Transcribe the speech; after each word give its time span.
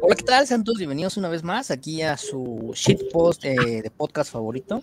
Hola, 0.00 0.14
¿qué 0.16 0.24
tal? 0.24 0.46
Sean 0.46 0.64
todos 0.64 0.78
bienvenidos 0.78 1.16
una 1.16 1.28
vez 1.28 1.42
más 1.42 1.70
aquí 1.70 2.02
a 2.02 2.16
su 2.16 2.72
shitpost 2.74 3.44
eh, 3.44 3.82
de 3.82 3.90
podcast 3.90 4.32
favorito. 4.32 4.82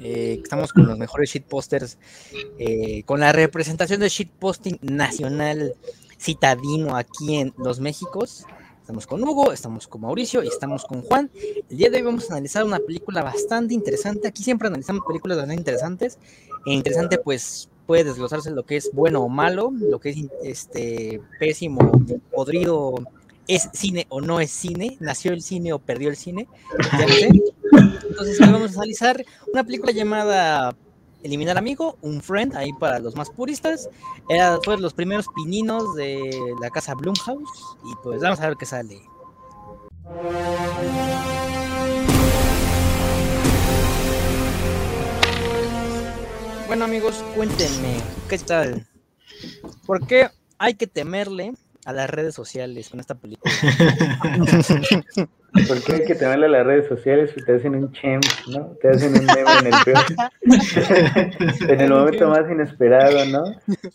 Eh, 0.00 0.40
estamos 0.42 0.72
con 0.72 0.86
los 0.86 0.96
mejores 0.98 1.30
shitposters, 1.30 1.98
eh, 2.58 3.02
con 3.04 3.20
la 3.20 3.32
representación 3.32 4.00
de 4.00 4.08
shitposting 4.08 4.78
nacional 4.82 5.74
citadino 6.18 6.96
aquí 6.96 7.36
en 7.36 7.54
Los 7.58 7.80
Méxicos. 7.80 8.44
Estamos 8.80 9.06
con 9.06 9.22
Hugo, 9.22 9.52
estamos 9.52 9.86
con 9.86 10.00
Mauricio 10.00 10.42
y 10.42 10.48
estamos 10.48 10.84
con 10.84 11.02
Juan. 11.02 11.30
El 11.68 11.76
día 11.76 11.90
de 11.90 11.98
hoy 11.98 12.02
vamos 12.02 12.30
a 12.30 12.34
analizar 12.34 12.64
una 12.64 12.78
película 12.78 13.22
bastante 13.22 13.74
interesante. 13.74 14.28
Aquí 14.28 14.42
siempre 14.42 14.68
analizamos 14.68 15.04
películas 15.06 15.36
bastante 15.38 15.60
interesantes. 15.60 16.18
E 16.66 16.72
interesante, 16.72 17.18
pues 17.18 17.68
puede 17.86 18.04
desglosarse 18.04 18.50
lo 18.50 18.64
que 18.64 18.76
es 18.76 18.90
bueno 18.92 19.20
o 19.20 19.28
malo, 19.28 19.72
lo 19.72 19.98
que 19.98 20.10
es 20.10 20.16
este 20.42 21.20
pésimo, 21.38 21.90
podrido, 22.32 22.94
es 23.50 23.68
cine 23.72 24.06
o 24.10 24.20
no 24.20 24.38
es 24.38 24.52
cine, 24.52 24.96
nació 25.00 25.32
el 25.32 25.42
cine 25.42 25.72
o 25.72 25.80
perdió 25.80 26.08
el 26.08 26.16
cine. 26.16 26.46
Entonces 28.08 28.40
hoy 28.40 28.48
vamos 28.48 28.70
a 28.70 28.74
analizar 28.76 29.24
una 29.52 29.64
película 29.64 29.90
llamada 29.90 30.76
Eliminar 31.24 31.58
Amigo, 31.58 31.98
un 32.00 32.22
friend, 32.22 32.54
ahí 32.54 32.72
para 32.74 33.00
los 33.00 33.16
más 33.16 33.28
puristas. 33.28 33.90
Era, 34.28 34.60
fue 34.64 34.78
los 34.78 34.94
primeros 34.94 35.26
pininos 35.34 35.96
de 35.96 36.30
la 36.60 36.70
casa 36.70 36.94
Blumhouse. 36.94 37.76
Y 37.84 37.94
pues 38.04 38.20
vamos 38.20 38.38
a 38.38 38.46
ver 38.46 38.56
qué 38.56 38.66
sale. 38.66 39.02
Bueno 46.68 46.84
amigos, 46.84 47.24
cuéntenme, 47.34 47.96
¿qué 48.28 48.38
tal? 48.38 48.86
¿Por 49.86 50.06
qué 50.06 50.28
hay 50.56 50.74
que 50.74 50.86
temerle 50.86 51.54
a 51.84 51.92
las 51.92 52.10
redes 52.10 52.34
sociales 52.34 52.88
con 52.90 53.00
esta 53.00 53.14
película? 53.14 53.52
Porque 55.52 55.92
hay 55.92 56.04
que 56.04 56.14
tenerle 56.14 56.46
a 56.46 56.50
las 56.50 56.66
redes 56.66 56.86
sociales 56.86 57.32
y 57.36 57.44
te 57.44 57.56
hacen 57.56 57.74
un 57.74 57.90
chem, 57.92 58.20
¿no? 58.52 58.66
Te 58.80 58.88
hacen 58.88 59.12
un 59.18 59.26
meme 59.26 59.50
en 59.60 59.66
el 59.66 59.74
peor. 59.84 60.04
en 61.70 61.80
el 61.80 61.90
momento 61.90 62.28
más 62.28 62.48
inesperado, 62.48 63.24
¿no? 63.26 63.42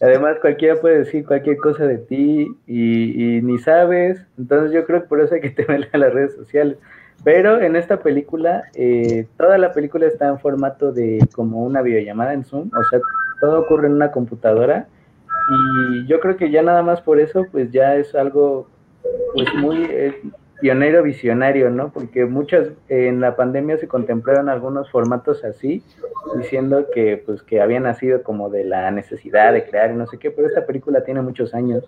Además, 0.01 0.37
cualquiera 0.41 0.75
puede 0.75 0.99
decir 0.99 1.25
cualquier 1.25 1.57
cosa 1.57 1.85
de 1.85 1.99
ti 1.99 2.47
y, 2.67 3.41
ni 3.41 3.57
sabes. 3.59 4.19
Entonces, 4.37 4.73
yo 4.73 4.85
creo 4.85 5.03
que 5.03 5.07
por 5.07 5.21
eso 5.21 5.35
hay 5.35 5.41
que 5.41 5.49
tenerle 5.51 5.87
a 5.93 5.97
las 5.97 6.13
redes 6.13 6.35
sociales. 6.35 6.77
Pero 7.23 7.61
en 7.61 7.77
esta 7.77 8.01
película, 8.01 8.63
eh, 8.75 9.25
toda 9.37 9.57
la 9.57 9.71
película 9.71 10.07
está 10.07 10.27
en 10.27 10.39
formato 10.39 10.91
de 10.91 11.19
como 11.33 11.63
una 11.63 11.81
videollamada 11.81 12.33
en 12.33 12.43
Zoom, 12.43 12.69
o 12.77 12.83
sea, 12.89 12.99
todo 13.39 13.61
ocurre 13.61 13.87
en 13.87 13.93
una 13.93 14.11
computadora. 14.11 14.87
Y 15.49 16.07
yo 16.07 16.19
creo 16.19 16.37
que 16.37 16.51
ya 16.51 16.61
nada 16.61 16.81
más 16.81 17.01
por 17.01 17.19
eso, 17.19 17.45
pues 17.51 17.71
ya 17.71 17.95
es 17.95 18.15
algo, 18.15 18.67
pues 19.35 19.53
muy, 19.55 19.83
eh, 19.83 20.21
pionero 20.59 21.03
visionario, 21.03 21.69
¿no? 21.69 21.91
Porque 21.91 22.25
muchas 22.25 22.69
en 22.87 23.19
la 23.19 23.35
pandemia 23.35 23.77
se 23.77 23.87
contemplaron 23.87 24.49
algunos 24.49 24.89
formatos 24.89 25.43
así, 25.43 25.83
diciendo 26.37 26.87
que 26.93 27.21
pues 27.25 27.43
que 27.43 27.61
había 27.61 27.79
nacido 27.79 28.23
como 28.23 28.49
de 28.49 28.63
la 28.63 28.89
necesidad 28.91 29.53
de 29.53 29.65
crear 29.65 29.91
y 29.91 29.95
no 29.95 30.07
sé 30.07 30.17
qué, 30.17 30.31
pero 30.31 30.47
esta 30.47 30.65
película 30.65 31.03
tiene 31.03 31.21
muchos 31.21 31.53
años 31.53 31.83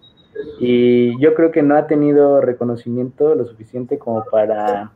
y 0.60 1.20
yo 1.20 1.34
creo 1.34 1.52
que 1.52 1.64
no 1.64 1.76
ha 1.76 1.88
tenido 1.88 2.42
reconocimiento 2.42 3.34
lo 3.36 3.46
suficiente 3.46 3.98
como 3.98 4.24
para 4.26 4.92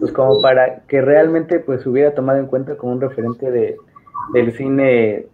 pues 0.00 0.10
como 0.12 0.40
para 0.40 0.80
que 0.86 1.00
realmente 1.00 1.60
pues 1.60 1.86
hubiera 1.86 2.14
tomado 2.14 2.38
en 2.38 2.46
cuenta 2.46 2.76
como 2.76 2.92
un 2.92 3.00
referente 3.00 3.50
de, 3.50 3.76
del 4.32 4.52
cine 4.52 5.26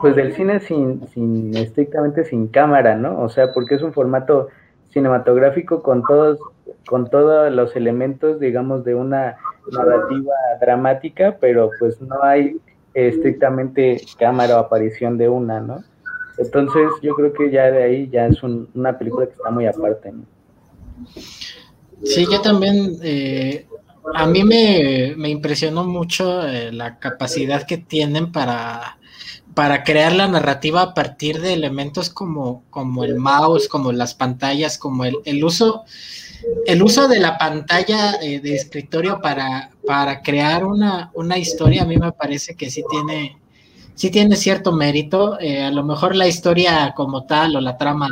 pues 0.00 0.16
del 0.16 0.34
cine 0.34 0.60
sin, 0.60 1.06
sin 1.08 1.56
estrictamente 1.56 2.24
sin 2.24 2.48
cámara, 2.48 2.96
¿no? 2.96 3.20
O 3.20 3.28
sea, 3.28 3.52
porque 3.52 3.74
es 3.74 3.82
un 3.82 3.92
formato 3.92 4.48
cinematográfico 4.90 5.82
con 5.82 6.02
todos, 6.02 6.38
con 6.86 7.08
todos 7.10 7.52
los 7.52 7.76
elementos, 7.76 8.40
digamos, 8.40 8.84
de 8.84 8.94
una 8.94 9.36
narrativa 9.72 10.34
dramática, 10.60 11.36
pero 11.40 11.70
pues 11.78 12.00
no 12.00 12.22
hay 12.22 12.56
estrictamente 12.94 14.00
cámara 14.18 14.56
o 14.56 14.60
aparición 14.60 15.16
de 15.16 15.28
una, 15.28 15.60
¿no? 15.60 15.84
Entonces 16.38 16.88
yo 17.02 17.14
creo 17.14 17.32
que 17.32 17.50
ya 17.50 17.70
de 17.70 17.82
ahí 17.82 18.08
ya 18.08 18.26
es 18.26 18.42
una 18.42 18.98
película 18.98 19.26
que 19.26 19.32
está 19.32 19.50
muy 19.50 19.66
aparte, 19.66 20.12
¿no? 20.12 20.24
Sí, 22.02 22.26
yo 22.30 22.40
también, 22.40 22.96
eh, 23.02 23.66
a 24.14 24.26
mí 24.26 24.42
me, 24.42 25.14
me 25.16 25.28
impresionó 25.28 25.84
mucho 25.84 26.46
eh, 26.46 26.72
la 26.72 26.98
capacidad 26.98 27.66
que 27.66 27.76
tienen 27.76 28.32
para 28.32 28.96
para 29.54 29.82
crear 29.84 30.12
la 30.12 30.28
narrativa 30.28 30.82
a 30.82 30.94
partir 30.94 31.40
de 31.40 31.52
elementos 31.52 32.10
como, 32.10 32.62
como 32.70 33.04
el 33.04 33.16
mouse, 33.16 33.68
como 33.68 33.92
las 33.92 34.14
pantallas, 34.14 34.78
como 34.78 35.04
el, 35.04 35.16
el 35.24 35.42
uso, 35.42 35.84
el 36.66 36.82
uso 36.82 37.08
de 37.08 37.18
la 37.18 37.36
pantalla 37.36 38.14
eh, 38.22 38.40
de 38.40 38.54
escritorio 38.54 39.20
para, 39.20 39.70
para 39.86 40.22
crear 40.22 40.64
una, 40.64 41.10
una, 41.14 41.36
historia, 41.36 41.82
a 41.82 41.86
mí 41.86 41.96
me 41.96 42.12
parece 42.12 42.54
que 42.54 42.70
sí 42.70 42.84
tiene, 42.90 43.38
sí 43.94 44.10
tiene 44.10 44.36
cierto 44.36 44.72
mérito. 44.72 45.38
Eh, 45.40 45.62
a 45.64 45.70
lo 45.70 45.82
mejor 45.84 46.14
la 46.14 46.28
historia 46.28 46.94
como 46.96 47.24
tal 47.24 47.56
o 47.56 47.60
la 47.60 47.76
trama 47.76 48.08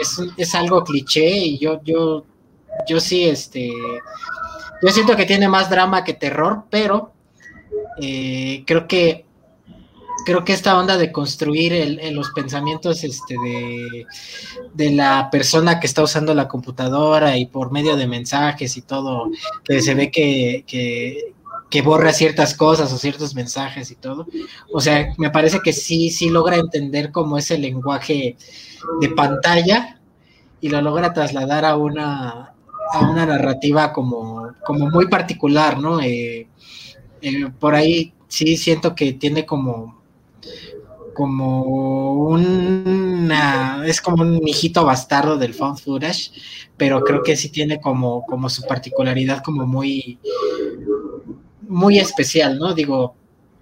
es, 0.00 0.20
es 0.36 0.54
algo 0.54 0.84
cliché 0.84 1.28
y 1.28 1.58
yo, 1.58 1.80
yo, 1.82 2.24
yo 2.86 3.00
sí, 3.00 3.24
este, 3.24 3.72
yo 4.82 4.88
siento 4.90 5.16
que 5.16 5.24
tiene 5.24 5.48
más 5.48 5.70
drama 5.70 6.04
que 6.04 6.14
terror, 6.14 6.64
pero 6.70 7.12
eh, 8.00 8.62
creo 8.66 8.86
que 8.86 9.24
creo 10.26 10.44
que 10.44 10.52
esta 10.52 10.76
onda 10.76 10.98
de 10.98 11.12
construir 11.12 12.00
los 12.12 12.32
pensamientos 12.32 13.04
este, 13.04 13.36
de, 14.74 14.90
la 14.90 15.30
persona 15.30 15.78
que 15.78 15.86
está 15.86 16.02
usando 16.02 16.34
la 16.34 16.48
computadora 16.48 17.38
y 17.38 17.46
por 17.46 17.70
medio 17.70 17.96
de 17.96 18.08
mensajes 18.08 18.76
y 18.76 18.82
todo, 18.82 19.30
que 19.64 19.80
se 19.80 19.94
ve 19.94 20.10
que, 20.10 20.64
que, 20.66 21.82
borra 21.82 22.12
ciertas 22.12 22.54
cosas 22.54 22.92
o 22.92 22.98
ciertos 22.98 23.36
mensajes 23.36 23.92
y 23.92 23.94
todo. 23.94 24.26
O 24.72 24.80
sea, 24.80 25.14
me 25.16 25.30
parece 25.30 25.60
que 25.60 25.72
sí, 25.72 26.10
sí 26.10 26.28
logra 26.28 26.56
entender 26.56 27.12
cómo 27.12 27.38
es 27.38 27.50
el 27.52 27.62
lenguaje 27.62 28.36
de 29.00 29.08
pantalla 29.10 30.00
y 30.60 30.70
lo 30.70 30.80
logra 30.80 31.12
trasladar 31.12 31.64
a 31.64 31.76
una, 31.76 32.52
a 32.92 33.00
una 33.08 33.26
narrativa 33.26 33.92
como, 33.92 34.54
como 34.66 34.90
muy 34.90 35.06
particular, 35.06 35.78
¿no? 35.78 36.00
Eh, 36.00 36.48
eh, 37.22 37.50
por 37.60 37.76
ahí 37.76 38.12
sí 38.26 38.56
siento 38.56 38.94
que 38.96 39.12
tiene 39.12 39.46
como 39.46 39.95
como 41.16 42.12
una, 42.28 43.82
es 43.86 44.02
como 44.02 44.22
un 44.22 44.46
hijito 44.46 44.84
bastardo 44.84 45.38
del 45.38 45.54
found 45.54 45.78
footage, 45.78 46.30
pero 46.76 47.02
creo 47.02 47.22
que 47.22 47.36
sí 47.36 47.48
tiene 47.48 47.80
como, 47.80 48.26
como 48.26 48.50
su 48.50 48.62
particularidad 48.64 49.42
como 49.42 49.66
muy, 49.66 50.18
muy 51.62 51.98
especial, 51.98 52.58
¿no? 52.58 52.74
Digo, 52.74 53.14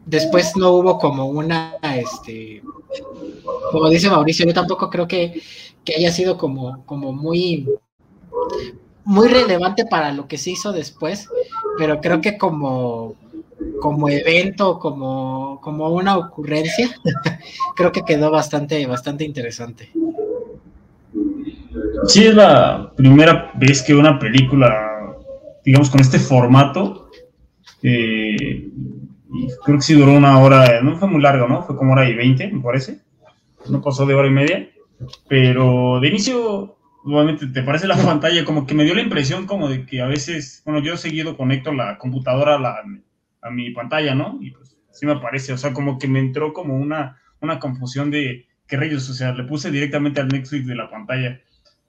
después 0.04 0.56
no 0.56 0.72
hubo 0.72 0.98
como 0.98 1.26
una, 1.26 1.76
este, 1.81 2.60
como 3.71 3.88
dice 3.88 4.10
Mauricio, 4.10 4.44
yo 4.47 4.53
tampoco 4.53 4.91
creo 4.91 5.06
que, 5.06 5.41
que 5.84 5.94
haya 5.94 6.10
sido 6.10 6.36
como, 6.36 6.84
como 6.86 7.12
muy, 7.12 7.69
muy 9.04 9.28
relevante 9.28 9.84
para 9.86 10.10
lo 10.10 10.26
que 10.26 10.38
se 10.38 10.50
hizo 10.50 10.72
después, 10.72 11.28
pero 11.78 12.00
creo 12.00 12.21
que 12.21 12.36
como 12.36 13.15
como 13.80 14.08
evento, 14.08 14.78
como, 14.78 15.60
como 15.60 15.88
una 15.88 16.16
ocurrencia, 16.16 16.91
creo 17.76 17.92
que 17.92 18.02
quedó 18.02 18.30
bastante, 18.30 18.86
bastante 18.86 19.25
interesante. 19.25 19.91
Sí, 22.06 22.26
es 22.26 22.34
la 22.34 22.92
primera 22.97 23.53
vez 23.54 23.82
que 23.82 23.94
una 23.94 24.19
película, 24.19 25.16
digamos, 25.64 25.91
con 25.91 26.00
este 26.00 26.19
formato, 26.19 27.10
eh, 27.82 28.70
creo 29.64 29.76
que 29.76 29.82
sí 29.82 29.94
duró 29.94 30.12
una 30.12 30.38
hora, 30.38 30.80
no 30.82 30.97
fue 30.97 31.08
muy 31.08 31.20
largo, 31.20 31.48
¿no? 31.48 31.62
Fue 31.62 31.76
como 31.76 31.92
hora 31.92 32.08
y 32.08 32.14
veinte, 32.14 32.50
me 32.50 32.62
parece. 32.62 33.00
No 33.69 33.80
pasó 33.80 34.06
de 34.06 34.14
hora 34.14 34.28
y 34.28 34.32
media. 34.32 34.69
Pero 35.28 35.98
de 36.00 36.08
inicio, 36.08 36.76
nuevamente, 37.04 37.47
te 37.47 37.62
parece 37.62 37.86
la 37.86 37.97
pantalla, 37.97 38.44
como 38.44 38.66
que 38.66 38.74
me 38.74 38.84
dio 38.84 38.94
la 38.94 39.03
impresión 39.03 39.47
como 39.47 39.68
de 39.68 39.86
que 39.86 40.00
a 40.00 40.06
veces, 40.06 40.62
bueno, 40.65 40.80
yo 40.80 40.97
seguido 40.97 41.36
conecto 41.36 41.72
la 41.72 41.98
computadora 41.98 42.59
la, 42.59 42.77
a 43.44 43.50
mi 43.50 43.70
pantalla, 43.70 44.14
¿no? 44.14 44.38
Y 44.41 44.50
pues 44.50 44.76
sí 44.91 45.06
me 45.06 45.12
aparece, 45.12 45.52
o 45.52 45.58
sea, 45.58 45.72
como 45.72 45.98
que 45.98 46.08
me 46.08 46.18
entró 46.18 46.52
como 46.52 46.76
una, 46.76 47.20
una 47.41 47.60
confusión 47.60 48.10
de 48.10 48.48
qué 48.66 48.76
rayos, 48.76 49.08
o 49.10 49.14
sea, 49.14 49.32
le 49.32 49.44
puse 49.44 49.70
directamente 49.70 50.20
al 50.20 50.28
Netflix 50.28 50.66
de 50.66 50.74
la 50.74 50.91
pantalla. 50.91 51.41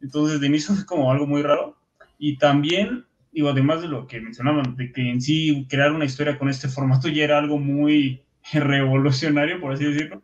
Entonces, 0.02 0.40
de 0.40 0.48
inicio 0.48 0.76
fue 0.76 0.86
como 0.86 1.12
algo 1.12 1.26
muy 1.26 1.42
raro. 1.42 1.78
Y 2.20 2.38
también, 2.38 3.06
digo, 3.32 3.50
además 3.50 3.82
de 3.82 3.88
lo 3.88 4.06
que 4.06 4.22
mencionaban, 4.22 4.76
de 4.76 4.92
que 4.92 5.10
en 5.10 5.22
sí 5.22 5.66
crear 5.70 5.92
una 5.92 6.06
historia 6.06 6.38
con 6.38 6.50
este 6.50 6.68
formato 6.70 7.08
ya 7.08 7.24
era 7.24 7.38
algo 7.38 7.58
muy 7.58 8.24
revolucionario, 8.54 9.60
por 9.60 9.74
así 9.74 9.86
decirlo. 9.86 10.22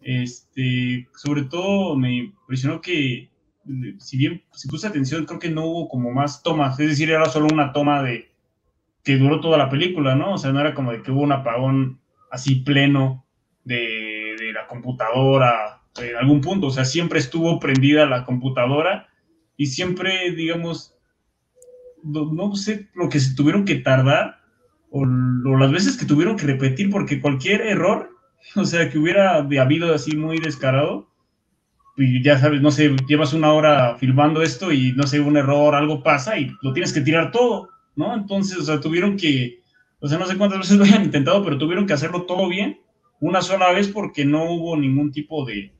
Este, 0.00 1.06
sobre 1.14 1.44
todo 1.44 1.96
me 1.96 2.16
impresionó 2.16 2.80
que, 2.80 3.30
si 3.98 4.16
bien 4.16 4.42
si 4.52 4.66
puse 4.66 4.88
atención, 4.88 5.26
creo 5.26 5.38
que 5.38 5.50
no 5.50 5.66
hubo 5.66 5.88
como 5.88 6.10
más 6.10 6.42
tomas, 6.42 6.80
es 6.80 6.88
decir, 6.88 7.08
era 7.08 7.26
solo 7.26 7.46
una 7.52 7.72
toma 7.72 8.02
de, 8.02 8.31
que 9.04 9.16
duró 9.16 9.40
toda 9.40 9.58
la 9.58 9.68
película, 9.68 10.14
¿no? 10.14 10.34
O 10.34 10.38
sea, 10.38 10.52
no 10.52 10.60
era 10.60 10.74
como 10.74 10.92
de 10.92 11.02
que 11.02 11.10
hubo 11.10 11.22
un 11.22 11.32
apagón 11.32 12.00
así 12.30 12.56
pleno 12.56 13.26
de, 13.64 14.08
la 14.54 14.66
computadora 14.66 15.80
en 15.96 16.16
algún 16.16 16.40
punto, 16.40 16.66
o 16.66 16.70
sea, 16.70 16.84
siempre 16.84 17.18
estuvo 17.18 17.58
prendida 17.58 18.06
la 18.06 18.24
computadora 18.24 19.08
y 19.56 19.66
siempre, 19.66 20.30
digamos, 20.32 20.94
no, 22.02 22.54
sé 22.54 22.88
lo 22.94 23.08
que 23.08 23.20
se 23.20 23.34
tuvieron 23.34 23.64
que 23.64 23.76
tardar 23.76 24.40
o, 24.90 25.06
las 25.06 25.70
veces 25.70 25.96
que 25.96 26.04
tuvieron 26.04 26.36
que 26.36 26.46
repetir, 26.46 26.90
porque 26.90 27.20
cualquier 27.20 27.62
error, 27.62 28.10
o 28.56 28.64
sea, 28.64 28.90
que 28.90 28.98
hubiera 28.98 29.36
habido 29.36 29.94
así 29.94 30.16
muy 30.16 30.38
descarado, 30.38 31.08
y 31.96 32.22
ya 32.22 32.38
sabes, 32.38 32.60
no 32.62 32.70
sé, 32.70 32.94
llevas 33.06 33.32
una 33.32 33.52
hora 33.52 33.96
filmando 33.96 34.42
esto 34.42 34.72
y 34.72 34.92
no 34.92 35.06
sé, 35.06 35.20
un 35.20 35.36
error, 35.36 35.74
algo 35.74 36.02
pasa 36.02 36.38
y 36.38 36.50
lo 36.62 36.72
tienes 36.72 36.92
que 36.92 37.02
tirar 37.02 37.30
todo, 37.30 37.68
¿no? 37.96 38.14
Entonces, 38.14 38.58
o 38.58 38.64
sea, 38.64 38.80
tuvieron 38.80 39.16
que, 39.16 39.60
o 40.00 40.08
sea, 40.08 40.18
no 40.18 40.26
sé 40.26 40.36
cuántas 40.36 40.60
veces 40.60 40.78
lo 40.78 40.84
hayan 40.84 41.04
intentado, 41.04 41.44
pero 41.44 41.58
tuvieron 41.58 41.86
que 41.86 41.92
hacerlo 41.92 42.22
todo 42.22 42.48
bien 42.48 42.80
una 43.20 43.40
sola 43.40 43.70
vez 43.72 43.88
porque 43.88 44.24
no 44.24 44.50
hubo 44.50 44.76
ningún 44.76 45.12
tipo 45.12 45.44
de 45.44 45.72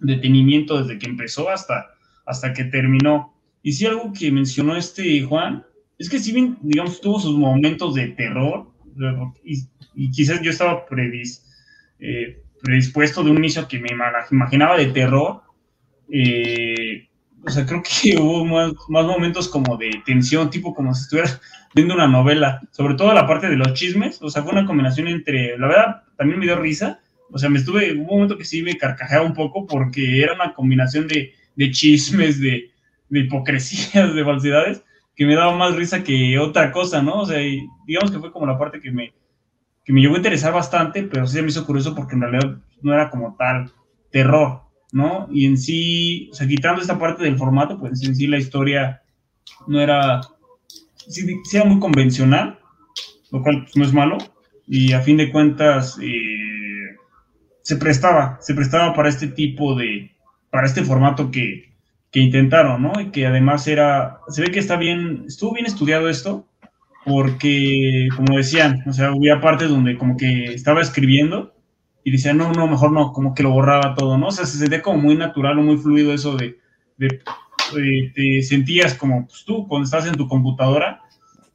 detenimiento 0.00 0.82
desde 0.82 0.98
que 0.98 1.06
empezó 1.06 1.50
hasta, 1.50 1.90
hasta 2.24 2.52
que 2.52 2.64
terminó. 2.64 3.34
Y 3.62 3.72
sí, 3.72 3.84
algo 3.84 4.12
que 4.12 4.32
mencionó 4.32 4.74
este 4.76 5.22
Juan, 5.22 5.64
es 5.98 6.08
que 6.08 6.18
si 6.18 6.32
bien, 6.32 6.56
digamos, 6.62 7.00
tuvo 7.00 7.20
sus 7.20 7.36
momentos 7.36 7.94
de 7.94 8.08
terror, 8.08 8.68
y, 9.44 10.10
quizás 10.10 10.40
yo 10.42 10.50
estaba 10.50 10.86
predis, 10.86 11.44
eh, 11.98 12.42
predispuesto 12.62 13.22
de 13.22 13.30
un 13.30 13.38
inicio 13.38 13.68
que 13.68 13.78
me 13.78 13.90
imaginaba 14.30 14.76
de 14.76 14.86
terror, 14.86 15.42
eh, 16.10 17.07
o 17.44 17.50
sea, 17.50 17.66
creo 17.66 17.82
que 17.82 18.16
hubo 18.20 18.44
más, 18.44 18.72
momentos 18.88 19.48
como 19.48 19.76
de 19.76 20.02
tensión, 20.04 20.50
tipo 20.50 20.74
como 20.74 20.94
si 20.94 21.02
estuviera 21.02 21.40
viendo 21.74 21.94
una 21.94 22.08
novela, 22.08 22.60
sobre 22.70 22.94
todo 22.94 23.12
la 23.12 23.26
parte 23.26 23.48
de 23.48 23.56
los 23.56 23.74
chismes, 23.74 24.20
o 24.22 24.30
sea, 24.30 24.42
fue 24.42 24.52
una 24.52 24.66
combinación 24.66 25.08
entre, 25.08 25.58
la 25.58 25.66
verdad, 25.66 26.02
también 26.16 26.38
me 26.38 26.46
dio 26.46 26.56
risa, 26.56 27.00
o 27.30 27.38
sea, 27.38 27.50
me 27.50 27.58
estuve, 27.58 27.92
hubo 27.92 28.02
un 28.02 28.06
momento 28.06 28.38
que 28.38 28.44
sí 28.44 28.62
me 28.62 28.76
carcajeaba 28.76 29.26
un 29.26 29.34
poco 29.34 29.66
porque 29.66 30.22
era 30.22 30.34
una 30.34 30.54
combinación 30.54 31.06
de, 31.06 31.34
de 31.56 31.70
chismes, 31.70 32.40
de, 32.40 32.70
de 33.08 33.20
hipocresías, 33.20 34.14
de 34.14 34.24
falsedades, 34.24 34.82
que 35.14 35.26
me 35.26 35.34
daba 35.34 35.56
más 35.56 35.74
risa 35.74 36.02
que 36.02 36.38
otra 36.38 36.70
cosa, 36.70 37.02
¿no? 37.02 37.20
O 37.20 37.26
sea, 37.26 37.38
digamos 37.86 38.10
que 38.10 38.18
fue 38.18 38.32
como 38.32 38.46
la 38.46 38.58
parte 38.58 38.80
que 38.80 38.90
me, 38.90 39.12
que 39.84 39.92
me 39.92 40.00
llegó 40.00 40.14
a 40.14 40.18
interesar 40.18 40.52
bastante, 40.52 41.02
pero 41.02 41.26
sí 41.26 41.40
me 41.42 41.48
hizo 41.48 41.66
curioso 41.66 41.94
porque 41.94 42.14
en 42.14 42.22
realidad 42.22 42.58
no 42.82 42.94
era 42.94 43.10
como 43.10 43.34
tal 43.36 43.72
terror, 44.10 44.62
¿no? 44.92 45.28
Y 45.30 45.46
en 45.46 45.58
sí, 45.58 46.28
o 46.30 46.34
sea, 46.34 46.46
quitando 46.46 46.80
esta 46.80 46.98
parte 46.98 47.24
del 47.24 47.38
formato, 47.38 47.78
pues 47.78 48.02
en 48.04 48.14
sí 48.14 48.26
la 48.26 48.38
historia 48.38 49.02
no 49.66 49.80
era, 49.80 50.20
sí, 50.96 51.26
era 51.52 51.64
muy 51.64 51.78
convencional, 51.78 52.58
lo 53.30 53.42
cual 53.42 53.62
pues, 53.62 53.76
no 53.76 53.84
es 53.84 53.92
malo, 53.92 54.18
y 54.66 54.92
a 54.92 55.00
fin 55.00 55.16
de 55.16 55.30
cuentas 55.30 55.98
eh, 56.02 56.96
se 57.62 57.76
prestaba, 57.76 58.38
se 58.40 58.54
prestaba 58.54 58.94
para 58.94 59.08
este 59.08 59.28
tipo 59.28 59.74
de, 59.74 60.12
para 60.50 60.66
este 60.66 60.82
formato 60.82 61.30
que, 61.30 61.72
que 62.10 62.20
intentaron, 62.20 62.82
¿no? 62.82 63.00
Y 63.00 63.10
que 63.10 63.26
además 63.26 63.66
era, 63.66 64.20
se 64.28 64.42
ve 64.42 64.50
que 64.50 64.58
está 64.58 64.76
bien, 64.76 65.24
estuvo 65.26 65.54
bien 65.54 65.66
estudiado 65.66 66.08
esto, 66.08 66.46
porque, 67.04 68.08
como 68.14 68.36
decían, 68.36 68.84
o 68.86 68.92
sea, 68.92 69.08
había 69.08 69.40
partes 69.40 69.70
donde 69.70 69.96
como 69.96 70.16
que 70.16 70.44
estaba 70.52 70.80
escribiendo 70.80 71.54
y 72.08 72.10
decía, 72.10 72.32
no, 72.32 72.52
no, 72.52 72.66
mejor 72.66 72.90
no, 72.90 73.12
como 73.12 73.34
que 73.34 73.42
lo 73.42 73.50
borraba 73.50 73.94
todo, 73.94 74.16
¿no? 74.16 74.28
O 74.28 74.30
sea, 74.30 74.46
se 74.46 74.56
sentía 74.56 74.80
como 74.80 74.98
muy 74.98 75.14
natural 75.14 75.58
o 75.58 75.62
muy 75.62 75.76
fluido 75.76 76.14
eso 76.14 76.36
de, 76.36 76.58
de, 76.96 77.20
te 78.14 78.42
sentías 78.42 78.94
como 78.94 79.26
pues, 79.26 79.44
tú 79.44 79.68
cuando 79.68 79.84
estás 79.84 80.06
en 80.06 80.14
tu 80.14 80.26
computadora 80.26 81.02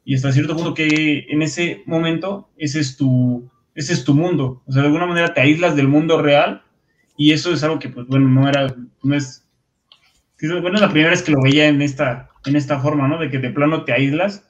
y 0.04 0.14
hasta 0.14 0.30
cierto 0.30 0.54
punto 0.54 0.72
que 0.72 1.26
en 1.28 1.42
ese 1.42 1.82
momento 1.86 2.50
ese 2.56 2.78
es 2.78 2.96
tu, 2.96 3.50
ese 3.74 3.94
es 3.94 4.04
tu 4.04 4.14
mundo, 4.14 4.62
o 4.64 4.72
sea, 4.72 4.82
de 4.82 4.88
alguna 4.88 5.06
manera 5.06 5.34
te 5.34 5.40
aíslas 5.40 5.74
del 5.74 5.88
mundo 5.88 6.22
real 6.22 6.62
y 7.16 7.32
eso 7.32 7.52
es 7.52 7.64
algo 7.64 7.80
que, 7.80 7.88
pues 7.88 8.06
bueno, 8.06 8.28
no 8.28 8.48
era, 8.48 8.76
no 9.02 9.14
es 9.16 9.44
bueno, 10.60 10.76
es 10.76 10.82
la 10.82 10.90
primera 10.90 11.10
vez 11.10 11.22
que 11.22 11.32
lo 11.32 11.42
veía 11.42 11.66
en 11.66 11.82
esta, 11.82 12.30
en 12.44 12.54
esta 12.54 12.78
forma, 12.78 13.08
¿no? 13.08 13.18
De 13.18 13.28
que 13.28 13.38
de 13.38 13.50
plano 13.50 13.84
te 13.84 13.92
aíslas 13.92 14.44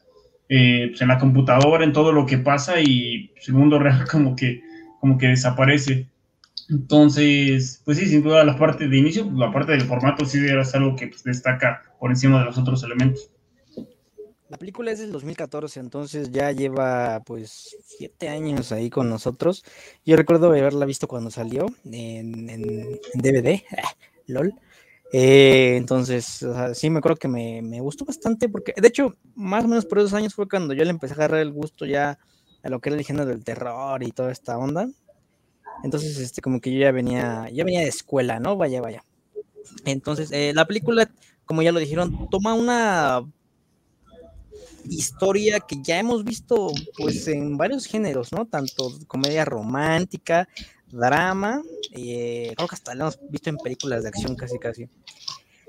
eh, 0.48 0.88
pues 0.90 1.00
en 1.00 1.08
la 1.08 1.18
computadora, 1.18 1.84
en 1.84 1.92
todo 1.92 2.12
lo 2.12 2.26
que 2.26 2.38
pasa 2.38 2.80
y 2.80 3.28
pues, 3.34 3.48
el 3.48 3.54
mundo 3.54 3.78
real 3.78 4.04
como 4.10 4.36
que, 4.36 4.60
como 5.04 5.18
que 5.18 5.26
desaparece. 5.26 6.08
Entonces, 6.70 7.82
pues 7.84 7.98
sí, 7.98 8.06
sin 8.06 8.22
duda 8.22 8.42
la 8.42 8.56
parte 8.56 8.88
de 8.88 8.96
inicio, 8.96 9.30
la 9.34 9.52
parte 9.52 9.72
del 9.72 9.82
formato 9.82 10.24
sí 10.24 10.38
es 10.42 10.74
algo 10.74 10.96
que 10.96 11.08
pues, 11.08 11.22
destaca 11.24 11.82
por 12.00 12.10
encima 12.10 12.38
de 12.38 12.46
los 12.46 12.56
otros 12.56 12.82
elementos. 12.84 13.30
La 14.48 14.56
película 14.56 14.92
es 14.92 15.00
del 15.00 15.12
2014, 15.12 15.78
entonces 15.80 16.32
ya 16.32 16.52
lleva 16.52 17.22
pues 17.26 17.76
siete 17.84 18.30
años 18.30 18.72
ahí 18.72 18.88
con 18.88 19.10
nosotros. 19.10 19.62
Yo 20.06 20.16
recuerdo 20.16 20.48
haberla 20.48 20.86
visto 20.86 21.06
cuando 21.06 21.30
salió 21.30 21.66
en, 21.84 22.48
en 22.48 22.98
DVD, 23.12 23.62
LOL. 24.28 24.54
Eh, 25.12 25.76
entonces, 25.76 26.46
sí, 26.72 26.88
me 26.88 27.00
acuerdo 27.00 27.18
que 27.18 27.28
me, 27.28 27.80
gustó 27.80 28.06
bastante 28.06 28.48
porque, 28.48 28.72
de 28.74 28.88
hecho, 28.88 29.16
más 29.34 29.66
o 29.66 29.68
menos 29.68 29.84
por 29.84 29.98
esos 29.98 30.14
años 30.14 30.34
fue 30.34 30.48
cuando 30.48 30.72
yo 30.72 30.82
le 30.82 30.90
empecé 30.90 31.12
a 31.12 31.16
agarrar 31.16 31.40
el 31.40 31.52
gusto 31.52 31.84
ya 31.84 32.18
a 32.64 32.68
lo 32.70 32.80
que 32.80 32.88
era 32.88 32.98
el 32.98 33.04
género 33.04 33.26
del 33.26 33.44
terror 33.44 34.02
y 34.02 34.10
toda 34.10 34.32
esta 34.32 34.58
onda. 34.58 34.88
Entonces, 35.82 36.18
este, 36.18 36.40
como 36.40 36.60
que 36.60 36.72
yo 36.72 36.80
ya 36.80 36.92
venía, 36.92 37.48
ya 37.52 37.64
venía 37.64 37.80
de 37.80 37.88
escuela, 37.88 38.40
¿no? 38.40 38.56
Vaya, 38.56 38.80
vaya. 38.80 39.04
Entonces, 39.84 40.30
eh, 40.32 40.52
la 40.54 40.66
película, 40.66 41.10
como 41.44 41.62
ya 41.62 41.72
lo 41.72 41.78
dijeron, 41.78 42.28
toma 42.30 42.54
una 42.54 43.22
historia 44.88 45.60
que 45.60 45.76
ya 45.82 45.98
hemos 45.98 46.24
visto 46.24 46.70
pues 46.98 47.26
en 47.28 47.56
varios 47.56 47.86
géneros, 47.86 48.32
¿no? 48.32 48.46
Tanto 48.46 48.92
comedia 49.06 49.44
romántica, 49.44 50.48
drama, 50.90 51.62
eh, 51.92 52.52
creo 52.56 52.68
que 52.68 52.74
hasta 52.74 52.94
lo 52.94 53.04
hemos 53.04 53.18
visto 53.30 53.50
en 53.50 53.56
películas 53.56 54.02
de 54.02 54.08
acción 54.08 54.36
casi 54.36 54.58
casi. 54.58 54.88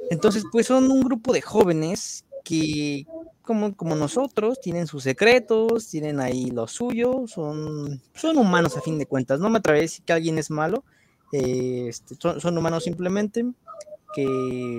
Entonces, 0.10 0.44
pues 0.52 0.68
son 0.68 0.92
un 0.92 1.02
grupo 1.02 1.34
de 1.34 1.42
jóvenes 1.42 2.25
que, 2.46 3.06
como, 3.42 3.76
como 3.76 3.96
nosotros, 3.96 4.62
tienen 4.62 4.88
sus 4.88 5.04
secretos, 5.04 5.90
tienen 5.90 6.22
ahí 6.22 6.52
lo 6.52 6.68
suyo, 6.68 7.26
son, 7.28 8.02
son 8.14 8.38
humanos 8.38 8.78
a 8.78 8.82
fin 8.82 8.98
de 8.98 9.08
cuentas. 9.08 9.42
No 9.42 9.50
me 9.50 9.58
atrevo 9.58 9.80
a 9.80 9.82
decir 9.82 10.06
que 10.06 10.14
alguien 10.14 10.38
es 10.38 10.50
malo, 10.50 10.86
eh, 11.34 11.88
este, 11.90 12.16
son, 12.16 12.58
humanos 12.58 12.86
simplemente, 12.86 13.44
que, 14.14 14.78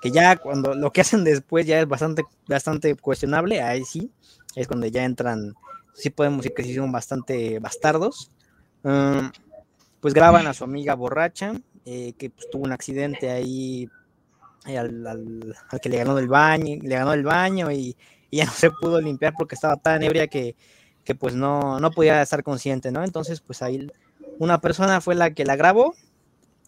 que, 0.00 0.10
ya 0.12 0.36
cuando 0.36 0.74
lo 0.74 0.92
que 0.92 1.00
hacen 1.00 1.24
después 1.24 1.66
ya 1.66 1.80
es 1.80 1.88
bastante, 1.88 2.22
bastante 2.46 2.94
cuestionable, 2.94 3.60
ahí 3.60 3.84
sí, 3.84 4.12
es 4.54 4.68
cuando 4.68 4.86
ya 4.86 5.04
entran, 5.04 5.54
sí 5.94 6.10
podemos 6.10 6.42
decir 6.42 6.54
que 6.54 6.62
sí 6.62 6.74
son 6.74 6.92
bastante 6.92 7.58
bastardos. 7.58 8.30
Um, 8.84 9.32
pues 10.00 10.14
graban 10.14 10.46
a 10.46 10.54
su 10.54 10.62
amiga 10.62 10.94
borracha, 10.94 11.54
eh, 11.84 12.12
que 12.12 12.30
pues, 12.30 12.48
tuvo 12.50 12.64
un 12.64 12.72
accidente 12.72 13.30
ahí 13.30 13.88
eh, 14.68 14.78
al, 14.78 15.56
que 15.82 15.88
le 15.88 15.98
ganó 15.98 16.18
el 16.18 16.28
baño, 16.28 16.78
le 16.82 16.94
ganó 16.94 17.12
el 17.12 17.24
baño 17.24 17.70
y, 17.70 17.96
ya 18.30 18.44
no 18.46 18.52
se 18.52 18.70
pudo 18.70 19.00
limpiar 19.00 19.32
porque 19.36 19.54
estaba 19.54 19.76
tan 19.76 20.02
ebria 20.02 20.26
que, 20.26 20.54
que 21.04 21.14
pues 21.14 21.34
no, 21.34 21.80
no 21.80 21.90
podía 21.90 22.22
estar 22.22 22.42
consciente, 22.42 22.92
¿no? 22.92 23.02
Entonces, 23.02 23.40
pues 23.40 23.62
ahí 23.62 23.90
una 24.38 24.60
persona 24.60 25.00
fue 25.00 25.14
la 25.14 25.32
que 25.32 25.44
la 25.44 25.56
grabó 25.56 25.94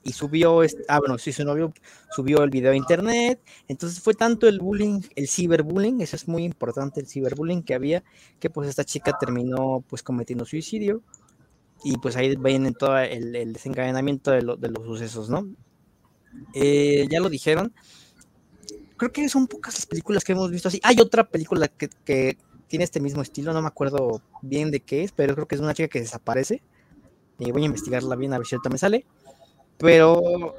y 0.02 0.12
subió, 0.12 0.62
ah, 0.88 0.98
bueno, 0.98 1.18
sí, 1.18 1.32
su 1.32 1.44
novio 1.44 1.74
subió 2.10 2.42
el 2.42 2.48
video 2.48 2.72
a 2.72 2.76
internet, 2.76 3.38
entonces 3.68 4.00
fue 4.00 4.14
tanto 4.14 4.48
el 4.48 4.58
bullying, 4.58 5.02
el 5.14 5.28
ciberbullying, 5.28 6.00
eso 6.00 6.16
es 6.16 6.26
muy 6.26 6.44
importante, 6.44 7.00
el 7.00 7.06
ciberbullying 7.06 7.62
que 7.62 7.74
había, 7.74 8.02
que 8.38 8.48
pues 8.48 8.68
esta 8.68 8.84
chica 8.84 9.18
terminó 9.20 9.84
pues 9.86 10.02
cometiendo 10.02 10.46
suicidio, 10.46 11.02
y 11.84 11.98
pues 11.98 12.16
ahí 12.16 12.34
viene 12.36 12.72
todo 12.72 12.98
el, 12.98 13.52
desencadenamiento 13.52 14.30
de, 14.30 14.38
de, 14.58 14.68
los 14.70 14.84
sucesos, 14.84 15.28
¿no? 15.28 15.46
Eh, 16.54 17.06
ya 17.10 17.20
lo 17.20 17.28
dijeron. 17.28 17.72
Creo 19.00 19.12
que 19.12 19.30
son 19.30 19.46
pocas 19.46 19.72
las 19.76 19.86
películas 19.86 20.24
que 20.24 20.32
hemos 20.32 20.50
visto 20.50 20.68
así. 20.68 20.78
Hay 20.82 21.00
otra 21.00 21.24
película 21.24 21.68
que, 21.68 22.36
tiene 22.68 22.84
este 22.84 23.00
mismo 23.00 23.22
estilo, 23.22 23.54
no 23.54 23.62
me 23.62 23.68
acuerdo 23.68 24.20
bien 24.42 24.70
de 24.70 24.80
qué 24.80 25.02
es, 25.02 25.10
pero 25.10 25.34
creo 25.34 25.48
que 25.48 25.54
es 25.54 25.60
una 25.62 25.72
chica 25.72 25.88
que 25.88 26.00
desaparece. 26.00 26.62
Y 27.38 27.50
voy 27.50 27.62
a 27.62 27.64
investigarla 27.64 28.14
bien 28.14 28.34
a 28.34 28.36
ver 28.36 28.46
si 28.46 28.56
ahorita 28.56 28.68
me 28.68 28.76
sale. 28.76 29.06
Pero 29.78 30.54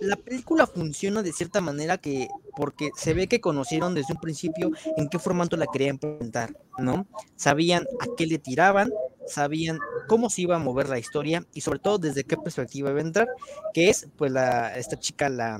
la 0.00 0.16
película 0.16 0.66
funciona 0.66 1.22
de 1.22 1.32
cierta 1.32 1.62
manera 1.62 1.96
que 1.96 2.28
porque 2.54 2.90
se 2.94 3.14
ve 3.14 3.26
que 3.26 3.40
conocieron 3.40 3.94
desde 3.94 4.12
un 4.12 4.20
principio 4.20 4.72
en 4.98 5.08
qué 5.08 5.18
formato 5.18 5.56
la 5.56 5.66
querían 5.66 5.96
presentar, 5.96 6.54
¿no? 6.76 7.06
Sabían 7.36 7.86
a 8.00 8.06
qué 8.18 8.26
le 8.26 8.36
tiraban, 8.36 8.92
sabían 9.26 9.78
cómo 10.08 10.30
se 10.30 10.42
iba 10.42 10.56
a 10.56 10.60
mover 10.60 10.88
la 10.88 10.98
historia 10.98 11.44
y 11.52 11.60
sobre 11.60 11.78
todo 11.78 11.98
desde 11.98 12.24
qué 12.24 12.36
perspectiva 12.36 12.90
iba 12.90 13.00
a 13.00 13.02
entrar, 13.02 13.28
que 13.72 13.90
es 13.90 14.08
pues 14.16 14.32
la 14.32 14.76
esta 14.76 14.98
chica 14.98 15.28
la 15.28 15.58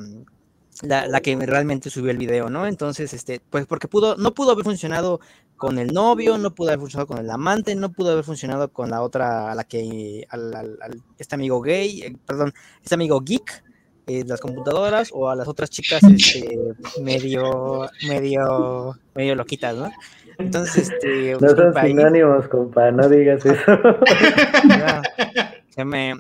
la, 0.83 1.21
que 1.21 1.37
realmente 1.37 1.91
subió 1.91 2.11
el 2.11 2.19
video, 2.19 2.51
¿no? 2.51 2.67
Entonces, 2.67 3.15
este, 3.15 3.41
pues 3.51 3.67
porque 3.67 3.89
pudo, 3.89 4.17
no 4.17 4.35
pudo 4.35 4.53
haber 4.53 4.65
funcionado 4.65 5.21
con 5.57 5.79
el 5.79 5.93
novio, 5.93 6.39
no 6.39 6.55
pudo 6.55 6.69
haber 6.69 6.81
funcionado 6.81 7.07
con 7.07 7.19
el 7.19 7.31
amante, 7.31 7.75
no 7.75 7.93
pudo 7.93 8.13
haber 8.13 8.25
funcionado 8.25 8.73
con 8.73 8.91
la 8.91 9.03
otra, 9.03 9.51
a 9.51 9.55
la 9.55 9.65
que, 9.65 10.27
al, 10.29 11.03
este 11.19 11.35
amigo 11.35 11.61
gay, 11.61 12.03
eh, 12.03 12.17
perdón, 12.27 12.53
este 12.83 12.95
amigo 12.95 13.21
geek, 13.21 13.65
eh, 14.07 14.25
las 14.27 14.41
computadoras 14.41 15.11
o 15.13 15.29
a 15.29 15.35
las 15.35 15.49
otras 15.49 15.69
chicas 15.71 16.03
este, 16.05 16.75
medio, 17.03 17.89
medio, 18.07 18.99
medio 19.15 19.35
loquitas, 19.35 19.75
¿no? 19.75 19.91
Entonces, 20.39 20.91
este. 20.91 21.37
No 21.41 21.49
son 21.49 21.75
sinónimos, 21.75 22.49
compa, 22.49 22.91
no 22.91 23.09
digas 23.09 23.45
eso. 23.45 23.73
se 25.71 25.85
me, 25.85 26.15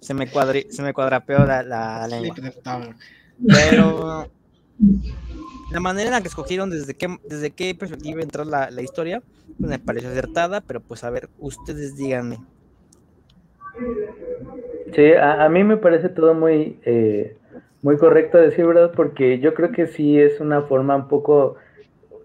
se 0.00 0.14
me, 0.14 0.30
cuadri, 0.30 0.66
se 0.70 0.82
me 0.82 0.92
cuadrapeó 0.92 1.44
la, 1.44 1.62
la, 1.62 2.06
lengua. 2.08 2.34
Pero 3.46 4.26
la 5.70 5.80
manera 5.80 6.06
en 6.06 6.12
la 6.12 6.20
que 6.22 6.28
escogieron 6.28 6.70
desde 6.70 6.94
qué, 6.94 7.08
desde 7.28 7.50
qué 7.50 7.74
perspectiva 7.74 8.22
entrar 8.22 8.46
la, 8.46 8.70
la 8.70 8.82
historia, 8.82 9.22
pues 9.58 9.70
me 9.70 9.78
pareció 9.78 10.10
acertada, 10.10 10.60
pero 10.60 10.80
pues 10.80 11.04
a 11.04 11.10
ver, 11.10 11.28
ustedes 11.38 11.96
díganme. 11.96 12.38
Sí, 14.94 15.12
a, 15.12 15.44
a 15.44 15.48
mí 15.48 15.64
me 15.64 15.76
parece 15.76 16.08
todo 16.08 16.34
muy, 16.34 16.78
eh, 16.84 17.36
muy 17.82 17.96
correcto 17.96 18.38
decir 18.38 18.66
verdad, 18.66 18.92
porque 18.94 19.40
yo 19.40 19.54
creo 19.54 19.72
que 19.72 19.86
sí 19.86 20.18
es 20.18 20.40
una 20.40 20.62
forma 20.62 20.96
un 20.96 21.08
poco 21.08 21.56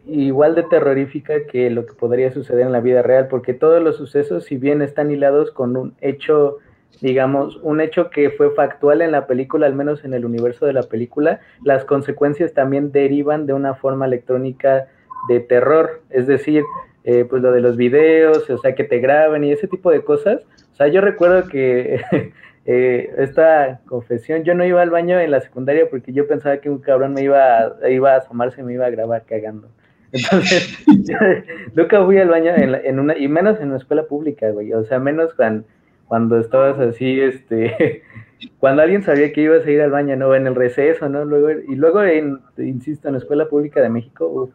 igual 0.08 0.56
de 0.56 0.64
terrorífica 0.64 1.46
que 1.46 1.70
lo 1.70 1.86
que 1.86 1.94
podría 1.94 2.32
suceder 2.32 2.66
en 2.66 2.72
la 2.72 2.82
vida 2.82 3.02
real, 3.02 3.28
porque 3.28 3.54
todos 3.54 3.82
los 3.82 3.98
sucesos, 3.98 4.46
si 4.46 4.58
bien 4.58 4.82
están 4.82 5.12
hilados 5.12 5.52
con 5.52 5.76
un 5.78 5.94
hecho, 6.02 6.58
digamos, 7.02 7.58
un 7.64 7.82
hecho 7.82 8.10
que 8.10 8.30
fue 8.32 8.52
factual 8.52 9.02
en 9.02 9.12
la 9.12 9.28
película, 9.28 9.68
al 9.68 9.76
menos 9.76 10.04
en 10.06 10.14
el 10.14 10.26
universo 10.26 10.66
de 10.66 10.74
la 10.74 10.84
película, 10.84 11.42
las 11.64 11.86
consecuencias 11.86 12.54
también 12.54 12.92
derivan 12.92 13.46
de 13.46 13.54
una 13.54 13.76
forma 13.76 14.06
electrónica 14.06 14.88
de 15.28 15.40
terror, 15.40 16.02
es 16.10 16.28
decir, 16.28 16.64
eh, 17.04 17.24
pues 17.24 17.42
lo 17.42 17.52
de 17.52 17.62
los 17.62 17.78
videos, 17.78 18.50
o 18.50 18.58
sea, 18.58 18.76
que 18.76 18.84
te 18.84 19.00
graben 19.00 19.44
y 19.44 19.52
ese 19.52 19.68
tipo 19.68 19.92
de 19.92 20.02
cosas. 20.02 20.42
O 20.74 20.76
sea, 20.76 20.90
yo 20.90 21.00
recuerdo 21.00 21.48
que 21.48 22.02
eh, 22.66 23.14
esta 23.18 23.80
confesión, 23.88 24.44
yo 24.44 24.54
no 24.54 24.66
iba 24.66 24.82
al 24.82 24.90
baño 24.90 25.20
en 25.20 25.32
la 25.32 25.40
secundaria 25.40 25.90
porque 25.90 26.12
yo 26.12 26.28
pensaba 26.28 26.58
que 26.58 26.70
un 26.70 26.80
cabrón 26.80 27.14
me 27.14 27.24
iba 27.24 27.60
a, 27.60 27.90
iba 27.90 28.14
a 28.14 28.18
asomarse 28.18 28.60
y 28.60 28.66
me 28.66 28.74
iba 28.74 28.86
a 28.86 28.90
grabar 28.90 29.24
cagando. 29.26 29.70
Entonces, 30.12 30.78
nunca 31.76 32.04
fui 32.06 32.18
al 32.18 32.30
baño 32.30 32.52
en, 32.56 33.00
una, 33.00 33.18
y 33.18 33.28
menos 33.28 33.60
en 33.60 33.70
una 33.70 33.78
escuela 33.78 34.04
pública, 34.04 34.50
güey. 34.52 34.74
O 34.74 34.84
sea, 34.86 35.00
menos 35.00 35.34
cuando, 36.08 36.40
estabas 36.40 36.80
así, 36.80 37.20
este, 37.20 38.04
cuando 38.60 38.82
alguien 38.82 39.04
sabía 39.04 39.32
que 39.34 39.42
ibas 39.42 39.66
a 39.66 39.72
ir 39.72 39.82
al 39.82 39.92
baño, 39.92 40.16
¿no? 40.16 40.34
En 40.36 40.48
el 40.48 40.56
receso, 40.56 41.10
¿no? 41.10 41.26
Luego, 41.26 41.52
y 41.52 41.76
luego, 41.76 42.02
insisto, 42.58 43.08
en 43.08 43.14
la 43.14 43.20
escuela 43.20 43.48
pública 43.48 43.82
de 43.82 43.90
México, 43.90 44.28
uf, 44.28 44.52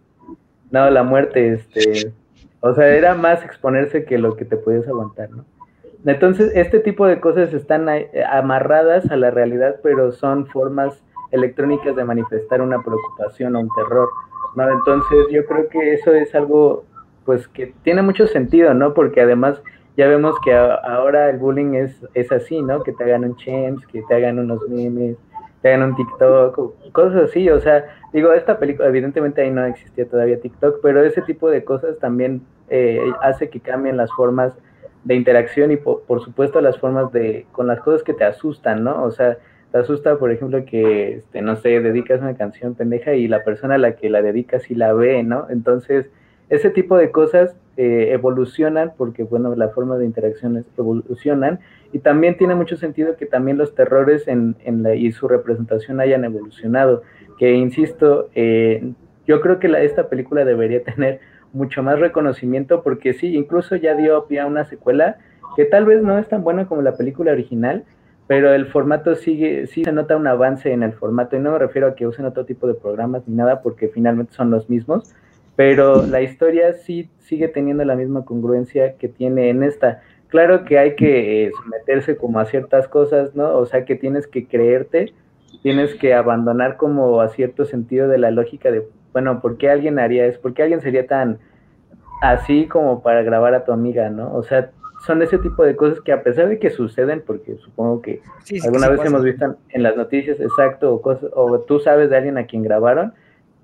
no, 0.70 0.88
la 0.90 1.02
muerte, 1.02 1.52
este, 1.52 2.12
o 2.60 2.74
sea, 2.74 2.88
era 2.88 3.14
más 3.14 3.44
exponerse 3.44 4.04
que 4.04 4.18
lo 4.18 4.36
que 4.36 4.44
te 4.44 4.56
podías 4.56 4.88
aguantar, 4.88 5.30
¿no? 5.30 5.44
Entonces, 6.04 6.50
este 6.54 6.80
tipo 6.80 7.06
de 7.06 7.20
cosas 7.20 7.52
están 7.54 7.88
eh, 7.88 8.10
amarradas 8.28 9.08
a 9.10 9.16
la 9.16 9.30
realidad, 9.30 9.76
pero 9.82 10.10
son 10.10 10.46
formas 10.46 11.00
electrónicas 11.30 11.94
de 11.94 12.04
manifestar 12.04 12.60
una 12.60 12.82
preocupación 12.82 13.54
o 13.54 13.60
un 13.60 13.68
terror, 13.76 14.08
¿no? 14.54 14.70
Entonces, 14.70 15.26
yo 15.30 15.44
creo 15.46 15.68
que 15.68 15.94
eso 15.94 16.12
es 16.12 16.34
algo, 16.34 16.84
pues, 17.24 17.48
que 17.48 17.72
tiene 17.82 18.02
mucho 18.02 18.26
sentido, 18.26 18.74
¿no? 18.74 18.94
Porque 18.94 19.20
además 19.20 19.62
ya 19.96 20.08
vemos 20.08 20.34
que 20.44 20.54
ahora 20.54 21.28
el 21.28 21.38
bullying 21.38 21.74
es, 21.74 22.00
es 22.14 22.32
así, 22.32 22.62
¿no? 22.62 22.82
Que 22.82 22.92
te 22.92 23.04
hagan 23.04 23.24
un 23.24 23.36
chems, 23.36 23.86
que 23.86 24.02
te 24.02 24.14
hagan 24.14 24.38
unos 24.38 24.66
memes, 24.68 25.16
te 25.60 25.68
hagan 25.68 25.90
un 25.90 25.96
TikTok, 25.96 26.92
cosas 26.92 27.30
así, 27.30 27.48
o 27.48 27.60
sea, 27.60 27.84
digo, 28.12 28.32
esta 28.32 28.58
película, 28.58 28.88
evidentemente 28.88 29.42
ahí 29.42 29.50
no 29.50 29.64
existía 29.64 30.08
todavía 30.08 30.40
TikTok, 30.40 30.80
pero 30.82 31.02
ese 31.04 31.22
tipo 31.22 31.50
de 31.50 31.64
cosas 31.64 31.98
también 31.98 32.42
eh, 32.68 33.00
hace 33.20 33.48
que 33.48 33.60
cambien 33.60 33.96
las 33.96 34.10
formas 34.12 34.54
de 35.04 35.14
interacción 35.14 35.70
y 35.70 35.76
por, 35.76 36.02
por, 36.02 36.22
supuesto 36.22 36.60
las 36.60 36.78
formas 36.78 37.12
de, 37.12 37.46
con 37.52 37.66
las 37.66 37.80
cosas 37.80 38.02
que 38.02 38.14
te 38.14 38.24
asustan, 38.24 38.82
¿no? 38.82 39.04
O 39.04 39.10
sea, 39.10 39.38
te 39.72 39.78
asusta, 39.78 40.18
por 40.18 40.30
ejemplo, 40.30 40.64
que, 40.66 41.14
este, 41.14 41.40
no 41.40 41.56
sé, 41.56 41.80
dedicas 41.80 42.20
una 42.20 42.36
canción 42.36 42.74
pendeja 42.74 43.14
y 43.14 43.26
la 43.26 43.42
persona 43.42 43.76
a 43.76 43.78
la 43.78 43.96
que 43.96 44.10
la 44.10 44.20
dedicas 44.20 44.64
sí 44.64 44.74
la 44.74 44.92
ve, 44.92 45.22
¿no? 45.22 45.46
Entonces, 45.48 46.10
ese 46.50 46.68
tipo 46.68 46.98
de 46.98 47.10
cosas 47.10 47.56
eh, 47.78 48.10
evolucionan 48.12 48.92
porque, 48.98 49.22
bueno, 49.22 49.56
las 49.56 49.72
formas 49.72 49.98
de 49.98 50.04
interacciones 50.04 50.66
evolucionan 50.76 51.60
y 51.90 52.00
también 52.00 52.36
tiene 52.36 52.54
mucho 52.54 52.76
sentido 52.76 53.16
que 53.16 53.24
también 53.24 53.56
los 53.56 53.74
terrores 53.74 54.26
la, 54.26 54.94
y 54.94 55.10
su 55.12 55.26
representación 55.26 56.00
hayan 56.00 56.24
evolucionado, 56.26 57.02
que, 57.38 57.54
insisto, 57.54 58.28
eh, 58.34 58.92
yo 59.26 59.40
creo 59.40 59.58
que 59.58 59.68
la, 59.68 59.80
esta 59.80 60.10
película 60.10 60.44
debería 60.44 60.82
tener 60.84 61.20
mucho 61.54 61.82
más 61.82 61.98
reconocimiento 61.98 62.82
porque 62.82 63.14
sí, 63.14 63.34
incluso 63.34 63.76
ya 63.76 63.94
dio 63.94 64.26
pie 64.26 64.40
a 64.40 64.46
una 64.46 64.66
secuela 64.66 65.16
que 65.56 65.64
tal 65.64 65.86
vez 65.86 66.02
no 66.02 66.18
es 66.18 66.28
tan 66.28 66.44
buena 66.44 66.66
como 66.66 66.82
la 66.82 66.96
película 66.96 67.32
original, 67.32 67.84
pero 68.32 68.54
el 68.54 68.64
formato 68.64 69.14
sigue, 69.14 69.66
sí 69.66 69.84
se 69.84 69.92
nota 69.92 70.16
un 70.16 70.26
avance 70.26 70.72
en 70.72 70.82
el 70.82 70.94
formato, 70.94 71.36
y 71.36 71.38
no 71.38 71.52
me 71.52 71.58
refiero 71.58 71.88
a 71.88 71.94
que 71.94 72.06
usen 72.06 72.24
otro 72.24 72.46
tipo 72.46 72.66
de 72.66 72.72
programas 72.72 73.28
ni 73.28 73.36
nada, 73.36 73.60
porque 73.60 73.88
finalmente 73.88 74.32
son 74.32 74.50
los 74.50 74.70
mismos, 74.70 75.14
pero 75.54 76.06
la 76.06 76.22
historia 76.22 76.72
sí 76.72 77.10
sigue 77.18 77.48
teniendo 77.48 77.84
la 77.84 77.94
misma 77.94 78.24
congruencia 78.24 78.96
que 78.96 79.08
tiene 79.08 79.50
en 79.50 79.62
esta. 79.62 80.00
Claro 80.28 80.64
que 80.64 80.78
hay 80.78 80.96
que 80.96 81.44
eh, 81.44 81.50
someterse 81.62 82.16
como 82.16 82.38
a 82.38 82.46
ciertas 82.46 82.88
cosas, 82.88 83.34
¿no? 83.34 83.54
O 83.54 83.66
sea 83.66 83.84
que 83.84 83.96
tienes 83.96 84.26
que 84.26 84.46
creerte, 84.46 85.12
tienes 85.62 85.94
que 85.96 86.14
abandonar 86.14 86.78
como 86.78 87.20
a 87.20 87.28
cierto 87.28 87.66
sentido 87.66 88.08
de 88.08 88.16
la 88.16 88.30
lógica 88.30 88.70
de, 88.70 88.88
bueno, 89.12 89.42
¿por 89.42 89.58
qué 89.58 89.68
alguien 89.68 89.98
haría 89.98 90.24
eso? 90.24 90.40
¿Por 90.40 90.54
qué 90.54 90.62
alguien 90.62 90.80
sería 90.80 91.06
tan 91.06 91.38
así 92.22 92.66
como 92.66 93.02
para 93.02 93.22
grabar 93.24 93.52
a 93.52 93.66
tu 93.66 93.72
amiga, 93.72 94.08
¿no? 94.08 94.34
O 94.34 94.42
sea, 94.42 94.70
son 95.06 95.22
ese 95.22 95.38
tipo 95.38 95.64
de 95.64 95.74
cosas 95.76 96.00
que 96.00 96.12
a 96.12 96.22
pesar 96.22 96.48
de 96.48 96.58
que 96.58 96.70
suceden, 96.70 97.22
porque 97.26 97.56
supongo 97.56 98.02
que 98.02 98.22
sí, 98.44 98.60
sí, 98.60 98.66
alguna 98.66 98.86
que 98.86 98.92
vez 98.92 98.98
pasa. 98.98 99.08
hemos 99.08 99.24
visto 99.24 99.56
en 99.70 99.82
las 99.82 99.96
noticias, 99.96 100.38
exacto, 100.40 100.94
o, 100.94 101.02
cosas, 101.02 101.30
o 101.34 101.60
tú 101.60 101.80
sabes 101.80 102.10
de 102.10 102.16
alguien 102.16 102.38
a 102.38 102.46
quien 102.46 102.62
grabaron, 102.62 103.12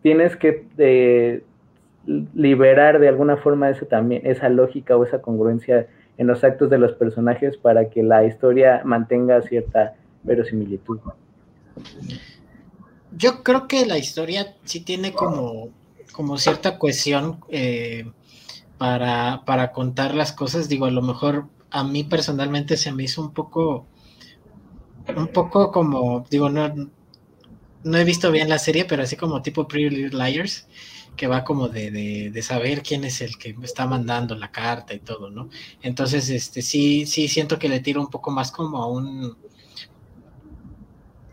tienes 0.02 0.36
que 0.36 0.66
eh, 0.78 1.42
liberar 2.34 2.98
de 2.98 3.08
alguna 3.08 3.36
forma 3.36 3.70
eso 3.70 3.86
también, 3.86 4.22
esa 4.24 4.48
lógica 4.48 4.96
o 4.96 5.04
esa 5.04 5.22
congruencia 5.22 5.86
en 6.16 6.26
los 6.26 6.42
actos 6.42 6.70
de 6.70 6.78
los 6.78 6.92
personajes 6.92 7.56
para 7.56 7.88
que 7.88 8.02
la 8.02 8.24
historia 8.24 8.82
mantenga 8.84 9.40
cierta 9.42 9.94
verosimilitud. 10.24 10.98
Yo 13.16 13.42
creo 13.44 13.68
que 13.68 13.86
la 13.86 13.98
historia 13.98 14.54
sí 14.64 14.80
tiene 14.80 15.12
como, 15.12 15.68
como 16.12 16.36
cierta 16.36 16.78
cohesión 16.78 17.38
eh, 17.48 18.10
para, 18.78 19.42
para 19.44 19.72
contar 19.72 20.14
las 20.14 20.32
cosas. 20.32 20.68
Digo, 20.68 20.86
a 20.86 20.90
lo 20.90 21.02
mejor 21.02 21.48
a 21.70 21.84
mí 21.84 22.04
personalmente 22.04 22.76
se 22.76 22.92
me 22.92 23.04
hizo 23.04 23.20
un 23.20 23.32
poco, 23.32 23.86
un 25.14 25.28
poco 25.28 25.70
como, 25.70 26.24
digo, 26.30 26.48
no, 26.48 26.72
no 27.84 27.98
he 27.98 28.04
visto 28.04 28.30
bien 28.30 28.48
la 28.48 28.58
serie, 28.58 28.84
pero 28.84 29.02
así 29.02 29.16
como 29.16 29.42
tipo 29.42 29.68
Pretty 29.68 29.94
Little 29.94 30.30
Liars, 30.30 30.66
que 31.16 31.26
va 31.26 31.44
como 31.44 31.68
de, 31.68 31.90
de, 31.90 32.30
de, 32.30 32.42
saber 32.42 32.82
quién 32.82 33.04
es 33.04 33.20
el 33.20 33.36
que 33.38 33.54
está 33.62 33.86
mandando 33.86 34.36
la 34.36 34.52
carta 34.52 34.94
y 34.94 35.00
todo, 35.00 35.30
¿no? 35.30 35.50
Entonces, 35.82 36.30
este, 36.30 36.62
sí, 36.62 37.06
sí 37.06 37.28
siento 37.28 37.58
que 37.58 37.68
le 37.68 37.80
tiro 37.80 38.00
un 38.00 38.08
poco 38.08 38.30
más 38.30 38.52
como 38.52 38.82
a 38.82 38.86
un... 38.86 39.36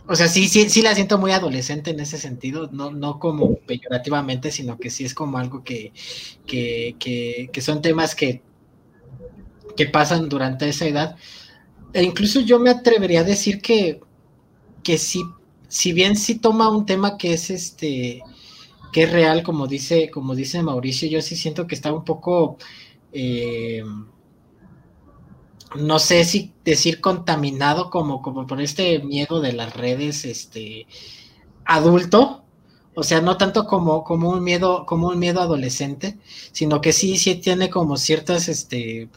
O 0.07 0.15
sea, 0.15 0.27
sí, 0.27 0.47
sí, 0.47 0.69
sí 0.69 0.81
la 0.81 0.93
siento 0.93 1.17
muy 1.17 1.31
adolescente 1.31 1.91
en 1.91 1.99
ese 1.99 2.17
sentido, 2.17 2.69
no, 2.71 2.91
no 2.91 3.19
como 3.19 3.55
peyorativamente, 3.57 4.51
sino 4.51 4.77
que 4.77 4.91
sí 4.91 5.03
es 5.03 5.15
como 5.15 5.37
algo 5.39 5.63
que, 5.63 5.93
que, 6.45 6.95
que, 7.51 7.61
son 7.61 7.81
temas 7.81 8.13
que, 8.13 8.43
que 9.75 9.87
pasan 9.87 10.29
durante 10.29 10.69
esa 10.69 10.85
edad. 10.85 11.15
E 11.93 12.03
incluso 12.03 12.41
yo 12.41 12.59
me 12.59 12.69
atrevería 12.69 13.21
a 13.21 13.23
decir 13.23 13.61
que, 13.61 13.99
que 14.83 14.97
sí, 14.99 15.23
si 15.67 15.91
bien 15.91 16.15
sí 16.15 16.35
toma 16.35 16.69
un 16.69 16.85
tema 16.85 17.17
que 17.17 17.33
es 17.33 17.49
este 17.49 18.21
que 18.95 19.03
es 19.03 19.11
real, 19.11 19.43
como 19.43 19.67
dice, 19.67 20.09
como 20.09 20.35
dice 20.35 20.63
Mauricio, 20.63 21.09
yo 21.09 21.21
sí 21.21 21.35
siento 21.35 21.67
que 21.67 21.75
está 21.75 21.91
un 21.91 22.05
poco, 22.05 22.57
eh, 23.11 23.83
no 25.73 25.99
sé 25.99 26.23
si 26.25 26.53
decir 26.63 27.01
contaminado, 27.01 27.89
como, 27.89 28.21
como 28.21 28.47
por 28.47 28.61
este 28.61 28.99
miedo 28.99 29.41
de 29.41 29.53
las 29.53 29.75
redes, 29.75 30.25
este, 30.25 30.87
adulto, 31.65 32.43
o 32.95 33.03
sea, 33.03 33.21
no 33.21 33.37
tanto 33.37 33.65
como, 33.65 34.03
como 34.03 34.29
un 34.29 34.43
miedo, 34.43 34.85
como 34.85 35.09
un 35.09 35.19
miedo 35.19 35.41
adolescente, 35.41 36.17
sino 36.51 36.79
que 36.81 36.93
sí, 36.93 37.17
sí 37.17 37.35
tiene 37.35 37.69
como 37.69 37.97
ciertas, 37.97 38.47
este, 38.47 39.09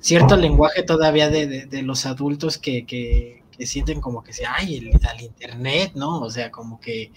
cierto 0.00 0.36
lenguaje 0.36 0.82
todavía 0.84 1.28
de, 1.28 1.66
de, 1.66 1.82
los 1.82 2.06
adultos 2.06 2.58
que, 2.58 2.86
que, 2.86 3.42
que, 3.56 3.66
sienten 3.66 4.00
como 4.00 4.22
que 4.22 4.32
se, 4.32 4.46
ay, 4.46 4.76
el, 4.76 5.00
al 5.06 5.20
internet, 5.20 5.92
¿no? 5.96 6.20
O 6.20 6.30
sea, 6.30 6.50
como 6.52 6.80
que, 6.80 7.10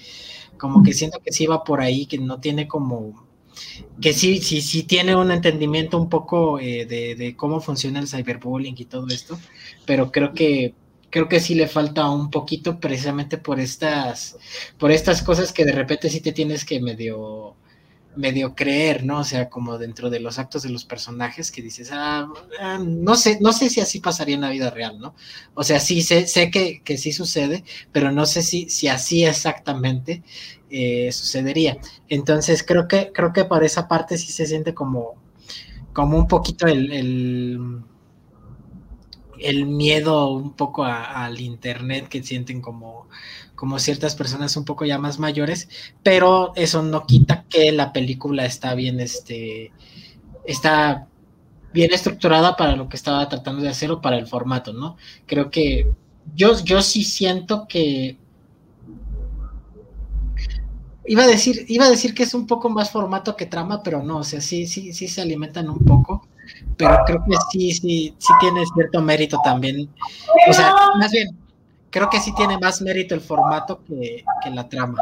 como 0.58 0.82
que 0.84 0.94
siento 0.94 1.20
que 1.20 1.32
sí 1.32 1.46
va 1.46 1.64
por 1.64 1.82
ahí, 1.82 2.08
que 2.08 2.18
no 2.18 2.40
tiene 2.40 2.68
como, 2.68 3.28
que 4.02 4.14
sí, 4.14 4.40
sí, 4.42 4.62
sí 4.62 4.84
tiene 4.84 5.16
un 5.16 5.32
entendimiento 5.32 5.98
un 5.98 6.10
poco 6.10 6.60
eh, 6.60 6.86
de, 6.86 7.16
de, 7.16 7.36
cómo 7.36 7.62
funciona 7.62 8.00
el 8.00 8.08
cyberbullying 8.08 8.76
y 8.78 8.86
todo 8.86 9.08
esto, 9.08 9.40
pero 9.86 10.12
creo 10.12 10.34
que 10.34 10.74
creo 11.12 11.28
que 11.28 11.40
sí 11.40 11.54
le 11.54 11.68
falta 11.68 12.10
un 12.10 12.32
poquito 12.32 12.80
precisamente 12.80 13.38
por 13.38 13.60
estas, 13.60 14.38
por 14.80 14.92
estas 14.92 15.22
cosas 15.22 15.54
que 15.54 15.66
de 15.66 15.74
repente 15.74 16.10
sí 16.10 16.22
te 16.22 16.32
tienes 16.32 16.66
que 16.66 16.80
medio, 16.82 17.56
medio 18.16 18.56
creer, 18.56 19.06
¿no? 19.06 19.20
O 19.20 19.24
sea, 19.24 19.50
como 19.50 19.78
dentro 19.78 20.10
de 20.10 20.20
los 20.20 20.40
actos 20.40 20.64
de 20.64 20.70
los 20.70 20.86
personajes 20.86 21.52
que 21.52 21.62
dices, 21.62 21.90
ah, 21.94 22.28
no 22.84 23.16
sé, 23.16 23.40
no 23.42 23.54
sé 23.54 23.70
si 23.70 23.80
así 23.80 24.00
pasaría 24.00 24.36
en 24.36 24.42
la 24.42 24.50
vida 24.50 24.70
real, 24.70 25.00
¿no? 25.00 25.16
O 25.54 25.64
sea, 25.64 25.80
sí 25.80 26.02
sé, 26.02 26.28
sé 26.28 26.52
que, 26.52 26.82
que 26.84 26.98
sí 26.98 27.12
sucede, 27.12 27.64
pero 27.92 28.12
no 28.12 28.26
sé 28.26 28.42
si, 28.42 28.70
si 28.70 28.88
así 28.88 29.24
exactamente 29.26 30.24
eh, 30.70 31.12
sucedería. 31.12 31.78
Entonces 32.08 32.64
creo 32.64 32.88
que, 32.88 33.12
creo 33.14 33.34
que 33.34 33.46
por 33.46 33.64
esa 33.64 33.88
parte 33.90 34.18
sí 34.18 34.32
se 34.32 34.46
siente 34.46 34.74
como, 34.74 35.16
como 35.92 36.18
un 36.18 36.28
poquito 36.28 36.66
el, 36.68 37.84
el, 39.40 39.66
miedo 39.66 40.32
un 40.32 40.54
poco 40.54 40.86
al 40.86 41.42
internet 41.42 42.08
que 42.08 42.24
sienten 42.24 42.62
como, 42.62 43.10
como 43.62 43.78
ciertas 43.78 44.16
personas 44.16 44.58
un 44.58 44.66
poco 44.66 44.86
ya 44.86 44.98
más 44.98 45.20
mayores, 45.20 45.70
pero 46.02 46.52
eso 46.56 46.82
no 46.82 47.06
quita 47.06 47.46
que 47.48 47.72
la 47.72 47.94
película 47.94 48.44
está 48.44 48.74
bien, 48.74 49.00
este, 49.00 49.72
está 50.46 51.08
bien 51.72 51.94
estructurada 51.94 52.56
para 52.56 52.76
lo 52.76 52.90
que 52.90 52.98
estaba 52.98 53.30
tratando 53.30 53.62
de 53.62 53.70
hacer 53.70 53.92
o 53.92 54.02
para 54.02 54.18
el 54.18 54.26
formato, 54.26 54.74
¿no? 54.74 54.98
Creo 55.28 55.52
que 55.52 55.92
yo, 56.36 56.60
yo 56.64 56.82
sí 56.82 57.04
siento 57.04 57.68
que 57.68 58.18
iba 61.06 61.22
a 61.22 61.28
decir, 61.28 61.64
iba 61.68 61.86
a 61.86 61.92
decir 61.92 62.16
que 62.16 62.24
es 62.24 62.34
un 62.34 62.48
poco 62.48 62.68
más 62.68 62.90
formato 62.90 63.36
que 63.36 63.46
trama, 63.46 63.84
pero 63.84 64.02
no, 64.02 64.18
o 64.18 64.24
sea, 64.24 64.42
sí, 64.42 64.66
sí, 64.66 64.92
sí 64.92 65.08
se 65.08 65.22
alimentan 65.22 65.70
un 65.70 65.86
poco, 65.86 66.28
pero 66.78 66.98
creo 67.06 67.24
que 67.30 67.38
sí, 67.52 67.72
sí, 67.74 68.16
sí 68.18 68.34
tiene 68.40 68.64
cierto 68.74 69.04
mérito 69.04 69.38
también. 69.44 69.88
O 70.50 70.52
sea, 70.52 70.74
más 70.98 71.12
bien, 71.12 71.38
creo 71.92 72.10
que 72.10 72.20
sí 72.20 72.34
tiene 72.36 72.58
más 72.58 72.82
mérito 72.82 73.14
el 73.14 73.22
formato 73.22 73.84
que, 73.86 74.24
la 74.52 74.68
trama. 74.68 74.98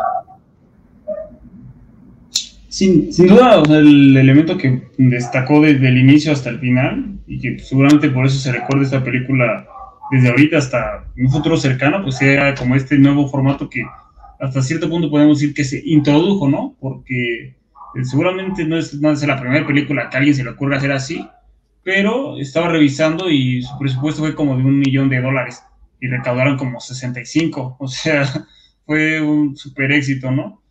Sin, 2.67 3.13
sin 3.13 3.27
duda, 3.27 3.60
o 3.60 3.65
sea, 3.65 3.77
el 3.77 4.17
elemento 4.17 4.58
que 4.58 4.89
destacó 4.98 5.62
desde 5.62 5.88
el 5.88 5.98
inicio 5.98 6.34
hasta 6.34 6.50
el 6.50 6.60
final, 6.60 7.19
y 7.27 7.39
que 7.39 7.60
seguramente 7.60 8.10
por 8.10 8.25
eso 8.25 8.38
se 8.38 8.51
recuerda 8.51 8.84
esta 8.84 9.03
película 9.03 9.67
desde 10.12 10.29
ahorita 10.29 10.58
hasta 10.58 11.05
un 11.17 11.29
futuro 11.31 11.58
cercano, 11.58 12.01
pues 12.03 12.22
era 12.22 12.53
como 12.55 12.75
este 12.75 12.98
nuevo 12.98 13.27
formato 13.27 13.69
que 13.69 13.84
hasta 14.39 14.62
cierto 14.62 14.89
punto 14.89 15.10
podemos 15.10 15.39
decir 15.39 15.53
que 15.53 15.63
se 15.63 15.81
introdujo, 15.86 16.48
¿no? 16.50 16.75
Porque 16.79 17.55
eh, 17.96 18.03
seguramente 18.03 18.65
no 18.65 18.77
es, 18.77 18.93
no 18.96 19.12
es 19.12 19.25
la 19.25 19.39
primera 19.39 19.65
película 19.65 20.10
que 20.10 20.17
a 20.17 20.19
alguien 20.19 20.36
se 20.36 20.43
le 20.43 20.51
ocurra 20.51 20.77
hacer 20.77 20.91
así, 20.91 21.27
pero 21.84 22.38
estaba 22.38 22.69
revisando 22.69 23.29
y 23.29 23.62
su 23.62 23.77
presupuesto 23.77 24.22
fue 24.22 24.36
como 24.36 24.55
de 24.55 24.63
un 24.63 24.79
millón 24.79 25.10
de 25.10 25.22
dólares 25.22 25.62
y 26.00 26.08
recaudaron 26.08 26.58
como 26.58 26.79
65, 26.79 27.77
o 27.79 27.88
sea, 27.88 28.25
fue 28.86 29.22
un 29.22 29.56
super 29.56 29.91
éxito, 29.91 30.32
¿no? 30.32 30.62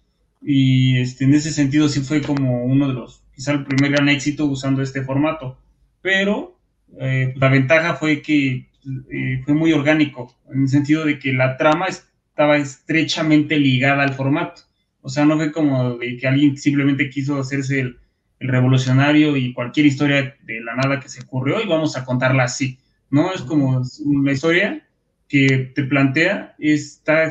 Y 0.40 0.98
este, 0.98 1.24
en 1.24 1.34
ese 1.34 1.52
sentido 1.52 1.88
sí 1.88 2.00
fue 2.00 2.22
como 2.22 2.64
uno 2.64 2.88
de 2.88 2.94
los, 2.94 3.22
quizá 3.34 3.52
el 3.52 3.64
primer 3.64 3.92
gran 3.92 4.08
éxito 4.08 4.46
usando 4.46 4.82
este 4.82 5.02
formato, 5.02 5.58
pero 6.00 6.58
eh, 7.00 7.34
la 7.36 7.48
ventaja 7.48 7.94
fue 7.94 8.22
que 8.22 8.68
eh, 9.10 9.42
fue 9.44 9.54
muy 9.54 9.72
orgánico, 9.72 10.34
en 10.52 10.62
el 10.62 10.68
sentido 10.68 11.04
de 11.04 11.18
que 11.18 11.32
la 11.32 11.56
trama 11.56 11.86
estaba 11.88 12.56
estrechamente 12.56 13.58
ligada 13.58 14.02
al 14.02 14.14
formato, 14.14 14.62
o 15.02 15.08
sea, 15.08 15.24
no 15.24 15.36
fue 15.36 15.52
como 15.52 15.96
de 15.96 16.16
que 16.16 16.28
alguien 16.28 16.56
simplemente 16.56 17.10
quiso 17.10 17.38
hacerse 17.38 17.80
el, 17.80 17.98
el 18.40 18.48
revolucionario 18.48 19.36
y 19.36 19.52
cualquier 19.52 19.86
historia 19.86 20.36
de 20.42 20.60
la 20.60 20.76
nada 20.76 21.00
que 21.00 21.08
se 21.08 21.22
ocurrió 21.22 21.60
y 21.60 21.66
vamos 21.66 21.96
a 21.96 22.04
contarla 22.04 22.44
así, 22.44 22.78
¿no? 23.10 23.32
Es 23.32 23.42
como 23.42 23.82
una 24.04 24.32
historia 24.32 24.87
que 25.28 25.72
te 25.74 25.84
plantea 25.84 26.54
está 26.58 27.30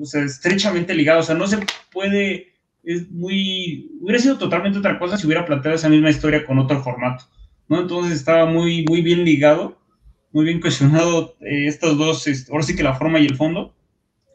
o 0.00 0.04
sea, 0.04 0.24
estrechamente 0.24 0.94
ligado, 0.94 1.20
o 1.20 1.22
sea, 1.22 1.34
no 1.34 1.46
se 1.46 1.58
puede, 1.92 2.54
es 2.82 3.10
muy, 3.10 3.90
hubiera 4.00 4.20
sido 4.20 4.38
totalmente 4.38 4.78
otra 4.78 4.98
cosa 4.98 5.16
si 5.16 5.26
hubiera 5.26 5.44
planteado 5.44 5.76
esa 5.76 5.88
misma 5.88 6.10
historia 6.10 6.44
con 6.44 6.58
otro 6.58 6.82
formato, 6.82 7.24
¿no? 7.68 7.80
Entonces 7.80 8.12
estaba 8.16 8.46
muy, 8.46 8.84
muy 8.88 9.02
bien 9.02 9.24
ligado, 9.24 9.78
muy 10.32 10.44
bien 10.44 10.60
cuestionado 10.60 11.36
eh, 11.40 11.66
estos 11.66 11.96
dos, 11.98 12.26
ahora 12.50 12.62
sí 12.62 12.76
que 12.76 12.82
la 12.82 12.94
forma 12.94 13.18
y 13.18 13.26
el 13.26 13.36
fondo, 13.36 13.74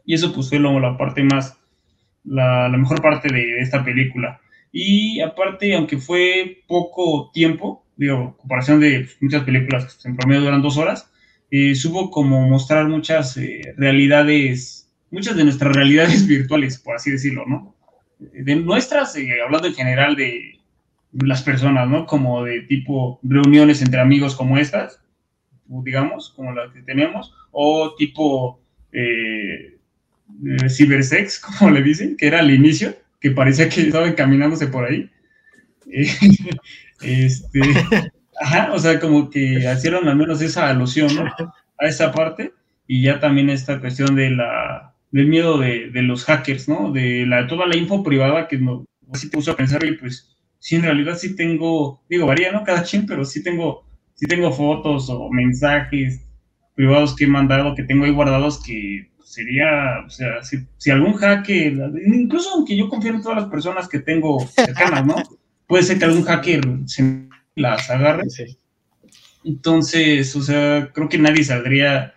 y 0.04 0.14
eso 0.14 0.32
pues 0.32 0.48
fue 0.48 0.58
luego 0.58 0.80
la 0.80 0.96
parte 0.96 1.22
más, 1.22 1.58
la, 2.24 2.68
la 2.68 2.76
mejor 2.76 3.00
parte 3.00 3.32
de 3.32 3.60
esta 3.60 3.84
película. 3.84 4.40
Y 4.72 5.20
aparte, 5.20 5.74
aunque 5.74 5.98
fue 5.98 6.62
poco 6.66 7.30
tiempo, 7.32 7.84
digo, 7.96 8.36
comparación 8.38 8.80
de 8.80 9.00
pues, 9.00 9.16
muchas 9.20 9.44
películas 9.44 9.94
que 9.94 10.08
en 10.08 10.16
promedio 10.16 10.40
duran 10.40 10.62
dos 10.62 10.78
horas, 10.78 11.11
eh, 11.54 11.74
supo 11.74 12.10
como 12.10 12.48
mostrar 12.48 12.88
muchas 12.88 13.36
eh, 13.36 13.74
realidades, 13.76 14.90
muchas 15.10 15.36
de 15.36 15.44
nuestras 15.44 15.76
realidades 15.76 16.26
virtuales, 16.26 16.78
por 16.78 16.96
así 16.96 17.10
decirlo, 17.10 17.44
¿no? 17.46 17.76
De 18.18 18.56
nuestras, 18.56 19.14
eh, 19.16 19.28
hablando 19.44 19.68
en 19.68 19.74
general 19.74 20.16
de 20.16 20.58
las 21.12 21.42
personas, 21.42 21.86
¿no? 21.90 22.06
Como 22.06 22.42
de 22.42 22.62
tipo 22.62 23.20
reuniones 23.22 23.82
entre 23.82 24.00
amigos 24.00 24.34
como 24.34 24.56
estas, 24.56 25.02
digamos, 25.66 26.30
como 26.30 26.52
las 26.52 26.72
que 26.72 26.80
tenemos, 26.80 27.34
o 27.50 27.94
tipo 27.96 28.58
cibersex, 30.70 31.38
como 31.58 31.70
le 31.70 31.82
dicen, 31.82 32.16
que 32.16 32.28
era 32.28 32.38
al 32.38 32.50
inicio, 32.50 32.96
que 33.20 33.30
parecía 33.30 33.68
que 33.68 33.82
estaba 33.82 34.08
encaminándose 34.08 34.68
por 34.68 34.86
ahí. 34.86 35.10
este, 37.02 37.60
Ajá, 38.42 38.72
o 38.72 38.78
sea, 38.78 38.98
como 38.98 39.30
que 39.30 39.60
hicieron 39.72 40.08
al 40.08 40.16
menos 40.16 40.42
esa 40.42 40.68
alusión, 40.68 41.14
¿no? 41.14 41.24
A 41.78 41.86
esa 41.86 42.10
parte. 42.10 42.52
Y 42.88 43.02
ya 43.02 43.20
también 43.20 43.50
esta 43.50 43.80
cuestión 43.80 44.16
de 44.16 44.30
la, 44.30 44.94
del 45.12 45.28
miedo 45.28 45.58
de, 45.58 45.90
los 45.94 46.24
hackers, 46.24 46.68
¿no? 46.68 46.90
De 46.90 47.24
la, 47.24 47.46
toda 47.46 47.66
la 47.66 47.76
info 47.76 48.02
privada 48.02 48.48
que 48.48 48.58
no, 48.58 48.84
así 49.12 49.28
puso 49.28 49.52
a 49.52 49.56
pensar, 49.56 49.84
y 49.84 49.96
pues, 49.96 50.36
sí, 50.58 50.76
en 50.76 50.82
realidad 50.82 51.16
sí 51.16 51.36
tengo, 51.36 52.02
digo, 52.08 52.26
varía, 52.26 52.50
¿no? 52.50 52.64
Cada 52.64 52.82
quien, 52.82 53.06
pero 53.06 53.24
sí 53.24 53.42
tengo, 53.42 53.86
sí 54.14 54.26
tengo 54.26 54.52
fotos 54.52 55.08
o 55.08 55.30
mensajes 55.30 56.26
privados 56.74 57.14
que 57.14 57.24
he 57.24 57.28
mandado, 57.28 57.74
que 57.76 57.84
tengo 57.84 58.04
ahí 58.04 58.10
guardados, 58.10 58.60
que 58.62 59.10
sería, 59.22 60.02
o 60.04 60.10
sea, 60.10 60.42
si, 60.42 60.66
si 60.78 60.90
algún 60.90 61.14
hacker, 61.14 61.74
incluso 62.06 62.50
aunque 62.54 62.76
yo 62.76 62.88
confío 62.88 63.14
en 63.14 63.22
todas 63.22 63.42
las 63.42 63.50
personas 63.50 63.88
que 63.88 64.00
tengo 64.00 64.40
cercanas, 64.48 65.06
¿no? 65.06 65.14
Puede 65.66 65.84
ser 65.84 65.98
que 65.98 66.06
algún 66.06 66.24
hacker 66.24 66.62
se 66.86 67.28
las 67.54 67.90
agarre. 67.90 68.24
Entonces, 69.44 70.34
o 70.36 70.42
sea, 70.42 70.90
creo 70.92 71.08
que 71.08 71.18
nadie 71.18 71.44
saldría 71.44 72.14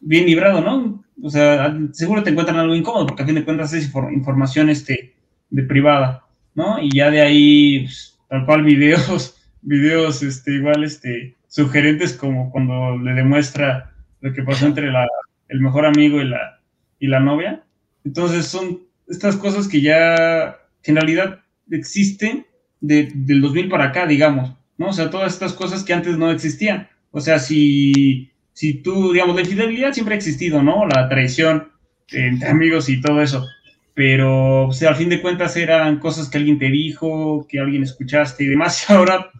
bien 0.00 0.26
librado, 0.26 0.60
¿no? 0.60 1.04
O 1.22 1.30
sea, 1.30 1.76
seguro 1.92 2.22
te 2.22 2.30
encuentran 2.30 2.58
algo 2.58 2.74
incómodo, 2.74 3.06
porque 3.06 3.22
a 3.22 3.26
fin 3.26 3.34
de 3.34 3.44
cuentas 3.44 3.72
es 3.74 3.92
información 4.12 4.70
este, 4.70 5.14
de 5.50 5.62
privada, 5.64 6.24
¿no? 6.54 6.82
Y 6.82 6.94
ya 6.94 7.10
de 7.10 7.20
ahí, 7.20 7.84
pues, 7.84 8.18
tal 8.28 8.46
cual, 8.46 8.64
videos, 8.64 9.36
videos, 9.62 10.22
este, 10.22 10.54
igual, 10.54 10.84
este, 10.84 11.36
sugerentes 11.46 12.14
como 12.14 12.50
cuando 12.50 12.96
le 12.96 13.12
demuestra 13.12 13.92
lo 14.20 14.32
que 14.32 14.42
pasó 14.42 14.66
entre 14.66 14.90
la, 14.90 15.06
el 15.48 15.60
mejor 15.60 15.84
amigo 15.84 16.20
y 16.20 16.28
la, 16.28 16.60
y 16.98 17.06
la 17.06 17.20
novia. 17.20 17.62
Entonces, 18.04 18.46
son 18.46 18.80
estas 19.08 19.36
cosas 19.36 19.68
que 19.68 19.82
ya, 19.82 20.58
que 20.82 20.92
en 20.92 20.96
realidad 20.96 21.40
existen, 21.70 22.46
del 22.80 23.40
2000 23.40 23.68
para 23.68 23.86
acá, 23.86 24.06
digamos, 24.06 24.52
¿no? 24.78 24.88
O 24.88 24.92
sea, 24.92 25.10
todas 25.10 25.32
estas 25.32 25.52
cosas 25.52 25.84
que 25.84 25.92
antes 25.92 26.16
no 26.16 26.30
existían. 26.30 26.88
O 27.10 27.20
sea, 27.20 27.38
si, 27.38 28.30
si 28.52 28.74
tú, 28.74 29.12
digamos, 29.12 29.34
la 29.36 29.42
infidelidad 29.42 29.92
siempre 29.92 30.14
ha 30.14 30.18
existido, 30.18 30.62
¿no? 30.62 30.86
La 30.86 31.08
traición 31.08 31.68
entre 32.10 32.48
amigos 32.48 32.88
y 32.88 33.00
todo 33.00 33.20
eso. 33.20 33.46
Pero, 33.94 34.68
o 34.68 34.72
sea, 34.72 34.90
al 34.90 34.96
fin 34.96 35.08
de 35.08 35.20
cuentas 35.20 35.56
eran 35.56 35.98
cosas 35.98 36.28
que 36.28 36.38
alguien 36.38 36.58
te 36.58 36.70
dijo, 36.70 37.46
que 37.48 37.60
alguien 37.60 37.82
escuchaste 37.82 38.44
y 38.44 38.46
demás. 38.46 38.86
Y 38.88 38.92
ahora 38.94 39.30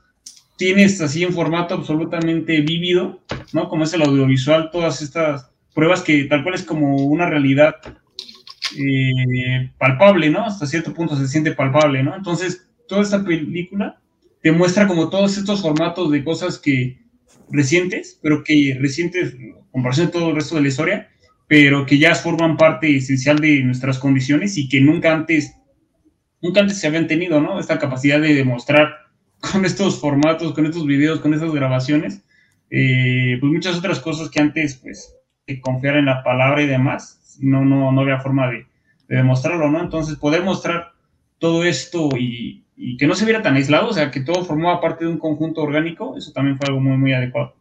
tienes 0.56 1.00
así 1.00 1.24
en 1.24 1.32
formato 1.32 1.74
absolutamente 1.74 2.60
vívido, 2.60 3.20
¿no? 3.52 3.68
Como 3.68 3.84
es 3.84 3.94
el 3.94 4.02
audiovisual, 4.02 4.70
todas 4.70 5.00
estas 5.00 5.50
pruebas 5.74 6.02
que 6.02 6.24
tal 6.24 6.42
cual 6.42 6.56
es 6.56 6.64
como 6.64 6.96
una 6.96 7.30
realidad 7.30 7.76
eh, 8.76 9.70
palpable, 9.78 10.28
¿no? 10.28 10.44
Hasta 10.44 10.66
cierto 10.66 10.92
punto 10.92 11.16
se 11.16 11.28
siente 11.28 11.52
palpable, 11.52 12.02
¿no? 12.02 12.14
Entonces, 12.14 12.68
toda 12.90 13.02
esta 13.02 13.24
película 13.24 14.00
te 14.42 14.50
muestra 14.52 14.86
como 14.88 15.08
todos 15.08 15.38
estos 15.38 15.62
formatos 15.62 16.10
de 16.10 16.24
cosas 16.24 16.58
que 16.58 16.98
recientes, 17.50 18.18
pero 18.20 18.42
que 18.42 18.76
recientes 18.80 19.34
en 19.34 19.54
comparación 19.70 20.06
de 20.06 20.12
todo 20.12 20.30
el 20.30 20.34
resto 20.34 20.56
de 20.56 20.62
la 20.62 20.68
historia, 20.68 21.08
pero 21.46 21.86
que 21.86 21.98
ya 21.98 22.14
forman 22.14 22.56
parte 22.56 22.96
esencial 22.96 23.38
de 23.38 23.62
nuestras 23.62 23.98
condiciones 23.98 24.58
y 24.58 24.68
que 24.68 24.80
nunca 24.80 25.12
antes, 25.12 25.54
nunca 26.42 26.60
antes 26.60 26.78
se 26.78 26.88
habían 26.88 27.06
tenido, 27.06 27.40
¿no? 27.40 27.60
Esta 27.60 27.78
capacidad 27.78 28.20
de 28.20 28.34
demostrar 28.34 28.92
con 29.38 29.64
estos 29.64 30.00
formatos, 30.00 30.52
con 30.52 30.66
estos 30.66 30.84
videos, 30.84 31.20
con 31.20 31.32
estas 31.32 31.52
grabaciones, 31.52 32.24
eh, 32.70 33.36
pues 33.40 33.52
muchas 33.52 33.78
otras 33.78 34.00
cosas 34.00 34.30
que 34.30 34.40
antes, 34.40 34.76
pues, 34.76 35.16
confiar 35.62 35.96
en 35.96 36.06
la 36.06 36.22
palabra 36.22 36.62
y 36.62 36.66
demás, 36.66 37.38
no, 37.40 37.64
no, 37.64 37.90
no 37.90 38.00
había 38.00 38.20
forma 38.20 38.48
de 38.50 38.66
demostrarlo, 39.08 39.70
¿no? 39.70 39.80
Entonces, 39.80 40.16
poder 40.16 40.42
mostrar 40.42 40.92
todo 41.38 41.64
esto 41.64 42.10
y, 42.16 42.64
y 42.82 42.96
que 42.96 43.06
no 43.06 43.14
se 43.14 43.26
viera 43.26 43.42
tan 43.42 43.56
aislado, 43.56 43.88
o 43.88 43.92
sea, 43.92 44.10
que 44.10 44.20
todo 44.20 44.42
formaba 44.42 44.80
parte 44.80 45.04
de 45.04 45.10
un 45.10 45.18
conjunto 45.18 45.60
orgánico, 45.60 46.16
eso 46.16 46.32
también 46.32 46.56
fue 46.56 46.68
algo 46.68 46.80
muy, 46.80 46.96
muy 46.96 47.12
adecuado. 47.12 47.54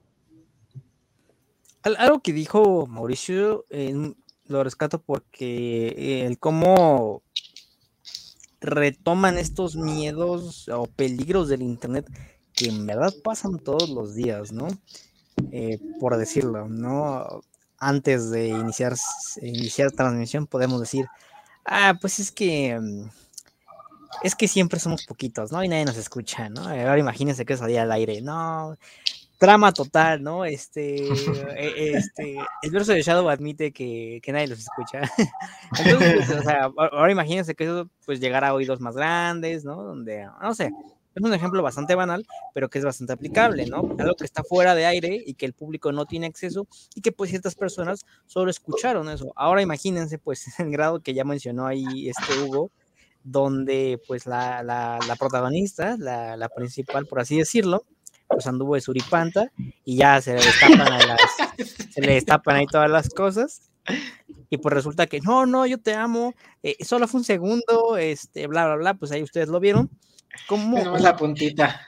Algo 1.84 2.22
que 2.22 2.32
dijo 2.32 2.88
Mauricio, 2.88 3.66
lo 4.46 4.64
rescato 4.64 5.02
porque 5.02 5.88
eh, 5.90 6.26
el 6.26 6.40
cómo 6.40 7.22
retoman 8.62 9.38
estos 9.38 9.76
miedos 9.76 10.70
o 10.70 10.86
peligros 10.86 11.50
del 11.50 11.64
Internet 11.64 12.10
que 12.54 12.70
en 12.70 12.86
verdad 12.86 13.14
pasan 13.22 13.60
todos 13.60 13.90
los 13.90 14.16
días, 14.16 14.54
¿no? 14.54 14.68
Eh, 15.52 15.80
por 16.00 16.16
decirlo, 16.16 16.70
¿no? 16.70 17.42
Antes 17.78 18.32
de 18.32 18.48
iniciar, 18.48 18.96
iniciar 19.42 19.92
transmisión 19.92 20.48
podemos 20.48 20.80
decir, 20.80 21.08
ah, 21.66 21.98
pues 22.00 22.20
es 22.20 22.32
que 22.32 22.80
mm, 22.80 23.10
es 24.24 24.36
que 24.36 24.48
siempre 24.48 24.80
somos 24.80 25.06
poquitos, 25.06 25.52
¿no? 25.52 25.64
Y 25.64 25.68
nadie 25.68 25.86
nos 25.86 25.98
escucha, 25.98 26.50
¿no? 26.50 26.62
Ahora 26.62 27.00
imagínense 27.00 27.46
que 27.46 27.58
salía 27.58 27.84
al 27.84 27.92
aire, 27.92 28.22
no, 28.22 28.78
trama 29.40 29.72
total, 29.72 30.22
¿no? 30.22 30.46
Este, 30.46 31.08
e, 31.58 31.94
este, 31.98 32.38
el 32.62 32.72
verso 32.72 32.94
de 32.94 33.02
Shadow 33.02 33.30
admite 33.30 33.72
que, 33.72 34.20
que 34.22 34.32
nadie 34.32 34.48
los 34.48 34.60
escucha. 34.60 35.02
Entonces, 35.80 36.26
pues, 36.28 36.40
o 36.40 36.44
sea, 36.44 36.72
ahora 36.78 37.12
imagínense 37.12 37.56
que 37.56 37.64
eso 37.64 37.90
pues 38.06 38.20
llegará 38.20 38.50
a 38.50 38.54
oídos 38.54 38.80
más 38.82 38.96
grandes, 38.96 39.64
¿no? 39.64 39.82
Donde, 39.82 40.28
no 40.42 40.54
sé, 40.54 40.72
es 41.16 41.24
un 41.24 41.34
ejemplo 41.34 41.64
bastante 41.64 41.96
banal, 41.96 42.26
pero 42.54 42.70
que 42.70 42.80
es 42.80 42.86
bastante 42.86 43.14
aplicable, 43.14 43.66
¿no? 43.66 43.78
Algo 43.98 44.16
que 44.16 44.26
está 44.26 44.44
fuera 44.44 44.76
de 44.76 44.86
aire 44.86 45.24
y 45.26 45.34
que 45.34 45.46
el 45.46 45.54
público 45.54 45.92
no 45.92 46.06
tiene 46.06 46.28
acceso 46.28 46.68
y 46.94 47.02
que 47.02 47.12
pues 47.12 47.30
ciertas 47.30 47.56
personas 47.56 48.06
solo 48.28 48.52
escucharon 48.52 49.10
eso. 49.10 49.34
Ahora 49.36 49.62
imagínense 49.62 50.20
pues 50.20 50.46
el 50.60 50.72
grado 50.72 51.00
que 51.00 51.14
ya 51.14 51.24
mencionó 51.24 51.66
ahí 51.66 52.10
este 52.10 52.40
Hugo, 52.44 52.72
donde 53.24 54.00
pues 54.08 54.26
la, 54.26 54.64
la, 54.64 55.00
la 55.08 55.16
protagonista, 55.16 55.98
la, 55.98 56.38
la, 56.38 56.50
principal 56.50 57.06
por 57.06 57.20
así 57.20 57.38
decirlo, 57.38 57.86
pues 58.28 58.48
anduvo 58.48 58.76
de 58.76 58.82
suripanta 58.82 59.52
y 59.84 59.98
ya 59.98 60.22
se 60.22 60.34
le 60.34 60.44
destapan, 60.44 60.82
a 60.82 61.06
las, 61.06 61.20
se 61.94 62.02
le 62.02 62.14
destapan 62.14 62.56
ahí 62.58 62.66
todas 62.66 62.90
las 62.90 63.10
cosas 63.10 63.70
y 64.50 64.58
pues 64.58 64.74
resulta 64.74 65.08
que 65.08 65.20
no, 65.22 65.46
no, 65.46 65.66
yo 65.66 65.80
te 65.80 65.94
amo, 65.94 66.34
eh, 66.64 66.76
solo 66.84 67.08
fue 67.08 67.20
un 67.20 67.26
segundo, 67.26 67.98
este, 67.98 68.48
bla, 68.48 68.66
bla, 68.66 68.76
bla, 68.76 68.94
pues 68.94 69.12
ahí 69.12 69.24
ustedes 69.24 69.50
lo 69.50 69.60
vieron 69.60 69.90
¿Cómo? 70.48 70.78
Tenemos 70.78 71.02
la 71.02 71.16
puntita. 71.16 71.82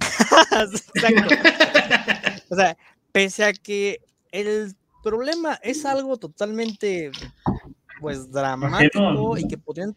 o 2.50 2.56
sea, 2.56 2.76
pese 3.12 3.44
a 3.44 3.52
que 3.52 4.00
el 4.32 4.74
problema 5.02 5.58
es 5.62 5.84
algo 5.84 6.16
totalmente 6.16 7.10
pues 8.00 8.30
dramático 8.30 9.36
y 9.36 9.46
que 9.46 9.58
podría 9.58 9.92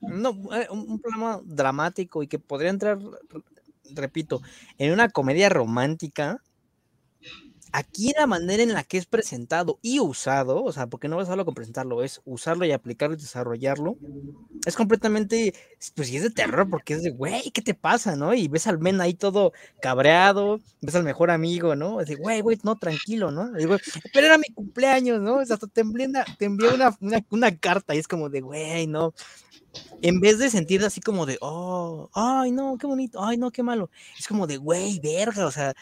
no, 0.00 0.30
eh, 0.54 0.66
un 0.70 1.00
problema 1.00 1.40
dramático 1.44 2.22
y 2.22 2.26
que 2.26 2.38
podría 2.38 2.70
entrar 2.70 2.98
repito 3.94 4.42
en 4.78 4.92
una 4.92 5.08
comedia 5.08 5.48
romántica 5.48 6.42
Aquí 7.76 8.12
la 8.16 8.28
manera 8.28 8.62
en 8.62 8.72
la 8.72 8.84
que 8.84 8.98
es 8.98 9.04
presentado 9.04 9.80
y 9.82 9.98
usado, 9.98 10.62
o 10.62 10.72
sea, 10.72 10.86
porque 10.86 11.08
no 11.08 11.16
vas 11.16 11.26
solo 11.26 11.44
con 11.44 11.54
presentarlo, 11.54 12.04
es 12.04 12.20
usarlo 12.24 12.64
y 12.64 12.70
aplicarlo 12.70 13.16
y 13.16 13.18
desarrollarlo, 13.18 13.96
es 14.64 14.76
completamente, 14.76 15.54
pues 15.96 16.06
sí 16.06 16.16
es 16.16 16.22
de 16.22 16.30
terror, 16.30 16.70
porque 16.70 16.94
es 16.94 17.02
de, 17.02 17.10
güey, 17.10 17.50
¿qué 17.50 17.62
te 17.62 17.74
pasa, 17.74 18.14
no? 18.14 18.32
Y 18.32 18.46
ves 18.46 18.68
al 18.68 18.78
men 18.78 19.00
ahí 19.00 19.14
todo 19.14 19.52
cabreado, 19.82 20.60
ves 20.82 20.94
al 20.94 21.02
mejor 21.02 21.32
amigo, 21.32 21.74
¿no? 21.74 22.00
Es 22.00 22.06
de, 22.06 22.14
güey, 22.14 22.42
güey, 22.42 22.60
no, 22.62 22.76
tranquilo, 22.76 23.32
¿no? 23.32 23.50
Pero 24.12 24.26
era 24.26 24.38
mi 24.38 24.54
cumpleaños, 24.54 25.20
¿no? 25.20 25.40
hasta 25.40 25.58
te 25.66 25.80
envié, 25.80 26.06
una, 26.06 26.24
te 26.38 26.44
envié 26.44 26.68
una, 26.72 26.96
una, 27.30 27.58
carta 27.58 27.96
y 27.96 27.98
es 27.98 28.06
como 28.06 28.28
de, 28.28 28.40
güey, 28.40 28.86
no. 28.86 29.14
En 30.00 30.20
vez 30.20 30.38
de 30.38 30.48
sentir 30.48 30.84
así 30.84 31.00
como 31.00 31.26
de, 31.26 31.38
oh, 31.40 32.08
ay, 32.14 32.52
no, 32.52 32.78
qué 32.78 32.86
bonito, 32.86 33.20
ay, 33.20 33.36
no, 33.36 33.50
qué 33.50 33.64
malo, 33.64 33.90
es 34.16 34.28
como 34.28 34.46
de, 34.46 34.58
güey, 34.58 35.00
verga, 35.00 35.44
o 35.44 35.50
sea, 35.50 35.74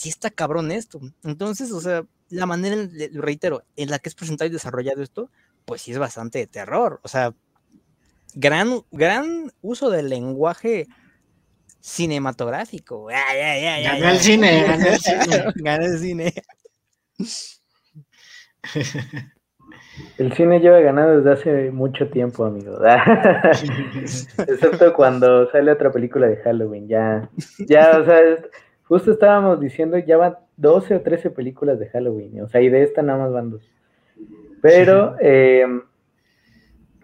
sí 0.00 0.08
está 0.08 0.30
cabrón 0.30 0.70
esto. 0.70 0.98
Entonces, 1.24 1.72
o 1.72 1.80
sea, 1.80 2.06
la 2.30 2.46
manera, 2.46 2.76
lo 3.12 3.20
reitero, 3.20 3.64
en 3.76 3.90
la 3.90 3.98
que 3.98 4.08
es 4.08 4.14
presentado 4.14 4.48
y 4.48 4.52
desarrollado 4.52 5.02
esto, 5.02 5.30
pues 5.66 5.82
sí 5.82 5.92
es 5.92 5.98
bastante 5.98 6.38
de 6.38 6.46
terror. 6.46 7.00
O 7.02 7.08
sea, 7.08 7.34
gran, 8.34 8.80
gran 8.90 9.52
uso 9.60 9.90
del 9.90 10.08
lenguaje 10.08 10.86
cinematográfico. 11.80 13.04
Gana 13.04 13.56
el 14.12 14.18
cine, 14.20 14.62
gana 14.62 14.88
el 14.88 15.00
cine. 15.00 15.44
Gana 15.56 15.84
el 15.84 15.98
cine. 15.98 16.34
El 20.16 20.32
cine 20.32 20.60
lleva 20.60 20.80
ganado 20.80 21.20
desde 21.20 21.32
hace 21.32 21.70
mucho 21.72 22.08
tiempo, 22.08 22.46
amigo. 22.46 22.78
Excepto 24.48 24.94
cuando 24.94 25.50
sale 25.50 25.72
otra 25.72 25.92
película 25.92 26.26
de 26.26 26.36
Halloween. 26.38 26.88
Ya, 26.88 27.28
ya, 27.58 27.98
o 27.98 28.04
sea, 28.06 28.18
Justo 28.90 29.12
estábamos 29.12 29.60
diciendo, 29.60 29.98
ya 29.98 30.16
van 30.16 30.34
12 30.56 30.96
o 30.96 31.00
13 31.00 31.30
películas 31.30 31.78
de 31.78 31.86
Halloween, 31.90 32.42
o 32.42 32.48
sea, 32.48 32.60
y 32.60 32.68
de 32.68 32.82
esta 32.82 33.02
nada 33.02 33.20
más 33.20 33.32
van 33.32 33.50
dos. 33.50 33.62
Pero, 34.60 35.14
eh, 35.20 35.64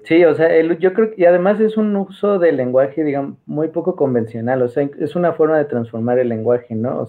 sí, 0.03 0.25
o 0.25 0.35
sea, 0.35 0.61
yo 0.81 0.93
creo 0.93 1.11
que, 1.13 1.23
y 1.23 1.27
además 1.27 1.61
es 1.61 1.77
un 1.77 1.95
uso 1.95 2.41
del 2.41 2.57
lenguaje, 2.57 3.05
digamos, 3.05 3.39
muy 3.47 3.69
poco 3.69 3.95
convencional, 3.95 4.63
o 4.63 4.69
sea, 4.69 4.91
es 4.99 5.15
una 5.15 5.35
forma 5.35 5.59
de 5.59 5.67
transformar 5.67 6.19
el 6.19 6.29
lenguaje, 6.29 6.75
¿no? 6.75 7.07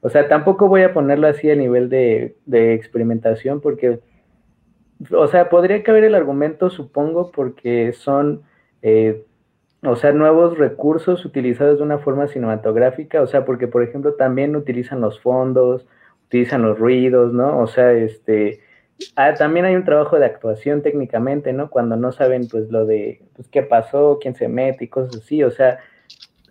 O, 0.00 0.10
sea, 0.10 0.26
tampoco 0.26 0.66
voy 0.66 0.82
a 0.82 0.92
ponerlo 0.92 1.28
así 1.28 1.48
a 1.48 1.54
nivel 1.54 1.88
de, 1.88 2.34
de 2.46 2.74
experimentación, 2.74 3.60
porque, 3.60 4.00
o 5.12 5.28
sea, 5.28 5.48
podría 5.48 5.84
caber 5.84 6.02
el 6.02 6.16
argumento, 6.16 6.68
supongo, 6.68 7.30
porque 7.30 7.92
son... 7.92 8.42
Eh, 8.82 9.24
o 9.86 9.96
sea, 9.96 10.12
nuevos 10.12 10.58
recursos 10.58 11.24
utilizados 11.24 11.78
de 11.78 11.84
una 11.84 11.98
forma 11.98 12.28
cinematográfica, 12.28 13.22
o 13.22 13.26
sea, 13.26 13.44
porque 13.44 13.68
por 13.68 13.82
ejemplo 13.82 14.14
también 14.14 14.56
utilizan 14.56 15.00
los 15.00 15.20
fondos, 15.20 15.86
utilizan 16.26 16.62
los 16.62 16.78
ruidos, 16.78 17.32
¿no? 17.32 17.58
O 17.58 17.66
sea, 17.66 17.92
este, 17.92 18.60
ah, 19.16 19.34
también 19.34 19.66
hay 19.66 19.76
un 19.76 19.84
trabajo 19.84 20.18
de 20.18 20.26
actuación 20.26 20.82
técnicamente, 20.82 21.52
¿no? 21.52 21.70
Cuando 21.70 21.96
no 21.96 22.12
saben 22.12 22.48
pues 22.48 22.70
lo 22.70 22.86
de, 22.86 23.22
pues 23.34 23.48
qué 23.48 23.62
pasó, 23.62 24.18
quién 24.20 24.34
se 24.34 24.48
mete 24.48 24.84
y 24.84 24.88
cosas 24.88 25.22
así, 25.22 25.42
o 25.42 25.50
sea, 25.50 25.78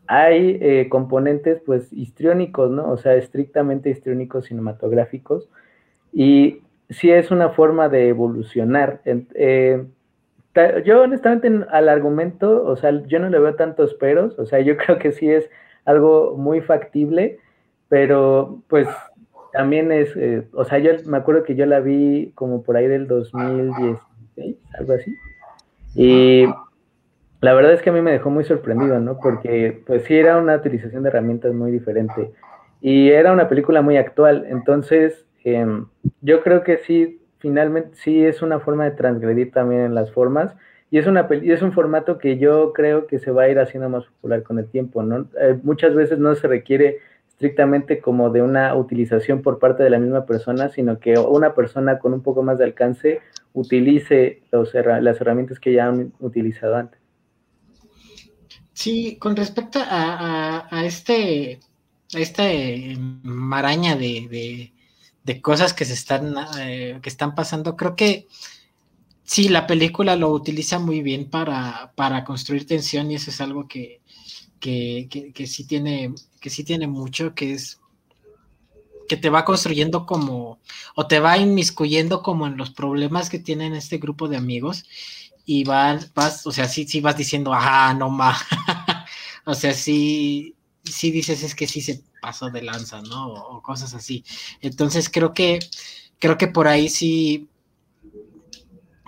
hay 0.07 0.57
eh, 0.61 0.87
componentes 0.89 1.61
pues 1.65 1.91
histriónicos, 1.91 2.71
¿no? 2.71 2.91
O 2.91 2.97
sea, 2.97 3.15
estrictamente 3.15 3.89
histriónicos 3.89 4.45
cinematográficos 4.45 5.49
y 6.13 6.61
sí 6.89 7.11
es 7.11 7.31
una 7.31 7.49
forma 7.49 7.89
de 7.89 8.09
evolucionar. 8.09 9.01
Eh, 9.05 9.85
yo 10.85 11.01
honestamente 11.01 11.51
al 11.69 11.89
argumento, 11.89 12.63
o 12.65 12.75
sea, 12.75 12.91
yo 13.07 13.19
no 13.19 13.29
le 13.29 13.39
veo 13.39 13.55
tantos 13.55 13.93
peros, 13.95 14.37
o 14.39 14.45
sea, 14.45 14.59
yo 14.59 14.77
creo 14.77 14.99
que 14.99 15.11
sí 15.11 15.29
es 15.29 15.49
algo 15.85 16.35
muy 16.37 16.61
factible, 16.61 17.39
pero 17.89 18.61
pues 18.67 18.87
también 19.53 19.91
es, 19.91 20.15
eh, 20.15 20.47
o 20.53 20.65
sea, 20.65 20.79
yo 20.79 20.91
me 21.05 21.17
acuerdo 21.17 21.43
que 21.43 21.55
yo 21.55 21.65
la 21.65 21.79
vi 21.79 22.31
como 22.35 22.63
por 22.63 22.77
ahí 22.77 22.87
del 22.87 23.07
2016, 23.07 24.57
algo 24.79 24.93
así, 24.93 25.15
y 25.95 26.45
la 27.41 27.53
verdad 27.53 27.73
es 27.73 27.81
que 27.81 27.89
a 27.89 27.93
mí 27.93 28.01
me 28.01 28.11
dejó 28.11 28.29
muy 28.29 28.43
sorprendido, 28.43 28.99
¿no? 28.99 29.19
Porque 29.19 29.81
pues 29.85 30.03
sí 30.03 30.15
era 30.15 30.37
una 30.37 30.55
utilización 30.55 31.03
de 31.03 31.09
herramientas 31.09 31.53
muy 31.53 31.71
diferente 31.71 32.31
y 32.81 33.09
era 33.09 33.31
una 33.31 33.47
película 33.47 33.81
muy 33.81 33.97
actual, 33.97 34.45
entonces 34.49 35.25
em, 35.43 35.85
yo 36.21 36.41
creo 36.41 36.63
que 36.63 36.77
sí 36.79 37.21
finalmente 37.45 37.91
sí 37.93 38.25
es 38.25 38.41
una 38.41 38.59
forma 38.59 38.85
de 38.85 38.91
transgredir 38.91 39.51
también 39.51 39.81
en 39.81 39.93
las 39.93 40.11
formas 40.11 40.55
y 40.89 40.97
es, 40.97 41.05
una, 41.05 41.27
es 41.29 41.61
un 41.61 41.73
formato 41.73 42.17
que 42.17 42.39
yo 42.39 42.73
creo 42.73 43.05
que 43.05 43.19
se 43.19 43.29
va 43.29 43.43
a 43.43 43.49
ir 43.49 43.59
haciendo 43.59 43.87
más 43.87 44.03
popular 44.05 44.41
con 44.41 44.57
el 44.57 44.67
tiempo. 44.67 45.03
Eh, 45.39 45.59
muchas 45.61 45.93
veces 45.93 46.17
no 46.17 46.33
se 46.33 46.47
requiere 46.47 46.97
estrictamente 47.29 47.99
como 47.99 48.31
de 48.31 48.41
una 48.41 48.73
utilización 48.73 49.43
por 49.43 49.59
parte 49.59 49.83
de 49.83 49.91
la 49.91 49.99
misma 49.99 50.25
persona, 50.25 50.69
sino 50.69 50.97
que 50.97 51.19
una 51.19 51.53
persona 51.53 51.99
con 51.99 52.13
un 52.13 52.23
poco 52.23 52.41
más 52.41 52.57
de 52.57 52.63
alcance 52.63 53.21
utilice 53.53 54.41
las 54.49 55.21
herramientas 55.21 55.59
que 55.59 55.73
ya 55.73 55.85
han 55.85 56.13
utilizado 56.19 56.77
antes. 56.77 56.99
Sí, 58.73 59.17
con 59.19 59.35
respecto 59.35 59.77
a, 59.87 60.67
a, 60.71 60.83
este, 60.83 61.59
a 62.15 62.19
esta 62.19 62.43
maraña 63.21 63.95
de, 63.95 64.27
de 64.31 64.74
cosas 65.41 65.73
que 65.73 65.85
se 65.85 65.93
están, 65.93 66.35
eh, 66.59 66.99
que 67.01 67.09
están 67.09 67.35
pasando. 67.35 67.75
Creo 67.75 67.95
que 67.95 68.27
sí, 69.23 69.49
la 69.49 69.67
película 69.67 70.15
lo 70.15 70.29
utiliza 70.31 70.79
muy 70.79 71.01
bien 71.01 71.29
para, 71.29 71.91
para 71.95 72.23
construir 72.23 72.67
tensión 72.67 73.11
y 73.11 73.15
eso 73.15 73.31
es 73.31 73.41
algo 73.41 73.67
que, 73.67 74.01
que, 74.59 75.31
que, 75.33 75.47
sí 75.47 75.65
tiene, 75.65 76.13
que 76.39 76.49
sí 76.49 76.63
tiene 76.63 76.87
mucho, 76.87 77.35
que 77.35 77.53
es 77.53 77.79
que 79.07 79.17
te 79.17 79.29
va 79.29 79.45
construyendo 79.45 80.05
como, 80.05 80.59
o 80.95 81.07
te 81.07 81.19
va 81.19 81.37
inmiscuyendo 81.37 82.23
como 82.23 82.47
en 82.47 82.57
los 82.57 82.71
problemas 82.71 83.29
que 83.29 83.37
tienen 83.39 83.75
este 83.75 83.99
grupo 83.99 84.27
de 84.27 84.37
amigos 84.37 84.85
y 85.45 85.63
vas, 85.63 86.11
vas 86.15 86.45
o 86.47 86.51
sea, 86.51 86.67
sí, 86.67 86.87
sí 86.87 87.01
vas 87.01 87.17
diciendo, 87.17 87.51
ah, 87.53 87.93
no 87.97 88.09
más, 88.09 88.41
o 89.45 89.53
sea, 89.53 89.73
sí, 89.73 90.54
sí 90.85 91.11
dices, 91.11 91.43
es 91.43 91.55
que 91.55 91.67
sí 91.67 91.81
se 91.81 92.03
pasó 92.21 92.49
de 92.49 92.61
lanza, 92.61 93.01
¿no? 93.01 93.27
O, 93.27 93.61
cosas 93.61 93.93
así. 93.93 94.23
Entonces 94.61 95.09
creo 95.09 95.33
que, 95.33 95.59
creo 96.19 96.37
que 96.37 96.47
por 96.47 96.67
ahí 96.67 96.89
sí, 96.89 97.49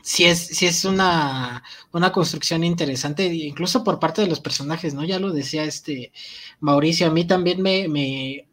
sí 0.01 0.25
es, 0.25 0.39
sí 0.39 0.65
es 0.65 0.85
una, 0.85 1.63
una 1.91 2.11
construcción 2.11 2.63
interesante, 2.63 3.25
incluso 3.25 3.83
por 3.83 3.99
parte 3.99 4.21
de 4.21 4.27
los 4.27 4.39
personajes, 4.39 4.93
¿no? 4.93 5.03
Ya 5.03 5.19
lo 5.19 5.31
decía 5.31 5.63
este 5.63 6.11
Mauricio, 6.59 7.07
a 7.07 7.11
mí 7.11 7.25
también 7.25 7.61
me, 7.61 7.87
me, 7.87 8.47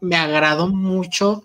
me 0.00 0.16
agradó 0.16 0.68
mucho 0.68 1.44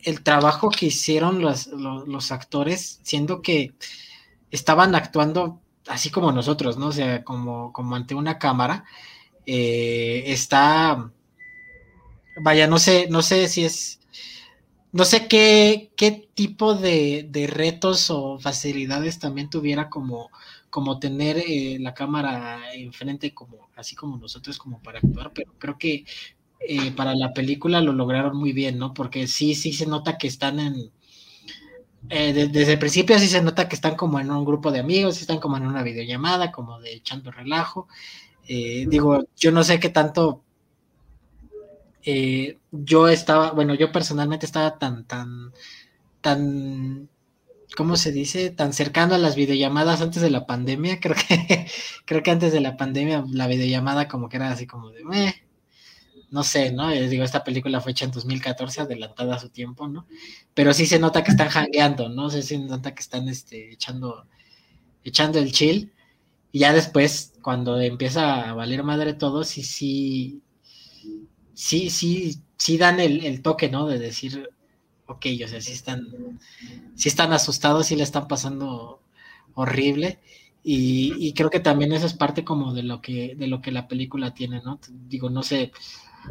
el 0.00 0.22
trabajo 0.22 0.70
que 0.70 0.86
hicieron 0.86 1.40
los, 1.40 1.68
los, 1.68 2.32
actores, 2.32 3.00
siendo 3.04 3.40
que 3.40 3.72
estaban 4.50 4.94
actuando 4.94 5.60
así 5.86 6.10
como 6.10 6.32
nosotros, 6.32 6.76
¿no? 6.76 6.88
O 6.88 6.92
sea, 6.92 7.24
como, 7.24 7.72
como 7.72 7.94
ante 7.94 8.14
una 8.14 8.38
cámara. 8.38 8.84
Eh, 9.46 10.24
está 10.26 11.12
vaya, 12.40 12.66
no 12.66 12.78
sé, 12.78 13.08
no 13.10 13.22
sé 13.22 13.48
si 13.48 13.64
es, 13.64 14.00
no 14.92 15.04
sé 15.04 15.28
qué, 15.28 15.92
qué 15.96 16.28
tipo 16.34 16.74
de, 16.74 17.28
retos 17.50 18.10
o 18.10 18.38
facilidades 18.38 19.18
también 19.18 19.50
tuviera 19.50 19.88
como, 19.90 20.30
como 20.70 20.98
tener 20.98 21.38
eh, 21.38 21.78
la 21.80 21.94
cámara 21.94 22.72
enfrente 22.74 23.34
como, 23.34 23.68
así 23.76 23.94
como 23.94 24.16
nosotros 24.16 24.58
como 24.58 24.82
para 24.82 24.98
actuar, 24.98 25.32
pero 25.34 25.52
creo 25.58 25.78
que 25.78 26.04
eh, 26.60 26.92
para 26.92 27.14
la 27.14 27.32
película 27.32 27.80
lo 27.80 27.92
lograron 27.92 28.36
muy 28.36 28.52
bien, 28.52 28.78
¿no? 28.78 28.94
Porque 28.94 29.26
sí, 29.26 29.54
sí 29.54 29.72
se 29.72 29.86
nota 29.86 30.18
que 30.18 30.28
están 30.28 30.60
en... 30.60 30.92
Eh, 32.08 32.48
desde 32.50 32.72
el 32.72 32.78
principio 32.80 33.16
sí 33.18 33.28
se 33.28 33.40
nota 33.42 33.68
que 33.68 33.76
están 33.76 33.94
como 33.94 34.18
en 34.18 34.30
un 34.30 34.44
grupo 34.44 34.72
de 34.72 34.80
amigos, 34.80 35.20
están 35.20 35.38
como 35.38 35.56
en 35.56 35.66
una 35.66 35.84
videollamada, 35.84 36.50
como 36.50 36.80
de 36.80 36.94
echando 36.94 37.30
relajo. 37.30 37.88
Eh, 38.48 38.86
digo, 38.88 39.24
yo 39.36 39.52
no 39.52 39.64
sé 39.64 39.80
qué 39.80 39.88
tanto 39.88 40.42
yo 42.72 43.08
estaba, 43.08 43.52
bueno, 43.52 43.74
yo 43.74 43.92
personalmente 43.92 44.46
estaba 44.46 44.78
tan, 44.78 45.04
tan, 45.06 45.52
tan 46.20 47.08
¿cómo 47.76 47.96
se 47.96 48.12
dice? 48.12 48.50
Tan 48.50 48.72
cercano 48.72 49.14
a 49.14 49.18
las 49.18 49.36
videollamadas 49.36 50.00
antes 50.00 50.22
de 50.22 50.30
la 50.30 50.46
pandemia. 50.46 51.00
Creo 51.00 51.16
que, 51.16 51.66
creo 52.04 52.22
que 52.22 52.30
antes 52.30 52.52
de 52.52 52.60
la 52.60 52.76
pandemia 52.76 53.24
la 53.30 53.46
videollamada 53.46 54.08
como 54.08 54.28
que 54.28 54.36
era 54.36 54.50
así 54.50 54.66
como 54.66 54.90
de, 54.90 55.02
no 56.30 56.42
sé, 56.42 56.72
¿no? 56.72 56.88
Les 56.90 57.10
digo, 57.10 57.24
esta 57.24 57.44
película 57.44 57.80
fue 57.80 57.92
hecha 57.92 58.06
en 58.06 58.10
2014, 58.10 58.82
adelantada 58.82 59.36
a 59.36 59.38
su 59.38 59.50
tiempo, 59.50 59.86
¿no? 59.88 60.06
Pero 60.54 60.72
sí 60.72 60.86
se 60.86 60.98
nota 60.98 61.22
que 61.22 61.30
están 61.30 61.48
jangueando, 61.50 62.08
¿no? 62.08 62.30
Sí 62.30 62.42
se 62.42 62.58
nota 62.58 62.94
que 62.94 63.02
están 63.02 63.28
este, 63.28 63.72
echando, 63.72 64.26
echando 65.04 65.38
el 65.38 65.52
chill. 65.52 65.92
Y 66.50 66.60
ya 66.60 66.72
después, 66.72 67.31
cuando 67.42 67.80
empieza 67.80 68.50
a 68.50 68.54
valer 68.54 68.82
madre 68.84 69.14
todo, 69.14 69.44
sí, 69.44 69.62
sí, 69.62 70.42
sí, 71.54 71.90
sí, 71.90 72.38
sí 72.56 72.78
dan 72.78 73.00
el, 73.00 73.42
toque, 73.42 73.68
¿no? 73.68 73.86
De 73.86 73.98
decir, 73.98 74.48
ok, 75.06 75.26
o 75.44 75.48
sea, 75.48 75.60
sí 75.60 75.72
están, 75.72 76.06
sí 76.94 77.08
están 77.08 77.32
asustados, 77.32 77.86
sí 77.86 77.96
le 77.96 78.04
están 78.04 78.28
pasando 78.28 79.02
horrible. 79.54 80.20
Y, 80.64 81.32
creo 81.34 81.50
que 81.50 81.60
también 81.60 81.92
eso 81.92 82.06
es 82.06 82.14
parte 82.14 82.44
como 82.44 82.72
de 82.72 82.84
lo 82.84 83.00
que, 83.02 83.34
de 83.36 83.48
lo 83.48 83.60
que 83.60 83.72
la 83.72 83.88
película 83.88 84.32
tiene, 84.32 84.62
¿no? 84.62 84.78
Digo, 85.08 85.28
no 85.28 85.42
sé, 85.42 85.72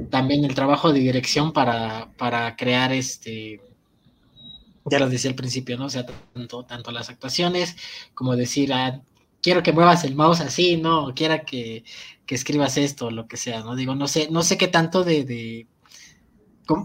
también 0.09 0.45
el 0.45 0.55
trabajo 0.55 0.93
de 0.93 1.01
dirección 1.01 1.51
para, 1.51 2.11
para 2.17 2.55
crear 2.55 2.93
este, 2.93 3.61
ya 4.85 4.99
lo 4.99 5.09
decía 5.09 5.29
al 5.29 5.35
principio, 5.35 5.77
¿no? 5.77 5.85
O 5.85 5.89
sea, 5.89 6.05
tanto, 6.33 6.63
tanto 6.63 6.91
las 6.91 7.09
actuaciones 7.09 7.75
como 8.13 8.35
decir, 8.35 8.73
ah, 8.73 9.01
quiero 9.41 9.63
que 9.63 9.73
muevas 9.73 10.03
el 10.03 10.15
mouse 10.15 10.41
así, 10.41 10.77
¿no? 10.77 11.13
Quiera 11.15 11.43
que, 11.45 11.83
que 12.25 12.35
escribas 12.35 12.77
esto, 12.77 13.11
lo 13.11 13.27
que 13.27 13.37
sea, 13.37 13.61
¿no? 13.61 13.75
Digo, 13.75 13.95
no 13.95 14.07
sé, 14.07 14.29
no 14.31 14.43
sé 14.43 14.57
qué 14.57 14.67
tanto 14.67 15.03
de, 15.03 15.67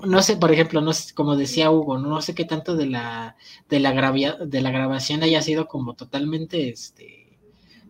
no 0.06 0.22
sé, 0.22 0.36
por 0.36 0.52
ejemplo, 0.52 0.80
no 0.80 0.92
sé, 0.92 1.14
como 1.14 1.36
decía 1.36 1.70
Hugo, 1.70 1.98
no 1.98 2.20
sé 2.20 2.34
qué 2.34 2.44
tanto 2.44 2.76
de 2.76 2.86
la, 2.86 3.36
de 3.68 3.80
la, 3.80 3.92
de 4.46 4.60
la 4.60 4.70
grabación 4.70 5.22
haya 5.22 5.42
sido 5.42 5.68
como 5.68 5.94
totalmente, 5.94 6.68
este, 6.70 7.38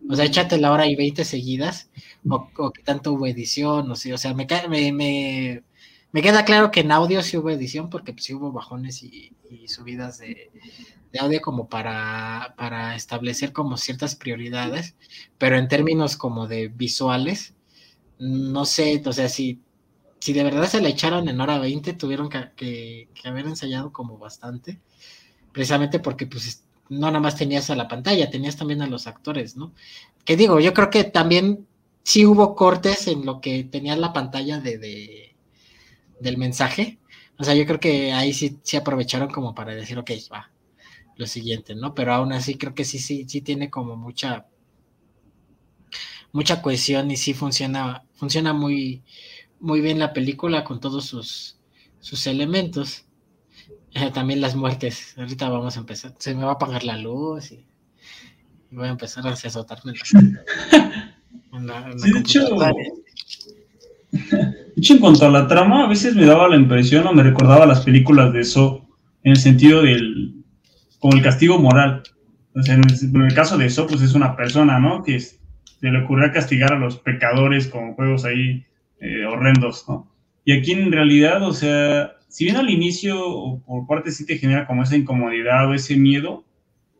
o 0.09 0.15
sea, 0.15 0.25
échate 0.25 0.57
la 0.57 0.71
hora 0.71 0.87
y 0.87 0.95
20 0.95 1.25
seguidas, 1.25 1.89
o, 2.29 2.49
o 2.57 2.71
qué 2.71 2.83
tanto 2.83 3.13
hubo 3.13 3.27
edición, 3.27 3.89
o 3.91 3.95
sea, 3.95 4.15
o 4.15 4.17
sea, 4.17 4.33
me, 4.33 4.47
me, 4.69 5.63
me, 6.11 6.21
queda 6.21 6.45
claro 6.45 6.71
que 6.71 6.81
en 6.81 6.91
audio 6.91 7.21
sí 7.23 7.37
hubo 7.37 7.49
edición, 7.49 7.89
porque 7.89 8.13
pues, 8.13 8.25
sí 8.25 8.33
hubo 8.33 8.51
bajones 8.51 9.03
y, 9.03 9.31
subidas 9.67 10.19
de, 10.19 10.51
de, 11.11 11.19
audio 11.19 11.41
como 11.41 11.67
para, 11.69 12.55
para 12.57 12.95
establecer 12.95 13.53
como 13.53 13.77
ciertas 13.77 14.15
prioridades, 14.15 14.95
pero 15.37 15.57
en 15.57 15.67
términos 15.67 16.17
como 16.17 16.47
de 16.47 16.67
visuales, 16.69 17.55
no 18.19 18.65
sé, 18.65 19.01
o 19.05 19.13
sea, 19.13 19.29
si 19.29 19.61
si 20.19 20.33
de 20.33 20.43
verdad 20.43 20.67
se 20.67 20.81
le 20.81 20.89
echaron 20.89 21.29
en 21.29 21.39
hora 21.39 21.59
20, 21.59 21.93
tuvieron 21.93 22.29
que, 22.29 23.07
haber 23.23 23.45
ensayado 23.45 23.91
como 23.91 24.17
bastante, 24.17 24.79
precisamente 25.51 25.99
porque 25.99 26.27
pues 26.27 26.63
no 26.89 27.07
nada 27.07 27.19
más 27.19 27.35
tenías 27.35 27.69
a 27.69 27.75
la 27.75 27.87
pantalla, 27.87 28.29
tenías 28.29 28.57
también 28.57 28.81
a 28.81 28.87
los 28.87 29.07
actores, 29.07 29.57
¿no? 29.57 29.73
Que 30.25 30.37
digo, 30.37 30.59
yo 30.59 30.73
creo 30.73 30.89
que 30.89 31.03
también 31.03 31.67
sí 32.03 32.25
hubo 32.25 32.55
cortes 32.55 33.07
en 33.07 33.25
lo 33.25 33.41
que 33.41 33.63
tenía 33.65 33.95
la 33.95 34.13
pantalla 34.13 34.59
de, 34.59 35.35
del 36.19 36.37
mensaje. 36.37 36.99
O 37.37 37.43
sea, 37.43 37.53
yo 37.53 37.65
creo 37.65 37.79
que 37.79 38.13
ahí 38.13 38.33
sí, 38.33 38.57
sí 38.63 38.77
aprovecharon 38.77 39.29
como 39.29 39.53
para 39.53 39.75
decir, 39.75 39.97
ok, 39.99 40.11
va, 40.31 40.49
lo 41.17 41.25
siguiente, 41.27 41.75
¿no? 41.75 41.93
Pero 41.93 42.13
aún 42.13 42.31
así 42.31 42.55
creo 42.55 42.73
que 42.73 42.85
sí, 42.85 42.99
sí, 42.99 43.25
sí 43.27 43.41
tiene 43.41 43.69
como 43.69 43.95
mucha, 43.95 44.45
mucha 46.31 46.61
cohesión 46.61 47.11
y 47.11 47.17
sí 47.17 47.33
funciona, 47.33 48.03
funciona 48.13 48.53
muy, 48.53 49.03
muy 49.59 49.81
bien 49.81 49.99
la 49.99 50.13
película 50.13 50.63
con 50.63 50.79
todos 50.79 51.05
sus, 51.05 51.57
sus 51.99 52.27
elementos. 52.27 53.05
Eh, 53.93 54.11
también 54.13 54.41
las 54.41 54.55
muertes. 54.55 55.15
Ahorita 55.17 55.49
vamos 55.49 55.75
a 55.75 55.79
empezar. 55.79 56.13
Se 56.19 56.35
me 56.35 56.43
va 56.43 56.51
a 56.51 56.53
apagar 56.53 56.83
la 56.83 56.97
luz 56.97 57.51
y, 57.51 57.65
voy 58.69 58.87
a 58.87 58.91
empezar 58.91 59.25
a 59.25 59.31
azotarme 59.31 59.93
en 61.53 61.67
la, 61.67 61.89
de, 61.89 62.19
hecho, 62.19 62.41
en 64.93 64.99
cuanto 64.99 65.25
a 65.25 65.29
la 65.29 65.47
trama, 65.47 65.85
a 65.85 65.87
veces 65.87 66.15
me 66.15 66.25
daba 66.25 66.47
la 66.49 66.57
impresión 66.57 67.07
o 67.07 67.13
me 67.13 67.23
recordaba 67.23 67.65
las 67.65 67.81
películas 67.81 68.33
de 68.33 68.41
eso 68.41 68.85
en 69.23 69.31
el 69.31 69.37
sentido 69.37 69.81
del 69.81 70.36
como 70.99 71.15
el 71.15 71.23
castigo 71.23 71.59
moral. 71.59 72.03
O 72.55 72.63
sea, 72.63 72.75
en 72.75 72.83
el, 73.21 73.33
caso 73.33 73.57
de 73.57 73.67
eso, 73.67 73.85
pues 73.87 74.01
es 74.01 74.13
una 74.13 74.35
persona, 74.35 74.79
¿no? 74.79 75.03
Que 75.03 75.19
se 75.19 75.37
le 75.81 76.03
ocurrió 76.03 76.31
castigar 76.31 76.73
a 76.73 76.79
los 76.79 76.97
pecadores 76.97 77.67
con 77.67 77.93
juegos 77.93 78.25
ahí 78.25 78.65
eh, 78.99 79.25
horrendos, 79.25 79.85
¿no? 79.87 80.11
Y 80.43 80.53
aquí 80.53 80.71
en 80.71 80.91
realidad, 80.91 81.43
o 81.43 81.53
sea, 81.53 82.13
si 82.29 82.45
bien 82.45 82.57
al 82.57 82.69
inicio 82.69 83.61
por 83.65 83.85
parte 83.85 84.11
sí 84.11 84.25
te 84.25 84.37
genera 84.37 84.65
como 84.65 84.83
esa 84.83 84.97
incomodidad 84.97 85.69
o 85.69 85.73
ese 85.73 85.97
miedo, 85.97 86.45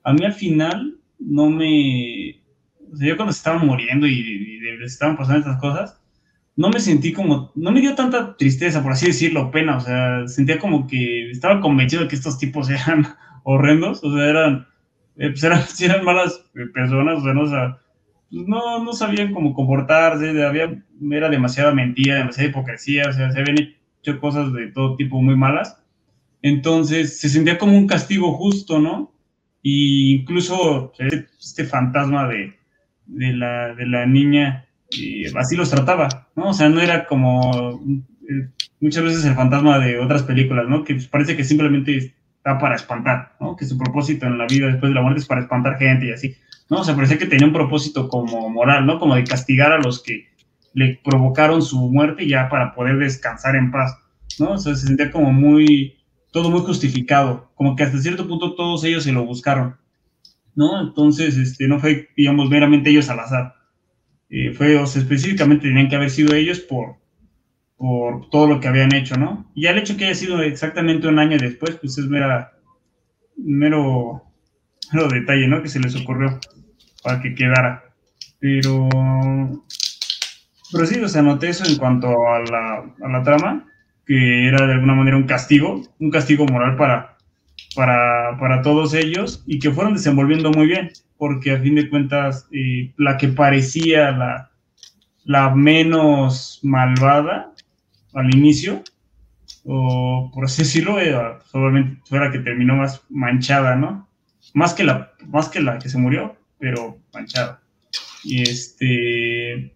a 0.04 0.14
mí 0.14 0.26
al 0.26 0.34
final 0.34 0.98
no 1.20 1.50
me... 1.50 2.42
O 2.92 2.96
sea, 2.96 3.08
yo 3.08 3.16
cuando 3.16 3.34
se 3.34 3.40
estaban 3.40 3.66
muriendo 3.66 4.06
y, 4.06 4.12
y, 4.12 4.84
estaban 4.84 5.18
pasando 5.18 5.40
estas 5.40 5.60
cosas, 5.60 6.00
no 6.56 6.70
me 6.70 6.80
sentí 6.80 7.14
como, 7.14 7.52
no 7.56 7.72
me 7.72 7.82
dio 7.82 7.96
tanta 7.96 8.36
tristeza, 8.38 8.82
por 8.82 8.92
así 8.92 9.08
decirlo, 9.08 9.52
pena, 9.52 9.78
o 9.78 9.82
sea, 9.82 10.28
sentía 10.28 10.60
como 10.60 10.88
que 10.88 11.30
estaba 11.32 11.62
convencido 11.62 12.04
de 12.04 12.08
que 12.08 12.16
estos 12.16 12.38
tipos 12.38 12.70
eran 12.70 13.08
horrendos, 13.50 14.04
o 14.04 14.14
sea, 14.14 14.26
eran, 14.30 14.68
eh, 15.16 15.30
pues 15.30 15.44
eran, 15.44 15.62
eran 15.82 16.04
malas 16.04 16.44
personas, 16.74 17.20
o 17.20 17.22
sea, 17.22 17.34
no, 17.34 17.46
pues, 18.30 18.48
no, 18.48 18.84
no 18.84 18.94
sabían 18.94 19.34
cómo 19.34 19.54
comportarse, 19.54 20.44
había, 20.46 20.84
era 21.12 21.30
demasiada 21.30 21.74
mentira, 21.74 22.16
demasiada 22.16 22.50
hipocresía, 22.50 23.06
o 23.10 23.14
sea, 23.14 23.32
se 23.32 23.40
habían 23.40 23.58
hecho 24.02 24.20
cosas 24.20 24.52
de 24.52 24.68
todo 24.68 24.98
tipo 24.98 25.22
muy 25.22 25.38
malas. 25.38 25.82
Entonces 26.42 27.20
se 27.20 27.30
sentía 27.30 27.58
como 27.58 27.78
un 27.78 27.88
castigo 27.88 28.34
justo, 28.34 28.80
¿no? 28.80 29.14
Y 29.62 30.16
incluso 30.16 30.92
este, 31.00 31.28
este 31.40 31.64
fantasma 31.64 32.28
de, 32.28 32.54
de, 33.06 33.34
la, 33.34 33.74
de 33.76 33.86
la 33.88 34.06
niña 34.06 34.66
así 35.36 35.56
los 35.56 35.70
trataba, 35.70 36.28
¿no? 36.36 36.50
O 36.50 36.54
sea, 36.54 36.70
no 36.70 36.82
era 36.82 37.06
como 37.06 37.82
eh, 38.30 38.50
muchas 38.82 39.04
veces 39.04 39.26
el 39.26 39.36
fantasma 39.36 39.80
de 39.80 40.00
otras 40.00 40.24
películas, 40.24 40.68
¿no? 40.68 40.84
Que 40.84 40.96
parece 41.10 41.36
que 41.36 41.44
simplemente 41.44 42.14
está 42.48 42.60
para 42.60 42.76
espantar, 42.76 43.34
¿no? 43.42 43.56
Que 43.56 43.66
su 43.66 43.78
propósito 43.78 44.26
en 44.26 44.38
la 44.38 44.48
vida 44.48 44.68
después 44.68 44.90
de 44.90 44.96
la 44.96 45.02
muerte 45.02 45.20
es 45.20 45.28
para 45.28 45.42
espantar 45.42 45.78
gente 45.78 46.08
y 46.08 46.12
así. 46.12 46.36
¿no? 46.70 46.78
O 46.80 46.84
sea, 46.84 46.96
parecía 46.96 47.18
que 47.18 47.26
tenía 47.26 47.48
un 47.48 47.54
propósito 47.54 48.08
como 48.08 48.50
moral, 48.50 48.86
¿no? 48.86 49.00
Como 49.00 49.16
de 49.16 49.24
castigar 49.26 49.72
a 49.74 49.80
los 49.80 50.02
que 50.02 50.28
le 50.74 51.00
provocaron 51.04 51.62
su 51.62 51.78
muerte 51.90 52.28
ya 52.28 52.48
para 52.50 52.74
poder 52.74 52.98
descansar 52.98 53.56
en 53.56 53.72
paz, 53.72 53.98
¿no? 54.40 54.52
O 54.52 54.58
sea, 54.58 54.76
se 54.76 54.88
sentía 54.88 55.12
como 55.12 55.34
muy, 55.34 55.98
todo 56.32 56.50
muy 56.50 56.62
justificado, 56.62 57.52
como 57.56 57.76
que 57.76 57.84
hasta 57.84 57.98
cierto 58.00 58.28
punto 58.28 58.56
todos 58.56 58.84
ellos 58.84 59.04
se 59.04 59.12
lo 59.12 59.26
buscaron, 59.26 59.76
¿no? 60.56 60.82
Entonces, 60.82 61.36
este, 61.38 61.68
no 61.68 61.80
fue, 61.80 62.10
digamos, 62.16 62.50
meramente 62.50 62.90
ellos 62.90 63.10
al 63.10 63.20
azar. 63.20 63.56
Eh, 64.30 64.54
fue, 64.54 64.78
o 64.78 64.86
sea, 64.86 65.02
específicamente 65.02 65.68
tenían 65.68 65.90
que 65.90 65.96
haber 65.96 66.10
sido 66.10 66.36
ellos 66.36 66.60
por, 66.60 66.98
por 67.78 68.30
todo 68.30 68.48
lo 68.48 68.60
que 68.60 68.68
habían 68.68 68.94
hecho, 68.94 69.18
¿no? 69.18 69.50
Y 69.54 69.63
ya 69.63 69.72
el 69.72 69.78
hecho 69.78 69.96
que 69.96 70.06
haya 70.06 70.16
sido 70.16 70.42
exactamente 70.42 71.08
un 71.08 71.20
año 71.20 71.38
después, 71.38 71.76
pues 71.76 71.98
es 71.98 72.08
mera, 72.08 72.54
mero, 73.38 74.24
mero 74.92 75.08
detalle, 75.08 75.48
¿no? 75.48 75.62
Que 75.62 75.70
se 75.70 75.80
les 75.80 75.96
ocurrió 75.96 76.40
para 77.04 77.22
que 77.22 77.36
quedara. 77.36 77.84
Pero, 78.40 78.90
pero 80.72 80.86
sí, 80.86 81.00
o 81.00 81.08
sea, 81.08 81.22
noté 81.22 81.50
eso 81.50 81.66
en 81.66 81.78
cuanto 81.78 82.08
a 82.08 82.40
la, 82.40 82.96
a 83.04 83.10
la 83.10 83.24
trama, 83.24 83.68
que 84.06 84.48
era 84.48 84.66
de 84.66 84.74
alguna 84.74 84.96
manera 84.96 85.18
un 85.18 85.28
castigo, 85.28 85.82
un 86.00 86.10
castigo 86.10 86.46
moral 86.46 86.78
para, 86.78 87.18
para, 87.76 88.38
para 88.40 88.62
todos 88.63 88.94
ellos 88.96 89.44
y 89.46 89.60
que 89.60 89.72
fueron 89.72 89.94
desenvolviendo 89.94 90.52
muy 90.52 90.68
bien, 90.68 90.92
porque 91.18 91.52
a 91.52 91.60
fin 91.60 91.76
de 91.76 91.90
cuentas 91.90 92.48
eh, 92.52 92.92
la 92.98 93.18
que 93.18 93.28
parecía 93.28 94.12
la, 94.12 94.52
la 95.26 95.54
menos 95.54 96.60
malvada 96.63 97.54
al 98.17 98.36
inicio, 98.36 98.84
o 99.63 100.32
por 100.34 100.45
así 100.45 100.63
decirlo, 100.63 100.99
era, 100.99 101.39
solamente 101.51 102.01
fue 102.06 102.19
la 102.19 102.32
que 102.32 102.39
terminó 102.39 102.75
más 102.75 103.03
manchada, 103.10 103.75
¿no? 103.75 104.08
Más 104.53 104.73
que 104.73 104.84
la, 104.84 105.12
más 105.27 105.49
que, 105.49 105.62
la 105.62 105.77
que 105.77 105.89
se 105.89 105.97
murió, 105.97 106.36
pero 106.60 106.97
manchado. 107.13 107.60
Y 108.23 108.41
este. 108.41 109.75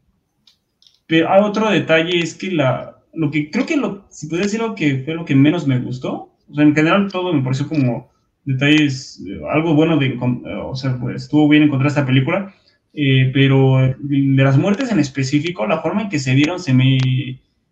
Pero 1.07 1.29
hay 1.29 1.41
otro 1.43 1.69
detalle 1.69 2.19
es 2.19 2.33
que 2.33 2.51
la. 2.51 2.97
Lo 3.13 3.29
que 3.29 3.51
creo 3.51 3.65
que 3.65 3.77
lo, 3.77 4.07
si 4.09 4.27
pudiera 4.27 4.45
decir 4.45 4.61
lo 4.61 4.73
que 4.73 5.03
fue 5.03 5.13
lo 5.13 5.25
que 5.25 5.35
menos 5.35 5.67
me 5.67 5.79
gustó, 5.79 6.33
o 6.49 6.55
sea, 6.55 6.63
en 6.63 6.73
general 6.73 7.11
todo 7.11 7.33
me 7.33 7.43
pareció 7.43 7.67
como 7.67 8.09
detalles, 8.45 9.21
algo 9.51 9.75
bueno 9.75 9.97
de, 9.97 10.17
o 10.63 10.75
sea, 10.75 10.97
pues, 10.97 11.23
estuvo 11.23 11.47
bien 11.49 11.63
encontrar 11.63 11.89
esta 11.89 12.05
película, 12.05 12.55
eh, 12.93 13.29
pero 13.33 13.95
de 13.99 14.43
las 14.43 14.57
muertes 14.57 14.91
en 14.91 14.99
específico, 14.99 15.67
la 15.67 15.81
forma 15.81 16.03
en 16.03 16.09
que 16.09 16.19
se 16.19 16.33
dieron 16.33 16.59
se 16.59 16.73
me, 16.73 16.97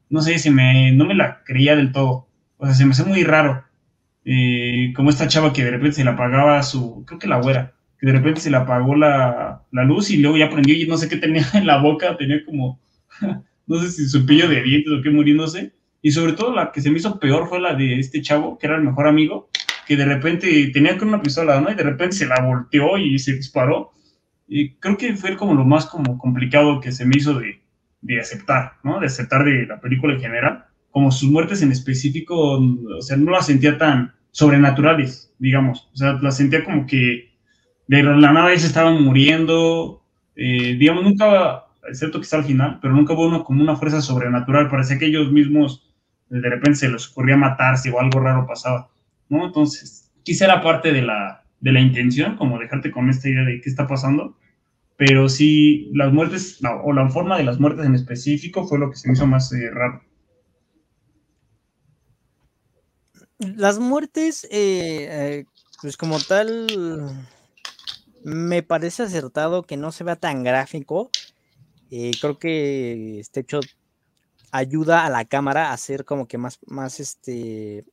no 0.09 0.21
sé, 0.21 0.39
si 0.39 0.49
me, 0.49 0.91
no 0.91 1.05
me 1.05 1.15
la 1.15 1.43
creía 1.43 1.75
del 1.75 1.91
todo. 1.91 2.27
O 2.57 2.65
sea, 2.65 2.75
se 2.75 2.85
me 2.85 2.91
hace 2.91 3.03
muy 3.03 3.23
raro. 3.23 3.63
Eh, 4.25 4.91
como 4.95 5.09
esta 5.09 5.27
chava 5.27 5.53
que 5.53 5.63
de 5.63 5.71
repente 5.71 5.97
se 5.97 6.03
le 6.03 6.09
apagaba 6.11 6.61
su, 6.63 7.03
creo 7.05 7.19
que 7.19 7.27
la 7.27 7.41
güera, 7.41 7.73
que 7.99 8.07
de 8.07 8.13
repente 8.13 8.41
se 8.41 8.51
le 8.51 8.57
apagó 8.57 8.95
la, 8.95 9.63
la 9.71 9.83
luz 9.83 10.11
y 10.11 10.17
luego 10.17 10.37
ya 10.37 10.49
prendió 10.49 10.75
y 10.75 10.85
no 10.87 10.97
sé 10.97 11.09
qué 11.09 11.15
tenía 11.17 11.45
en 11.53 11.65
la 11.65 11.81
boca, 11.81 12.17
tenía 12.17 12.43
como, 12.45 12.79
no 13.67 13.81
sé 13.81 13.91
si 13.91 14.07
su 14.07 14.25
pillo 14.25 14.47
de 14.49 14.61
dientes 14.63 14.91
o 14.91 15.01
qué 15.01 15.09
muriéndose. 15.09 15.73
Y 16.01 16.11
sobre 16.11 16.33
todo 16.33 16.53
la 16.53 16.71
que 16.71 16.81
se 16.81 16.91
me 16.91 16.97
hizo 16.97 17.19
peor 17.19 17.47
fue 17.47 17.59
la 17.59 17.73
de 17.75 17.99
este 17.99 18.21
chavo, 18.21 18.57
que 18.57 18.67
era 18.67 18.77
el 18.77 18.83
mejor 18.83 19.07
amigo, 19.07 19.49
que 19.85 19.97
de 19.97 20.05
repente 20.05 20.69
tenía 20.73 20.97
con 20.97 21.09
una 21.09 21.21
pistola, 21.21 21.59
¿no? 21.59 21.71
Y 21.71 21.75
de 21.75 21.83
repente 21.83 22.15
se 22.15 22.27
la 22.27 22.41
volteó 22.41 22.97
y 22.97 23.19
se 23.19 23.33
disparó. 23.33 23.91
Y 24.47 24.75
creo 24.75 24.97
que 24.97 25.15
fue 25.15 25.35
como 25.35 25.53
lo 25.53 25.65
más 25.65 25.85
como 25.85 26.17
complicado 26.17 26.79
que 26.79 26.91
se 26.91 27.05
me 27.05 27.17
hizo 27.17 27.37
de, 27.39 27.61
de 28.01 28.19
aceptar, 28.19 28.73
¿no? 28.83 28.99
De 28.99 29.07
aceptar 29.07 29.43
de 29.43 29.65
la 29.65 29.79
película 29.79 30.13
en 30.13 30.21
general. 30.21 30.65
Como 30.91 31.11
sus 31.11 31.29
muertes 31.29 31.61
en 31.61 31.71
específico, 31.71 32.59
o 32.59 33.01
sea, 33.01 33.17
no 33.17 33.31
las 33.31 33.45
sentía 33.45 33.77
tan 33.77 34.13
sobrenaturales, 34.31 35.33
digamos. 35.37 35.89
O 35.93 35.97
sea, 35.97 36.13
las 36.21 36.37
sentía 36.37 36.63
como 36.63 36.85
que 36.85 37.29
de 37.87 38.03
la 38.03 38.31
nada 38.31 38.49
se 38.57 38.67
estaban 38.67 39.03
muriendo. 39.03 40.03
Eh, 40.35 40.75
digamos, 40.79 41.03
nunca, 41.03 41.65
excepto 41.87 42.19
que 42.19 42.23
está 42.23 42.37
al 42.37 42.45
final, 42.45 42.79
pero 42.81 42.93
nunca 42.93 43.13
hubo 43.13 43.27
uno 43.27 43.43
como 43.43 43.61
una 43.61 43.75
fuerza 43.75 44.01
sobrenatural. 44.01 44.69
Parecía 44.69 44.97
que 44.97 45.05
ellos 45.05 45.31
mismos 45.31 45.89
de 46.29 46.49
repente 46.49 46.75
se 46.75 46.89
les 46.89 47.09
ocurría 47.09 47.35
matarse 47.35 47.91
o 47.91 47.99
algo 47.99 48.19
raro 48.19 48.45
pasaba, 48.45 48.89
¿no? 49.29 49.45
Entonces, 49.45 50.11
quizá 50.23 50.45
era 50.45 50.61
parte 50.61 50.93
de 50.93 51.01
la, 51.01 51.43
de 51.59 51.71
la 51.71 51.79
intención, 51.79 52.35
como 52.37 52.59
dejarte 52.59 52.91
con 52.91 53.09
esta 53.09 53.29
idea 53.29 53.43
de 53.43 53.59
qué 53.61 53.69
está 53.69 53.87
pasando, 53.87 54.37
pero 54.99 55.29
sí, 55.29 55.89
las 55.93 56.11
muertes, 56.11 56.59
o 56.83 56.91
la 56.91 57.07
forma 57.07 57.37
de 57.37 57.45
las 57.45 57.57
muertes 57.57 57.85
en 57.85 57.95
específico 57.95 58.67
fue 58.67 58.79
lo 58.79 58.89
que 58.89 58.97
se 58.97 59.07
me 59.07 59.13
hizo 59.13 59.25
más 59.25 59.49
eh, 59.53 59.69
raro. 59.71 60.03
Las 63.37 63.79
muertes, 63.79 64.43
eh, 64.51 65.07
eh, 65.09 65.45
pues 65.81 65.95
como 65.95 66.19
tal, 66.19 66.67
me 68.25 68.61
parece 68.61 69.03
acertado 69.03 69.63
que 69.63 69.77
no 69.77 69.93
se 69.93 70.03
vea 70.03 70.17
tan 70.17 70.43
gráfico. 70.43 71.09
creo 71.89 72.37
que 72.37 73.21
este 73.21 73.39
hecho 73.39 73.61
ayuda 74.51 75.05
a 75.05 75.09
la 75.09 75.23
cámara 75.23 75.69
a 75.69 75.73
hacer 75.75 76.03
como 76.03 76.27
que 76.27 76.37
más, 76.37 76.59
más 76.67 76.99
este, 76.99 77.85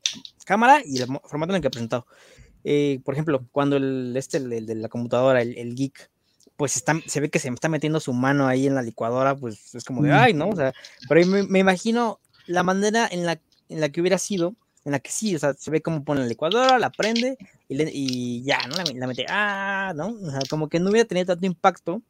cámara 0.44 0.82
y 0.84 1.00
el 1.00 1.06
formato 1.22 1.52
en 1.52 1.56
el 1.56 1.62
que 1.62 1.68
he 1.68 1.70
presentado. 1.70 2.04
Por 3.04 3.14
ejemplo, 3.14 3.46
cuando 3.52 3.76
el, 3.76 4.12
este, 4.16 4.38
el, 4.38 4.66
de 4.66 4.74
la 4.74 4.88
computadora, 4.88 5.40
el, 5.40 5.76
geek, 5.76 6.10
pues 6.56 6.76
está, 6.76 6.94
se 7.06 7.20
ve 7.20 7.30
que 7.30 7.38
se 7.38 7.48
está 7.48 7.68
metiendo 7.68 8.00
su 8.00 8.12
mano 8.12 8.46
ahí 8.46 8.66
en 8.66 8.74
la 8.74 8.82
licuadora, 8.82 9.34
pues 9.34 9.74
es 9.74 9.84
como 9.84 10.02
de, 10.02 10.12
ay, 10.12 10.32
¿no? 10.32 10.48
O 10.48 10.56
sea, 10.56 10.72
pero 11.08 11.26
me, 11.26 11.42
me, 11.42 11.58
imagino 11.58 12.20
la 12.46 12.62
manera 12.62 13.08
en 13.10 13.26
la, 13.26 13.40
en 13.68 13.80
la 13.80 13.90
que 13.90 14.00
hubiera 14.00 14.18
sido, 14.18 14.54
en 14.84 14.92
la 14.92 15.00
que 15.00 15.10
sí, 15.10 15.34
o 15.34 15.38
sea, 15.38 15.54
se 15.54 15.70
ve 15.70 15.82
como 15.82 16.04
pone 16.04 16.20
la 16.20 16.26
licuadora, 16.26 16.78
la 16.78 16.90
prende 16.90 17.36
y, 17.68 17.82
y 17.92 18.42
ya, 18.42 18.58
¿no? 18.68 18.76
La, 18.76 18.84
la, 18.94 19.06
mete, 19.06 19.26
ah, 19.28 19.92
¿no? 19.94 20.08
O 20.08 20.30
sea, 20.30 20.40
como 20.48 20.68
que 20.68 20.80
no 20.80 20.90
hubiera 20.90 21.06
tenido 21.06 21.26
tanto 21.26 21.46
impacto 21.46 22.02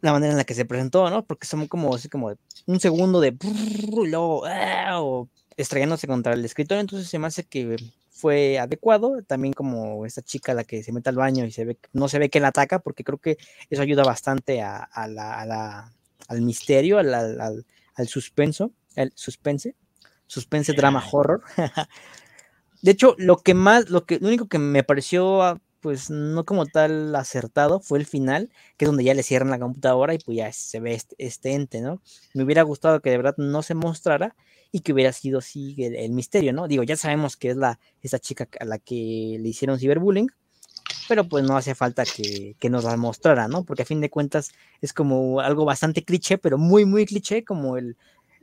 la 0.00 0.12
manera 0.12 0.32
en 0.32 0.38
la 0.38 0.44
que 0.44 0.54
se 0.54 0.64
presentó, 0.64 1.10
¿no? 1.10 1.24
Porque 1.24 1.46
son 1.46 1.66
como 1.66 1.94
así 1.94 2.08
como 2.08 2.32
un 2.66 2.80
segundo 2.80 3.20
de 3.20 3.36
y 3.38 4.06
luego 4.08 4.44
¡ah! 4.46 5.02
o 5.02 5.28
estrellándose 5.56 6.06
contra 6.06 6.34
el 6.34 6.44
escritorio, 6.44 6.80
entonces 6.80 7.08
se 7.08 7.18
me 7.18 7.26
hace 7.26 7.44
que 7.44 7.76
fue 8.16 8.58
adecuado, 8.58 9.22
también 9.26 9.52
como 9.52 10.06
esta 10.06 10.22
chica 10.22 10.54
la 10.54 10.64
que 10.64 10.82
se 10.82 10.90
mete 10.90 11.10
al 11.10 11.16
baño 11.16 11.44
y 11.44 11.52
se 11.52 11.66
ve, 11.66 11.78
no 11.92 12.08
se 12.08 12.18
ve 12.18 12.30
que 12.30 12.40
la 12.40 12.48
ataca, 12.48 12.78
porque 12.78 13.04
creo 13.04 13.18
que 13.18 13.36
eso 13.68 13.82
ayuda 13.82 14.04
bastante 14.04 14.62
a, 14.62 14.88
la, 15.08 15.92
al 16.26 16.40
misterio, 16.40 16.98
al, 16.98 17.12
al, 17.12 17.66
al, 17.94 18.08
suspenso, 18.08 18.72
el 18.94 19.12
suspense, 19.14 19.74
suspense 20.26 20.72
drama 20.72 21.04
horror. 21.12 21.42
de 22.82 22.90
hecho, 22.90 23.14
lo 23.18 23.36
que 23.36 23.52
más, 23.52 23.90
lo 23.90 24.06
que, 24.06 24.18
lo 24.18 24.28
único 24.28 24.48
que 24.48 24.58
me 24.58 24.82
pareció 24.82 25.60
pues 25.86 26.10
no 26.10 26.44
como 26.44 26.66
tal 26.66 27.14
acertado, 27.14 27.78
fue 27.78 28.00
el 28.00 28.06
final, 28.06 28.50
que 28.76 28.86
es 28.86 28.88
donde 28.88 29.04
ya 29.04 29.14
le 29.14 29.22
cierran 29.22 29.50
la 29.50 29.60
computadora 29.60 30.14
y 30.14 30.18
pues 30.18 30.36
ya 30.36 30.52
se 30.52 30.80
ve 30.80 30.94
este, 30.94 31.14
este 31.16 31.52
ente, 31.52 31.80
¿no? 31.80 32.02
Me 32.34 32.42
hubiera 32.42 32.62
gustado 32.62 33.00
que 33.00 33.10
de 33.10 33.18
verdad 33.18 33.36
no 33.38 33.62
se 33.62 33.74
mostrara 33.74 34.34
y 34.72 34.80
que 34.80 34.92
hubiera 34.92 35.12
sido 35.12 35.38
así 35.38 35.76
el, 35.78 36.10
misterio, 36.10 36.52
¿no? 36.52 36.66
Digo, 36.66 36.82
ya 36.82 36.96
sabemos 36.96 37.36
que 37.36 37.50
es 37.50 37.56
la, 37.56 37.78
esa 38.02 38.18
chica 38.18 38.48
a 38.58 38.64
la 38.64 38.80
que 38.80 39.38
le 39.40 39.48
hicieron 39.48 39.78
ciberbullying, 39.78 40.26
pero 41.08 41.28
pues 41.28 41.44
no 41.44 41.56
hace 41.56 41.76
falta 41.76 42.02
que, 42.04 42.56
que, 42.58 42.68
nos 42.68 42.82
la 42.82 42.96
mostrara, 42.96 43.46
¿no? 43.46 43.62
Porque 43.62 43.82
a 43.82 43.86
fin 43.86 44.00
de 44.00 44.10
cuentas 44.10 44.50
es 44.80 44.92
como 44.92 45.38
algo 45.38 45.64
bastante 45.64 46.02
cliché, 46.02 46.36
pero 46.36 46.58
muy, 46.58 46.84
muy 46.84 47.06
cliché, 47.06 47.44
como 47.44 47.76
el, 47.76 47.96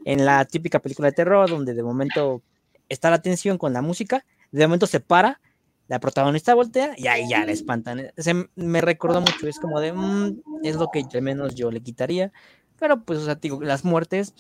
en 0.06 0.24
la 0.24 0.46
típica 0.46 0.80
película 0.80 1.10
de 1.10 1.16
terror, 1.16 1.50
donde 1.50 1.74
de 1.74 1.84
momento 1.84 2.42
está 2.88 3.10
la 3.10 3.22
tensión 3.22 3.58
con 3.58 3.74
la 3.74 3.82
música, 3.82 4.26
de 4.54 4.66
momento 4.66 4.88
se 4.88 5.02
para 5.02 5.42
la 5.88 6.00
protagonista 6.00 6.54
voltea 6.54 6.94
y 6.98 7.08
ahí 7.08 7.28
ya 7.30 7.46
la 7.46 7.52
espantan. 7.52 8.12
Se 8.18 8.48
me 8.56 8.82
recordó 8.82 9.22
mucho, 9.22 9.48
es 9.48 9.60
como 9.60 9.80
de, 9.80 9.94
mm, 9.94 10.42
es 10.64 10.76
lo 10.78 10.90
que 10.92 11.04
al 11.14 11.22
menos 11.22 11.56
yo 11.56 11.72
le 11.72 11.82
quitaría, 11.82 12.32
pero 12.80 13.04
pues, 13.04 13.20
o 13.20 13.26
sea, 13.26 13.36
digo, 13.36 13.62
las 13.62 13.84
muertes 13.84 14.34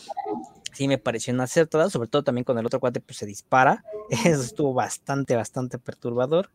sí 0.71 0.87
me 0.87 0.97
parecieron 0.97 1.41
acertadas, 1.41 1.91
sobre 1.91 2.09
todo 2.09 2.23
también 2.23 2.45
con 2.45 2.57
el 2.57 2.65
otro 2.65 2.79
cuate 2.79 2.99
pues 2.99 3.17
se 3.17 3.25
dispara, 3.25 3.83
eso 4.25 4.41
estuvo 4.41 4.73
bastante, 4.73 5.35
bastante 5.35 5.77
perturbador 5.79 6.49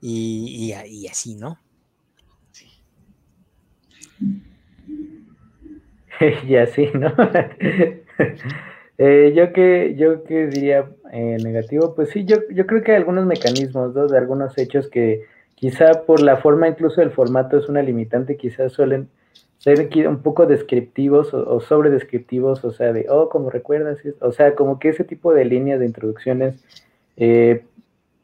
y, 0.00 0.72
y, 0.86 1.06
así, 1.08 1.34
¿no? 1.36 1.58
Sí. 2.52 2.70
y 6.48 6.56
así, 6.56 6.88
¿no? 6.94 7.14
Eh, 8.98 9.34
yo 9.36 9.52
que 9.52 9.94
yo 9.96 10.24
que 10.24 10.46
diría 10.46 10.90
eh, 11.12 11.36
negativo, 11.42 11.94
pues 11.94 12.10
sí, 12.10 12.24
yo, 12.24 12.36
yo 12.50 12.66
creo 12.66 12.82
que 12.82 12.92
hay 12.92 12.98
algunos 12.98 13.26
mecanismos, 13.26 13.94
¿no? 13.94 14.06
De 14.06 14.16
algunos 14.16 14.56
hechos 14.56 14.88
que 14.88 15.24
quizá 15.54 16.04
por 16.06 16.22
la 16.22 16.38
forma 16.38 16.68
incluso 16.68 17.00
del 17.00 17.10
formato 17.10 17.58
es 17.58 17.68
una 17.68 17.82
limitante, 17.82 18.36
quizás 18.36 18.72
suelen 18.72 19.08
ser 19.58 19.88
un 20.08 20.22
poco 20.22 20.46
descriptivos 20.46 21.34
o, 21.34 21.60
sobre 21.60 21.90
descriptivos, 21.90 22.64
o 22.64 22.72
sea, 22.72 22.92
de, 22.92 23.06
oh, 23.08 23.28
como 23.28 23.50
recuerdas, 23.50 23.98
o 24.20 24.32
sea, 24.32 24.54
como 24.54 24.78
que 24.78 24.90
ese 24.90 25.04
tipo 25.04 25.32
de 25.34 25.44
líneas 25.44 25.80
de 25.80 25.86
introducciones, 25.86 26.62
eh, 27.16 27.64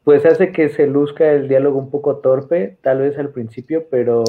pues 0.04 0.24
hace 0.26 0.52
que 0.52 0.68
se 0.68 0.86
luzca 0.86 1.32
el 1.32 1.48
diálogo 1.48 1.78
un 1.78 1.90
poco 1.90 2.16
torpe, 2.18 2.76
tal 2.82 3.00
vez 3.00 3.18
al 3.18 3.30
principio, 3.30 3.86
pero 3.90 4.24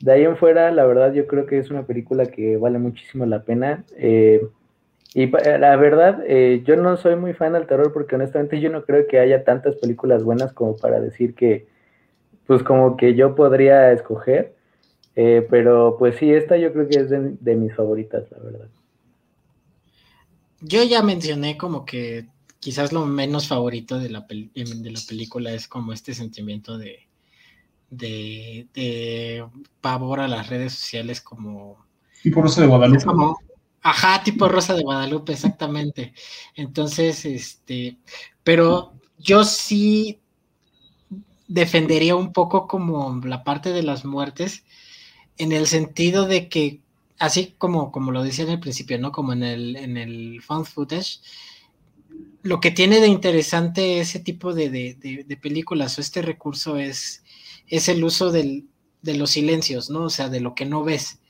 de 0.00 0.12
ahí 0.12 0.24
en 0.24 0.36
fuera, 0.36 0.70
la 0.72 0.84
verdad, 0.84 1.12
yo 1.12 1.26
creo 1.26 1.46
que 1.46 1.58
es 1.58 1.70
una 1.70 1.86
película 1.86 2.26
que 2.26 2.56
vale 2.56 2.78
muchísimo 2.78 3.24
la 3.26 3.42
pena. 3.42 3.84
Eh, 3.96 4.46
y 5.16 5.22
eh, 5.22 5.58
la 5.58 5.74
verdad, 5.76 6.22
eh, 6.26 6.62
yo 6.66 6.76
no 6.76 6.98
soy 6.98 7.16
muy 7.16 7.32
fan 7.32 7.54
del 7.54 7.66
terror 7.66 7.90
porque 7.90 8.16
honestamente 8.16 8.60
yo 8.60 8.68
no 8.68 8.84
creo 8.84 9.06
que 9.08 9.18
haya 9.18 9.44
tantas 9.44 9.74
películas 9.76 10.22
buenas 10.22 10.52
como 10.52 10.76
para 10.76 11.00
decir 11.00 11.34
que, 11.34 11.68
pues 12.46 12.62
como 12.62 12.98
que 12.98 13.14
yo 13.14 13.34
podría 13.34 13.92
escoger. 13.92 14.54
Eh, 15.14 15.46
pero 15.48 15.96
pues 15.98 16.16
sí, 16.16 16.30
esta 16.30 16.58
yo 16.58 16.70
creo 16.70 16.86
que 16.86 16.98
es 16.98 17.08
de, 17.08 17.56
mis 17.56 17.74
favoritas, 17.74 18.30
la 18.30 18.38
verdad. 18.40 18.68
Yo 20.60 20.82
ya 20.82 21.02
mencioné 21.02 21.56
como 21.56 21.86
que 21.86 22.26
quizás 22.60 22.92
lo 22.92 23.06
menos 23.06 23.48
favorito 23.48 23.98
de 23.98 24.10
la, 24.10 24.26
de 24.28 24.90
la 24.90 25.00
película 25.08 25.50
es 25.50 25.66
como 25.66 25.94
este 25.94 26.12
sentimiento 26.12 26.76
de, 26.76 27.08
de, 27.88 29.46
pavor 29.80 30.20
a 30.20 30.28
las 30.28 30.50
redes 30.50 30.74
sociales 30.74 31.22
como... 31.22 31.86
Y 32.22 32.28
por 32.30 32.44
eso 32.44 32.60
de 32.60 32.66
Guadalupe. 32.66 33.02
Como, 33.02 33.38
Ajá, 33.88 34.24
tipo 34.24 34.48
Rosa 34.48 34.74
de 34.74 34.82
Guadalupe, 34.82 35.32
exactamente. 35.32 36.12
Entonces, 36.56 37.24
este, 37.24 37.98
pero 38.42 38.94
yo 39.16 39.44
sí 39.44 40.18
defendería 41.46 42.16
un 42.16 42.32
poco 42.32 42.66
como 42.66 43.20
la 43.24 43.44
parte 43.44 43.70
de 43.70 43.84
las 43.84 44.04
muertes, 44.04 44.64
en 45.38 45.52
el 45.52 45.68
sentido 45.68 46.26
de 46.26 46.48
que, 46.48 46.80
así 47.20 47.54
como, 47.58 47.92
como 47.92 48.10
lo 48.10 48.24
decía 48.24 48.44
en 48.44 48.50
el 48.50 48.58
principio, 48.58 48.98
¿no? 48.98 49.12
Como 49.12 49.32
en 49.32 49.44
el, 49.44 49.76
en 49.76 49.96
el 49.96 50.42
found 50.42 50.66
footage, 50.66 51.20
lo 52.42 52.58
que 52.58 52.72
tiene 52.72 52.98
de 52.98 53.06
interesante 53.06 54.00
ese 54.00 54.18
tipo 54.18 54.52
de, 54.52 54.68
de, 54.68 55.36
películas 55.36 55.96
o 55.96 56.00
este 56.00 56.22
recurso 56.22 56.76
es, 56.76 57.22
es 57.68 57.88
el 57.88 58.02
uso 58.02 58.32
del, 58.32 58.66
de 59.02 59.14
los 59.14 59.30
silencios, 59.30 59.90
¿no? 59.90 60.06
O 60.06 60.10
sea, 60.10 60.28
de 60.28 60.40
lo 60.40 60.56
que 60.56 60.66
no 60.66 60.82
ves. 60.82 61.20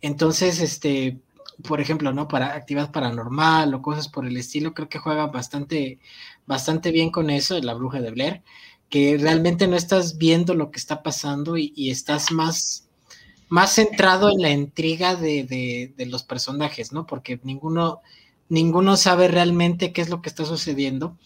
Entonces, 0.00 0.60
este, 0.60 1.20
por 1.62 1.80
ejemplo, 1.80 2.12
¿no? 2.12 2.28
Para 2.28 2.54
actividad 2.54 2.92
paranormal 2.92 3.74
o 3.74 3.82
cosas 3.82 4.08
por 4.08 4.26
el 4.26 4.36
estilo, 4.36 4.74
creo 4.74 4.88
que 4.88 4.98
juega 4.98 5.26
bastante, 5.26 5.98
bastante 6.46 6.90
bien 6.92 7.10
con 7.10 7.30
eso, 7.30 7.58
la 7.60 7.74
bruja 7.74 8.00
de 8.00 8.10
Blair, 8.10 8.42
que 8.88 9.16
realmente 9.18 9.68
no 9.68 9.76
estás 9.76 10.18
viendo 10.18 10.54
lo 10.54 10.70
que 10.70 10.78
está 10.78 11.02
pasando 11.02 11.56
y, 11.56 11.90
estás 11.90 12.32
más, 12.32 12.88
más 13.48 13.74
centrado 13.74 14.30
en 14.30 14.42
la 14.42 14.50
intriga 14.50 15.14
de, 15.16 15.92
de, 15.96 16.06
los 16.06 16.24
personajes, 16.24 16.92
¿no? 16.92 17.06
Porque 17.06 17.40
ninguno, 17.44 18.00
ninguno 18.48 18.96
sabe 18.96 19.28
realmente 19.28 19.92
qué 19.92 20.02
es 20.02 20.10
lo 20.10 20.22
que 20.22 20.28
está 20.28 20.44
sucediendo 20.44 21.16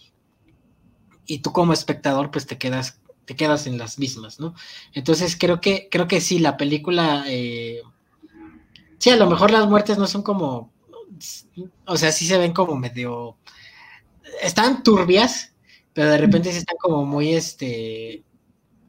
y 1.26 1.38
tú 1.38 1.52
como 1.52 1.72
espectador 1.72 2.30
pues 2.30 2.46
te 2.46 2.58
quedas, 2.58 3.00
te 3.24 3.34
quedas 3.34 3.66
en 3.66 3.78
las 3.78 3.98
mismas, 3.98 4.40
¿no? 4.40 4.54
Entonces 4.92 5.36
creo 5.38 5.60
que, 5.60 5.88
creo 5.90 6.06
que 6.06 6.20
sí, 6.20 6.38
la 6.38 6.56
película... 6.56 7.24
Eh, 7.26 7.82
Sí, 8.98 9.10
a 9.10 9.16
lo 9.16 9.28
mejor 9.28 9.50
las 9.50 9.68
muertes 9.68 9.98
no 9.98 10.06
son 10.06 10.22
como 10.22 10.74
o 11.86 11.96
sea, 11.96 12.12
sí 12.12 12.26
se 12.26 12.38
ven 12.38 12.52
como 12.52 12.76
medio, 12.76 13.36
están 14.42 14.82
turbias, 14.82 15.54
pero 15.92 16.10
de 16.10 16.18
repente 16.18 16.50
sí 16.52 16.58
están 16.58 16.76
como 16.80 17.04
muy, 17.04 17.34
este, 17.34 18.22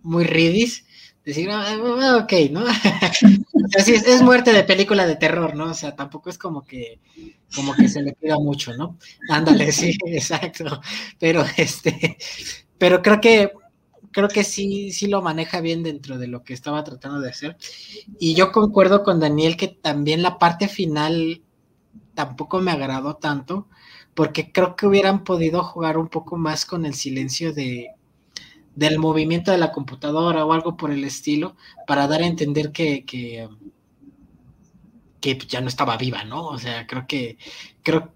muy 0.04 0.24
ridis. 0.24 0.86
Decir, 1.24 1.50
ah, 1.50 1.66
ah, 1.68 2.20
ok, 2.24 2.34
¿no? 2.52 2.64
Así 3.78 3.96
es, 3.96 4.06
es, 4.06 4.22
muerte 4.22 4.54
de 4.54 4.64
película 4.64 5.08
de 5.08 5.16
terror, 5.16 5.56
¿no? 5.56 5.72
O 5.72 5.74
sea, 5.74 5.96
tampoco 5.96 6.30
es 6.30 6.38
como 6.38 6.64
que, 6.64 7.00
como 7.56 7.74
que 7.74 7.90
se 7.90 8.04
le 8.04 8.14
queda 8.14 8.38
mucho, 8.38 8.78
¿no? 8.78 9.00
Ándale, 9.30 9.72
sí, 9.72 9.98
exacto. 10.06 10.82
Pero 11.18 11.44
este, 11.58 12.18
pero 12.78 13.02
creo 13.02 13.20
que 13.20 13.52
creo 14.16 14.30
que 14.30 14.46
sí, 14.46 14.94
sí 14.94 15.08
lo 15.08 15.22
maneja 15.22 15.60
bien 15.60 15.84
dentro 15.84 16.18
de 16.18 16.28
lo 16.28 16.42
que 16.46 16.54
estaba 16.54 16.86
tratando 16.86 17.20
de 17.20 17.30
hacer. 17.32 17.58
Y 18.18 18.34
yo 18.34 18.54
concuerdo 18.54 19.04
con 19.04 19.20
Daniel 19.20 19.58
que 19.58 19.68
también 19.68 20.22
la 20.22 20.40
parte 20.40 20.70
final 20.70 21.42
tampoco 22.14 22.62
me 22.62 22.72
agradó 22.72 23.18
tanto, 23.18 23.68
porque 24.14 24.54
creo 24.54 24.78
que 24.78 24.88
hubieran 24.88 25.26
podido 25.26 25.64
jugar 25.66 25.98
un 25.98 26.08
poco 26.08 26.38
más 26.38 26.66
con 26.66 26.86
el 26.86 26.94
silencio 26.96 27.54
de, 27.54 27.90
del 28.76 29.00
movimiento 29.00 29.52
de 29.52 29.60
la 29.60 29.74
computadora 29.74 30.46
o 30.46 30.54
algo 30.54 30.78
por 30.78 30.92
el 30.92 31.04
estilo, 31.04 31.58
para 31.88 32.08
dar 32.08 32.22
a 32.24 32.28
entender 32.28 32.72
que, 32.72 33.06
que, 33.06 33.50
que 35.22 35.38
ya 35.48 35.62
no 35.62 35.68
estaba 35.68 35.98
viva, 35.98 36.24
¿no? 36.24 36.48
O 36.48 36.58
sea, 36.58 36.86
creo 36.88 37.06
que, 37.08 37.38
creo, 37.84 38.14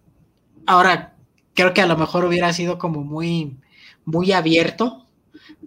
ahora, 0.68 1.18
creo 1.56 1.74
que 1.74 1.82
a 1.82 1.88
lo 1.88 1.97
mejor 1.97 2.26
hubiera 2.26 2.54
sido 2.54 2.78
como 2.78 3.04
muy, 3.04 3.58
muy 4.06 4.32
abierto 4.34 5.06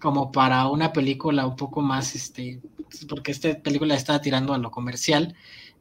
como 0.01 0.33
para 0.33 0.69
una 0.69 0.93
película 0.93 1.47
un 1.47 1.57
poco 1.57 1.81
más, 1.81 2.15
este, 2.15 2.61
porque 3.09 3.33
esta 3.33 3.59
película 3.61 3.95
está 3.95 4.21
tirando 4.21 4.55
a 4.55 4.59
lo 4.59 4.71
comercial, 4.71 5.35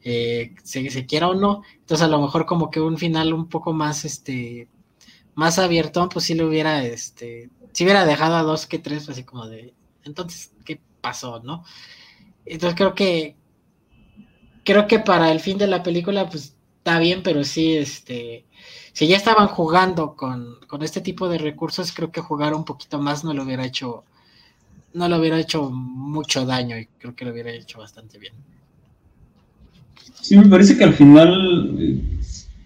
eh, 0.04 0.56
se, 0.64 0.90
se, 0.90 1.06
quiera 1.06 1.30
o 1.30 1.36
no, 1.36 1.64
entonces 1.80 2.06
a 2.06 2.10
lo 2.10 2.22
mejor 2.22 2.46
como 2.46 2.72
que 2.72 2.82
un 2.82 2.98
final 2.98 3.34
un 3.34 3.48
poco 3.48 3.74
más, 3.74 4.06
este, 4.06 4.68
más 5.36 5.60
abierto, 5.60 6.10
pues 6.10 6.26
sí 6.26 6.34
le 6.34 6.44
hubiera, 6.44 6.84
este, 6.84 7.50
si 7.74 7.84
hubiera 7.84 8.06
dejado 8.06 8.36
a 8.36 8.44
dos 8.44 8.66
que 8.66 8.80
tres, 8.80 9.10
así 9.10 9.24
como 9.24 9.48
de, 9.48 9.74
entonces, 10.04 10.54
¿qué 10.66 10.80
pasó, 11.02 11.42
no? 11.44 11.64
Entonces 12.46 12.76
creo 12.76 12.96
que, 12.96 13.36
creo 14.64 14.88
que 14.88 15.00
para 15.00 15.32
el 15.32 15.40
fin 15.40 15.58
de 15.58 15.68
la 15.68 15.84
película, 15.84 16.30
pues 16.30 16.56
está 16.78 17.00
bien, 17.00 17.22
pero 17.24 17.44
sí, 17.44 17.78
este, 17.78 18.46
si 18.94 19.08
ya 19.08 19.18
estaban 19.18 19.48
jugando 19.48 20.16
con, 20.16 20.58
este 20.82 21.02
tipo 21.02 21.30
de 21.30 21.38
recursos, 21.38 21.92
creo 21.92 22.12
que 22.12 22.22
jugar 22.22 22.54
un 22.54 22.66
poquito 22.66 23.00
más 23.00 23.24
no 23.24 23.34
lo 23.34 23.44
hubiera 23.44 23.66
hecho, 23.66 24.04
no 24.94 25.08
lo 25.08 25.18
hubiera 25.18 25.40
hecho 25.40 25.70
mucho 25.70 26.46
daño 26.46 26.78
y 26.78 26.88
creo 26.98 27.16
que 27.16 27.26
lo 27.26 27.32
hubiera 27.32 27.52
hecho 27.52 27.80
bastante 27.80 28.20
bien. 28.20 28.34
Sí, 30.14 30.38
me 30.38 30.48
parece 30.48 30.78
que 30.78 30.84
al 30.84 30.94
final 30.94 31.76
eh, 31.80 32.02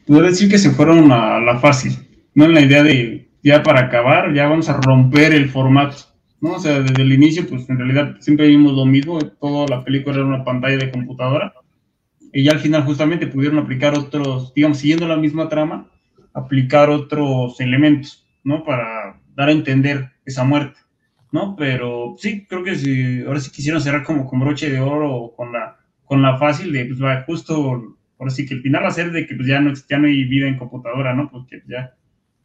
puedo 0.05 0.23
decir 0.23 0.49
que 0.49 0.57
se 0.57 0.71
fueron 0.71 1.11
a 1.11 1.39
la 1.39 1.59
fácil, 1.59 1.95
no 2.33 2.45
en 2.45 2.53
la 2.53 2.61
idea 2.61 2.83
de 2.83 3.29
ya 3.43 3.61
para 3.61 3.81
acabar, 3.81 4.33
ya 4.33 4.47
vamos 4.47 4.69
a 4.69 4.81
romper 4.81 5.31
el 5.31 5.49
formato, 5.49 5.97
¿no? 6.41 6.53
O 6.53 6.59
sea, 6.59 6.79
desde 6.79 7.03
el 7.03 7.13
inicio, 7.13 7.47
pues 7.47 7.69
en 7.69 7.77
realidad 7.77 8.15
siempre 8.19 8.47
vimos 8.47 8.73
lo 8.73 8.85
mismo, 8.85 9.19
toda 9.19 9.67
la 9.67 9.83
película 9.83 10.15
era 10.15 10.25
una 10.25 10.43
pantalla 10.43 10.77
de 10.77 10.91
computadora, 10.91 11.53
y 12.33 12.43
ya 12.43 12.53
al 12.53 12.59
final 12.59 12.83
justamente 12.83 13.27
pudieron 13.27 13.59
aplicar 13.59 13.95
otros, 13.97 14.51
digamos, 14.55 14.79
siguiendo 14.79 15.07
la 15.07 15.15
misma 15.15 15.47
trama, 15.47 15.87
aplicar 16.35 16.89
otros 16.89 17.59
elementos, 17.59 18.27
¿no? 18.43 18.63
Para 18.63 19.19
dar 19.35 19.49
a 19.49 19.53
entender 19.53 20.11
esa 20.25 20.43
muerte, 20.43 20.79
¿no? 21.31 21.55
Pero 21.55 22.15
sí, 22.17 22.45
creo 22.45 22.63
que 22.63 22.75
si 22.75 23.23
ahora 23.23 23.39
sí 23.39 23.49
quisieron 23.49 23.81
cerrar 23.81 24.03
como 24.03 24.27
con 24.27 24.41
broche 24.41 24.69
de 24.69 24.79
oro 24.79 25.33
con 25.35 25.53
la, 25.53 25.77
con 26.03 26.21
la 26.21 26.37
fácil 26.37 26.71
de, 26.73 26.85
pues, 26.85 27.01
va, 27.01 27.23
justo, 27.23 27.97
ahora 28.19 28.31
sí 28.31 28.45
que 28.45 28.53
el 28.53 28.61
final 28.61 28.83
va 28.83 28.89
a 28.89 28.91
ser 28.91 29.11
de 29.11 29.25
que 29.25 29.35
pues, 29.35 29.47
ya, 29.47 29.59
no, 29.61 29.73
ya 29.73 29.97
no 29.97 30.07
hay 30.07 30.25
vida 30.25 30.47
en 30.47 30.57
computadora, 30.57 31.15
¿no? 31.15 31.31
Porque 31.31 31.63
ya, 31.67 31.95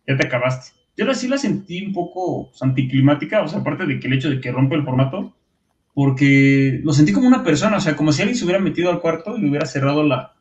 ya 0.07 0.17
te 0.17 0.27
acabaste. 0.27 0.73
Yo 0.97 1.05
ahora 1.05 1.15
sí 1.15 1.29
la 1.29 1.39
sentí 1.39 1.85
un 1.85 1.93
poco 1.93 2.51
pues, 2.51 2.63
anticlimática, 2.63 3.43
o 3.43 3.49
sea, 3.49 3.61
aparte 3.61 3.87
de 3.87 3.99
que 3.99 4.07
el 4.07 4.15
hecho 4.15 4.31
de 4.31 4.41
que 4.41 4.53
rompe 4.53 4.77
el 4.77 4.85
formato, 4.85 5.37
porque 5.95 6.81
lo 6.85 6.93
sentí 6.93 7.13
como 7.13 7.27
una 7.27 7.43
persona, 7.43 7.79
o 7.79 7.81
sea, 7.81 7.97
como 7.97 8.13
si 8.13 8.23
alguien 8.23 8.37
se 8.37 8.45
hubiera 8.45 8.61
metido 8.61 8.91
al 8.91 9.01
cuarto 9.01 9.37
y 9.37 9.49
hubiera 9.49 9.67
cerrado 9.67 10.05
la, 10.05 10.35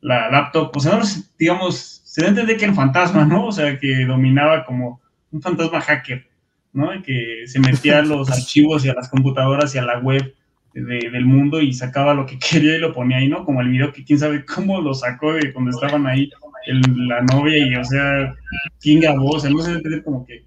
la 0.00 0.30
laptop, 0.30 0.74
o 0.74 0.80
sea, 0.80 0.96
no, 0.96 1.04
digamos, 1.38 2.03
se 2.14 2.20
da 2.20 2.28
a 2.28 2.30
entender 2.30 2.56
que 2.56 2.62
era 2.62 2.70
un 2.70 2.76
fantasma, 2.76 3.24
¿no? 3.24 3.46
O 3.46 3.50
sea, 3.50 3.76
que 3.76 4.06
dominaba 4.06 4.64
como 4.64 5.00
un 5.32 5.42
fantasma 5.42 5.80
hacker, 5.80 6.24
¿no? 6.72 6.90
Que 7.02 7.42
se 7.46 7.58
metía 7.58 7.98
a 7.98 8.02
los 8.02 8.30
archivos 8.30 8.84
y 8.84 8.88
a 8.88 8.94
las 8.94 9.08
computadoras 9.08 9.74
y 9.74 9.78
a 9.78 9.82
la 9.82 9.98
web 9.98 10.32
del 10.74 11.26
mundo 11.26 11.60
y 11.60 11.72
sacaba 11.72 12.14
lo 12.14 12.24
que 12.24 12.38
quería 12.50 12.76
y 12.76 12.78
lo 12.78 12.92
ponía 12.92 13.16
ahí, 13.16 13.28
¿no? 13.28 13.44
Como 13.44 13.62
el 13.62 13.68
video 13.68 13.92
que 13.92 14.04
quién 14.04 14.20
sabe 14.20 14.44
cómo 14.44 14.80
lo 14.80 14.94
sacó 14.94 15.32
de 15.32 15.52
cuando 15.52 15.72
estaban 15.72 16.06
ahí 16.06 16.30
la 16.68 17.20
novia 17.22 17.58
y, 17.58 17.74
o 17.74 17.84
sea, 17.84 18.32
quién 18.80 19.00
grabó, 19.00 19.30
o 19.30 19.40
sea, 19.40 19.50
no 19.50 19.66
entender 19.66 20.04
como 20.04 20.24
que... 20.24 20.44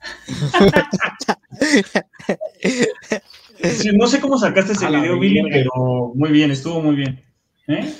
no 3.94 4.06
sé 4.06 4.20
cómo 4.20 4.38
sacaste 4.38 4.72
ese 4.72 4.88
video, 4.88 5.18
Billy, 5.18 5.42
pero 5.50 6.14
muy 6.14 6.30
bien, 6.30 6.50
estuvo 6.50 6.80
muy 6.80 6.96
bien. 6.96 7.20
¿eh? 7.68 7.92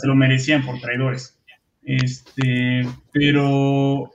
se 0.00 0.06
lo 0.06 0.14
merecían 0.14 0.64
por 0.64 0.78
traidores. 0.78 1.36
Este, 1.84 2.86
pero, 3.12 4.10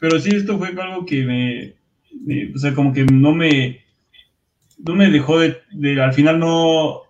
pero 0.00 0.18
sí, 0.18 0.30
esto 0.34 0.58
fue 0.58 0.68
algo 0.68 1.06
que 1.06 1.24
me, 1.24 2.52
o 2.54 2.58
sea, 2.58 2.74
como 2.74 2.92
que 2.92 3.04
no 3.04 3.34
me, 3.34 3.84
no 4.78 4.94
me 4.94 5.10
dejó 5.10 5.38
de, 5.38 5.56
al 6.02 6.12
final 6.12 6.38
no, 6.38 7.02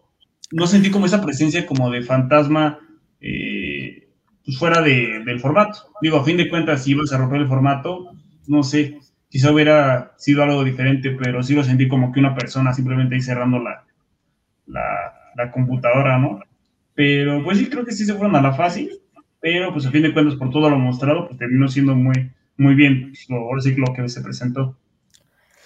no 0.53 0.66
sentí 0.66 0.91
como 0.91 1.07
esa 1.07 1.22
presencia 1.22 1.66
como 1.66 1.91
de 1.91 2.03
fantasma 2.03 2.80
eh, 3.20 4.09
pues 4.45 4.59
fuera 4.59 4.82
de, 4.82 5.22
del 5.24 5.41
formato. 5.41 5.91
Digo, 6.01 6.18
a 6.18 6.24
fin 6.24 6.36
de 6.36 6.49
cuentas, 6.49 6.84
si 6.84 6.93
ibas 6.93 7.12
a 7.12 7.18
romper 7.18 7.41
el 7.41 7.49
formato, 7.49 8.12
no 8.47 8.62
sé, 8.62 8.99
quizá 9.28 9.53
hubiera 9.53 10.14
sido 10.16 10.43
algo 10.43 10.64
diferente, 10.64 11.11
pero 11.11 11.43
sí 11.43 11.55
lo 11.55 11.64
sentí 11.64 11.89
como 11.89 12.12
que 12.12 12.20
una 12.20 12.34
persona 12.34 12.72
simplemente 12.72 13.14
ahí 13.14 13.22
cerrando 13.22 13.59
la, 13.59 13.84
la, 14.66 14.82
la 15.36 15.51
computadora, 15.51 16.18
¿no? 16.18 16.41
Pero 16.95 17.43
pues 17.45 17.59
sí, 17.59 17.68
creo 17.68 17.84
que 17.84 17.93
sí 17.93 18.05
se 18.05 18.14
fueron 18.14 18.36
a 18.36 18.43
la 18.43 18.53
fácil 18.53 18.91
pero 19.41 19.72
pues 19.72 19.86
a 19.86 19.91
fin 19.91 20.03
de 20.03 20.12
cuentas 20.12 20.36
por 20.36 20.51
todo 20.51 20.68
lo 20.68 20.78
mostrado, 20.78 21.26
pues 21.26 21.39
terminó 21.39 21.68
siendo 21.68 21.95
muy, 21.95 22.32
muy 22.57 22.74
bien 22.74 23.12
lo, 23.28 23.36
ahora 23.36 23.62
sí 23.62 23.74
lo 23.74 23.93
que 23.95 24.09
se 24.09 24.20
presentó. 24.20 24.76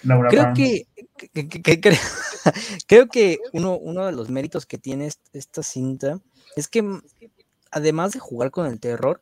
Laura 0.03 0.29
creo 0.29 0.53
que, 0.53 0.87
creo 2.87 3.07
que 3.07 3.39
uno, 3.53 3.77
uno 3.77 4.05
de 4.05 4.11
los 4.11 4.29
méritos 4.29 4.65
que 4.65 4.77
tiene 4.77 5.09
esta 5.33 5.63
cinta 5.63 6.19
es 6.55 6.67
que 6.67 6.83
además 7.71 8.11
de 8.11 8.19
jugar 8.19 8.51
con 8.51 8.67
el 8.67 8.79
terror, 8.79 9.21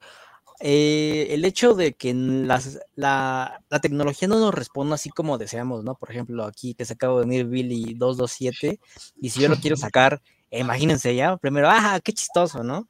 eh, 0.60 1.28
el 1.32 1.46
hecho 1.46 1.74
de 1.74 1.94
que 1.94 2.14
las, 2.14 2.80
la, 2.96 3.64
la, 3.70 3.80
tecnología 3.80 4.28
no 4.28 4.40
nos 4.40 4.54
responda 4.54 4.96
así 4.96 5.10
como 5.10 5.40
deseamos, 5.40 5.84
¿no? 5.84 5.96
Por 5.96 6.12
ejemplo, 6.12 6.46
aquí 6.46 6.76
que 6.76 6.86
se 6.86 6.94
acaba 6.94 7.20
de 7.20 7.26
venir 7.26 7.46
Billy 7.46 7.96
227 7.96 8.80
y 9.20 9.30
si 9.30 9.40
yo 9.40 9.50
lo 9.50 9.56
quiero 9.56 9.76
sacar, 9.76 10.22
imagínense 10.52 11.16
ya, 11.16 11.38
primero, 11.38 11.68
ah, 11.70 12.00
qué 12.04 12.14
chistoso, 12.14 12.64
¿no? 12.64 12.88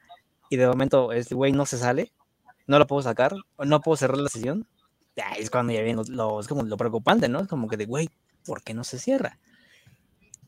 Y 0.51 0.57
de 0.57 0.67
momento 0.67 1.13
este 1.13 1.33
güey 1.33 1.53
no 1.53 1.65
se 1.65 1.77
sale, 1.77 2.11
no 2.67 2.77
lo 2.77 2.85
puedo 2.85 3.01
sacar, 3.01 3.33
no 3.57 3.79
puedo 3.79 3.95
cerrar 3.95 4.17
la 4.17 4.27
sesión, 4.27 4.67
es 5.39 5.49
cuando 5.49 5.71
ya 5.71 5.81
viene 5.81 6.03
lo, 6.09 6.41
es 6.41 6.47
como 6.49 6.63
lo 6.63 6.75
preocupante, 6.75 7.29
¿no? 7.29 7.39
Es 7.39 7.47
como 7.47 7.69
que 7.69 7.77
de, 7.77 7.85
güey, 7.85 8.09
¿por 8.45 8.61
qué 8.61 8.73
no 8.73 8.83
se 8.83 8.99
cierra? 8.99 9.39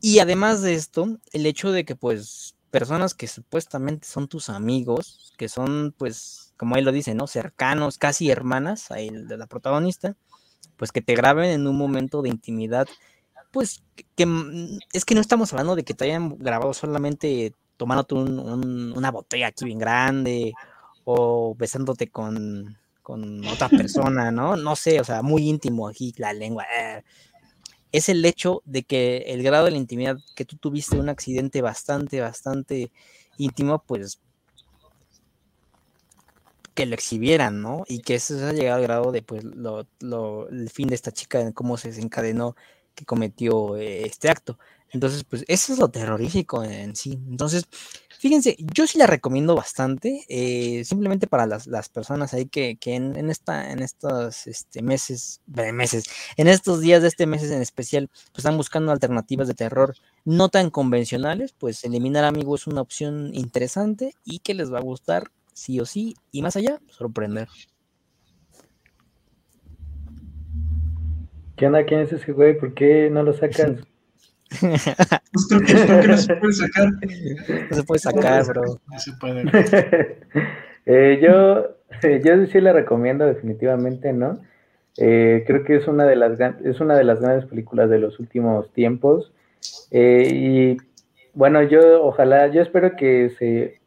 Y 0.02 0.18
además 0.18 0.60
de 0.60 0.74
esto, 0.74 1.18
el 1.32 1.46
hecho 1.46 1.72
de 1.72 1.86
que 1.86 1.96
pues 1.96 2.54
personas 2.70 3.14
que 3.14 3.28
supuestamente 3.28 4.06
son 4.06 4.28
tus 4.28 4.50
amigos, 4.50 5.32
que 5.38 5.48
son 5.48 5.94
pues, 5.96 6.52
como 6.58 6.76
él 6.76 6.84
lo 6.84 6.92
dice, 6.92 7.14
¿no? 7.14 7.26
Cercanos, 7.26 7.96
casi 7.96 8.30
hermanas 8.30 8.90
a 8.90 8.96
de 8.96 9.38
la 9.38 9.46
protagonista, 9.46 10.16
pues 10.76 10.92
que 10.92 11.00
te 11.00 11.14
graben 11.14 11.50
en 11.50 11.66
un 11.66 11.78
momento 11.78 12.20
de 12.20 12.28
intimidad, 12.28 12.88
pues 13.52 13.82
que 14.16 14.26
es 14.92 15.06
que 15.06 15.14
no 15.14 15.22
estamos 15.22 15.50
hablando 15.54 15.76
de 15.76 15.84
que 15.84 15.94
te 15.94 16.04
hayan 16.04 16.36
grabado 16.36 16.74
solamente 16.74 17.54
tomándote 17.76 18.14
una 18.14 19.10
botella 19.10 19.48
aquí 19.48 19.64
bien 19.64 19.78
grande 19.78 20.52
o 21.04 21.54
besándote 21.54 22.08
con, 22.08 22.76
otra 23.52 23.68
persona, 23.68 24.30
¿no? 24.30 24.56
No 24.56 24.76
sé, 24.76 25.00
o 25.00 25.04
sea, 25.04 25.22
muy 25.22 25.48
íntimo 25.48 25.88
aquí 25.88 26.14
la 26.16 26.32
lengua. 26.32 26.64
Eh. 26.76 27.02
Es 27.92 28.08
el 28.08 28.24
hecho 28.24 28.62
de 28.64 28.82
que 28.82 29.18
el 29.28 29.42
grado 29.42 29.66
de 29.66 29.72
la 29.72 29.76
intimidad 29.76 30.16
que 30.34 30.44
tú 30.44 30.56
tuviste 30.56 30.96
un 30.96 31.08
accidente 31.08 31.62
bastante, 31.62 32.20
bastante 32.20 32.90
íntimo, 33.36 33.82
pues 33.86 34.20
que 36.74 36.86
lo 36.86 36.94
exhibieran, 36.94 37.62
¿no? 37.62 37.84
Y 37.88 38.00
que 38.00 38.16
eso 38.16 38.34
ha 38.46 38.52
llegado 38.52 38.78
al 38.78 38.82
grado 38.82 39.12
de, 39.12 39.22
pues, 39.22 39.44
lo, 39.44 39.86
el 40.48 40.70
fin 40.70 40.88
de 40.88 40.96
esta 40.96 41.12
chica, 41.12 41.52
cómo 41.52 41.76
se 41.76 41.88
desencadenó 41.88 42.56
que 42.94 43.04
cometió 43.04 43.76
eh, 43.76 44.04
este 44.04 44.28
acto. 44.28 44.58
Entonces, 44.94 45.24
pues 45.24 45.44
eso 45.48 45.72
es 45.72 45.80
lo 45.80 45.90
terrorífico 45.90 46.62
en 46.62 46.94
sí. 46.94 47.18
Entonces, 47.28 47.66
fíjense, 48.20 48.56
yo 48.72 48.86
sí 48.86 48.96
la 48.96 49.08
recomiendo 49.08 49.56
bastante, 49.56 50.24
eh, 50.28 50.84
simplemente 50.84 51.26
para 51.26 51.46
las, 51.46 51.88
personas 51.88 52.32
ahí 52.32 52.46
que, 52.46 52.78
en, 52.84 53.28
esta, 53.28 53.72
en 53.72 53.80
estos 53.80 54.46
este, 54.46 54.82
meses, 54.82 55.40
meses, 55.46 56.04
en 56.36 56.46
estos 56.46 56.80
días 56.80 57.02
de 57.02 57.08
este 57.08 57.26
mes 57.26 57.42
en 57.42 57.60
especial, 57.60 58.08
pues 58.08 58.38
están 58.38 58.56
buscando 58.56 58.92
alternativas 58.92 59.48
de 59.48 59.54
terror 59.54 59.96
no 60.24 60.48
tan 60.48 60.70
convencionales, 60.70 61.52
pues 61.58 61.82
eliminar 61.82 62.24
amigos 62.24 62.62
es 62.62 62.66
una 62.68 62.80
opción 62.80 63.34
interesante 63.34 64.14
y 64.24 64.38
que 64.38 64.54
les 64.54 64.72
va 64.72 64.78
a 64.78 64.82
gustar 64.82 65.24
sí 65.52 65.80
o 65.80 65.86
sí, 65.86 66.14
y 66.30 66.42
más 66.42 66.54
allá, 66.54 66.78
sorprender. 66.86 67.48
¿Qué 71.56 71.66
onda? 71.66 71.84
¿Quién 71.84 72.00
es 72.00 72.12
ese 72.12 72.30
güey? 72.30 72.56
¿Por 72.56 72.74
qué 72.74 73.10
no 73.10 73.24
lo 73.24 73.32
sacas? 73.32 73.72
Pues 74.60 75.46
creo 75.48 76.00
que, 76.00 76.08
no 76.08 76.16
se 76.16 76.36
puede 76.36 76.52
sacar. 76.52 76.88
No 77.70 77.76
se 77.76 77.82
puede 77.82 77.98
sacar, 77.98 78.46
bro. 78.46 78.80
No 78.90 78.98
se 78.98 79.12
puede. 79.12 79.44
Eh, 80.86 81.18
yo, 81.22 81.78
yo 82.02 82.46
sí 82.46 82.60
la 82.60 82.74
recomiendo 82.74 83.24
definitivamente, 83.24 84.12
¿no? 84.12 84.38
Eh, 84.98 85.44
creo 85.46 85.64
que 85.64 85.76
es 85.76 85.88
una 85.88 86.04
de 86.04 86.14
las 86.14 86.38
es 86.62 86.80
una 86.80 86.94
de 86.94 87.04
las 87.04 87.20
grandes 87.20 87.46
películas 87.46 87.90
de 87.90 87.98
los 87.98 88.20
últimos 88.20 88.70
tiempos. 88.72 89.32
Eh, 89.90 90.28
y 90.30 90.76
bueno, 91.32 91.62
yo 91.62 92.04
ojalá, 92.04 92.48
yo 92.48 92.62
espero 92.62 92.96
que 92.96 93.30
se, 93.38 93.80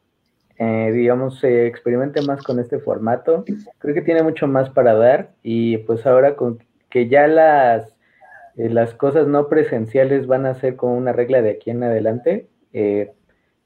eh, 0.57 0.91
digamos, 0.91 1.39
se 1.39 1.67
experimente 1.67 2.21
más 2.21 2.43
con 2.43 2.59
este 2.59 2.79
formato. 2.79 3.45
Creo 3.79 3.95
que 3.95 4.01
tiene 4.01 4.23
mucho 4.23 4.47
más 4.47 4.69
para 4.69 4.93
dar 4.95 5.31
y 5.43 5.77
pues 5.79 6.05
ahora 6.05 6.35
con 6.35 6.59
que 6.89 7.07
ya 7.07 7.27
las, 7.27 7.93
eh, 8.57 8.69
las 8.69 8.93
cosas 8.95 9.27
no 9.27 9.49
presenciales 9.49 10.27
van 10.27 10.45
a 10.45 10.55
ser 10.55 10.75
como 10.75 10.97
una 10.97 11.13
regla 11.13 11.41
de 11.41 11.51
aquí 11.51 11.69
en 11.69 11.83
adelante, 11.83 12.49
eh, 12.73 13.13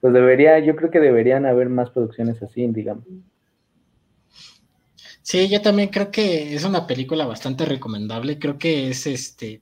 pues 0.01 0.13
debería, 0.13 0.59
yo 0.59 0.75
creo 0.75 0.91
que 0.91 0.99
deberían 0.99 1.45
haber 1.45 1.69
más 1.69 1.91
producciones 1.91 2.41
así, 2.43 2.67
digamos. 2.67 3.05
Sí, 5.21 5.47
yo 5.49 5.61
también 5.61 5.89
creo 5.89 6.11
que 6.11 6.55
es 6.55 6.63
una 6.63 6.87
película 6.87 7.25
bastante 7.25 7.65
recomendable. 7.65 8.39
Creo 8.39 8.57
que 8.57 8.89
es 8.89 9.05
este. 9.07 9.61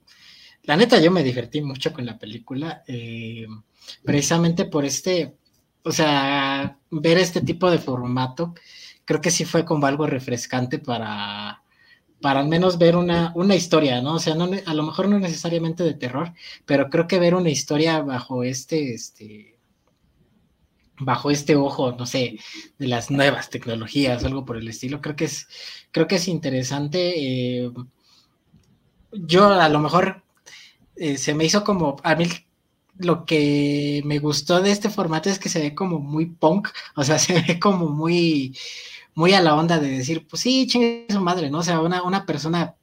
La 0.64 0.76
neta, 0.76 1.00
yo 1.00 1.10
me 1.10 1.22
divertí 1.22 1.62
mucho 1.62 1.92
con 1.92 2.06
la 2.06 2.18
película. 2.18 2.82
eh, 2.86 3.46
precisamente 4.04 4.64
por 4.66 4.84
este. 4.84 5.36
O 5.84 5.92
sea, 5.92 6.78
ver 6.90 7.18
este 7.18 7.40
tipo 7.42 7.70
de 7.70 7.78
formato. 7.78 8.54
Creo 9.04 9.20
que 9.20 9.30
sí 9.30 9.44
fue 9.44 9.64
como 9.64 9.86
algo 9.86 10.06
refrescante 10.06 10.78
para. 10.78 11.59
Para 12.20 12.40
al 12.40 12.48
menos 12.48 12.78
ver 12.78 12.96
una, 12.96 13.32
una 13.34 13.54
historia, 13.54 14.02
¿no? 14.02 14.14
O 14.14 14.18
sea, 14.18 14.34
no, 14.34 14.50
a 14.66 14.74
lo 14.74 14.82
mejor 14.82 15.08
no 15.08 15.18
necesariamente 15.18 15.82
de 15.84 15.94
terror, 15.94 16.32
pero 16.66 16.90
creo 16.90 17.06
que 17.08 17.18
ver 17.18 17.34
una 17.34 17.50
historia 17.50 18.00
bajo 18.02 18.42
este, 18.44 18.92
este, 18.94 19.58
bajo 21.00 21.30
este 21.30 21.56
ojo, 21.56 21.92
no 21.92 22.06
sé, 22.06 22.38
de 22.78 22.86
las 22.88 23.10
nuevas 23.10 23.50
tecnologías 23.50 24.24
algo 24.24 24.44
por 24.44 24.56
el 24.58 24.68
estilo. 24.68 25.00
Creo 25.00 25.16
que 25.16 25.24
es, 25.26 25.48
creo 25.92 26.06
que 26.06 26.16
es 26.16 26.28
interesante. 26.28 27.12
eh, 27.16 27.72
yo 29.12 29.48
a 29.48 29.68
lo 29.68 29.78
mejor 29.80 30.22
eh, 30.96 31.18
se 31.18 31.34
me 31.34 31.44
hizo 31.44 31.64
como, 31.64 31.96
a 32.02 32.14
mí 32.14 32.26
lo 32.98 33.24
que 33.24 34.02
me 34.04 34.18
gustó 34.18 34.60
de 34.60 34.70
este 34.72 34.90
formato 34.90 35.30
es 35.30 35.38
que 35.38 35.48
se 35.48 35.60
ve 35.60 35.74
como 35.74 35.98
muy 36.00 36.26
punk, 36.26 36.68
o 36.96 37.04
sea, 37.04 37.18
se 37.18 37.34
ve 37.42 37.58
como 37.60 37.88
muy, 37.88 38.56
muy 39.20 39.34
a 39.34 39.42
la 39.42 39.54
onda 39.54 39.78
de 39.78 39.90
decir, 39.90 40.26
pues 40.26 40.40
sí, 40.40 40.66
chingue 40.66 41.06
su 41.10 41.20
madre, 41.20 41.50
¿no? 41.50 41.58
O 41.58 41.62
sea, 41.62 41.80
una, 41.82 42.02
una 42.02 42.24
persona 42.24 42.74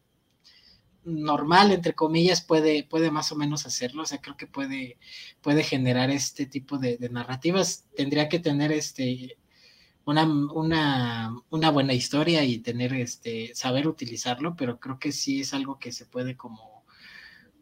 normal, 1.03 1.71
entre 1.71 1.93
comillas, 1.95 2.41
puede, 2.41 2.83
puede 2.83 3.09
más 3.09 3.31
o 3.31 3.35
menos 3.35 3.65
hacerlo, 3.65 4.03
o 4.03 4.05
sea, 4.05 4.21
creo 4.21 4.38
que 4.38 4.45
puede, 4.45 4.99
puede 5.41 5.63
generar 5.63 6.11
este 6.11 6.45
tipo 6.45 6.77
de, 6.77 6.99
narrativas. 7.09 7.85
Tendría 7.95 8.29
que 8.29 8.38
tener 8.38 8.71
este 8.71 9.38
una, 10.05 10.25
una, 10.25 11.35
una 11.49 11.71
buena 11.71 11.93
historia 11.93 12.43
y 12.43 12.59
tener 12.59 12.93
este 12.93 13.55
saber 13.55 13.88
utilizarlo, 13.88 14.55
pero 14.55 14.79
creo 14.79 14.99
que 14.99 15.11
sí 15.11 15.41
es 15.41 15.55
algo 15.55 15.79
que 15.79 15.91
se 15.91 16.05
puede 16.05 16.38
como, 16.38 16.85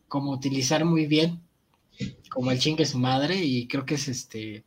como 0.10 0.32
utilizar 0.32 0.84
muy 0.84 1.06
bien, 1.08 1.42
como 2.30 2.52
el 2.52 2.60
chingue 2.60 2.86
su 2.86 3.00
madre, 3.00 3.38
y 3.38 3.68
creo 3.68 3.86
que 3.86 3.96
es 3.96 4.10
este 4.10 4.66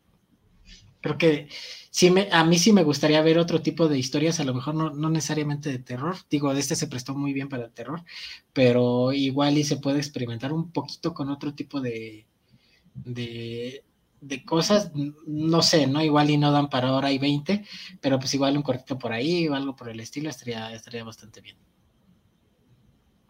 creo 1.01 1.18
que 1.18 1.49
sí 1.90 2.11
me, 2.11 2.28
a 2.30 2.44
mí 2.44 2.59
sí 2.59 2.72
me 2.72 2.84
gustaría 2.84 3.22
ver 3.22 3.38
otro 3.38 3.62
tipo 3.62 3.88
de 3.88 3.99
historias, 3.99 4.40
a 4.40 4.44
lo 4.44 4.55
mejor 4.55 4.74
no, 4.74 4.90
no 4.90 5.11
necesariamente 5.11 5.70
de 5.70 5.78
terror, 5.78 6.16
digo, 6.30 6.53
este 6.53 6.76
se 6.76 6.86
prestó 6.88 7.14
muy 7.14 7.32
bien 7.32 7.49
para 7.49 7.64
el 7.64 7.72
terror, 7.72 8.03
pero 8.53 9.12
igual 9.12 9.59
y 9.59 9.64
se 9.64 9.76
puede 9.76 9.99
experimentar 9.99 10.53
un 10.53 10.72
poquito 10.72 11.14
con 11.14 11.30
otro 11.30 11.55
tipo 11.55 11.80
de, 11.80 12.26
de, 12.94 13.84
de 14.20 14.44
cosas, 14.44 14.92
no 15.26 15.62
sé, 15.62 15.86
¿no? 15.86 16.03
Igual 16.03 16.30
y 16.30 16.36
no 16.36 16.53
dan 16.53 16.70
para 16.70 16.92
hora 16.92 17.12
y 17.12 17.18
20, 17.18 17.64
pero 18.01 18.18
pues 18.18 18.34
igual 18.34 18.57
un 18.57 18.62
cortito 18.62 18.99
por 18.99 19.12
ahí 19.12 19.49
o 19.49 19.55
algo 19.55 19.76
por 19.76 19.88
el 19.88 20.01
estilo 20.01 20.30
estaría, 20.30 20.72
estaría 20.72 21.05
bastante 21.05 21.40
bien. 21.40 21.57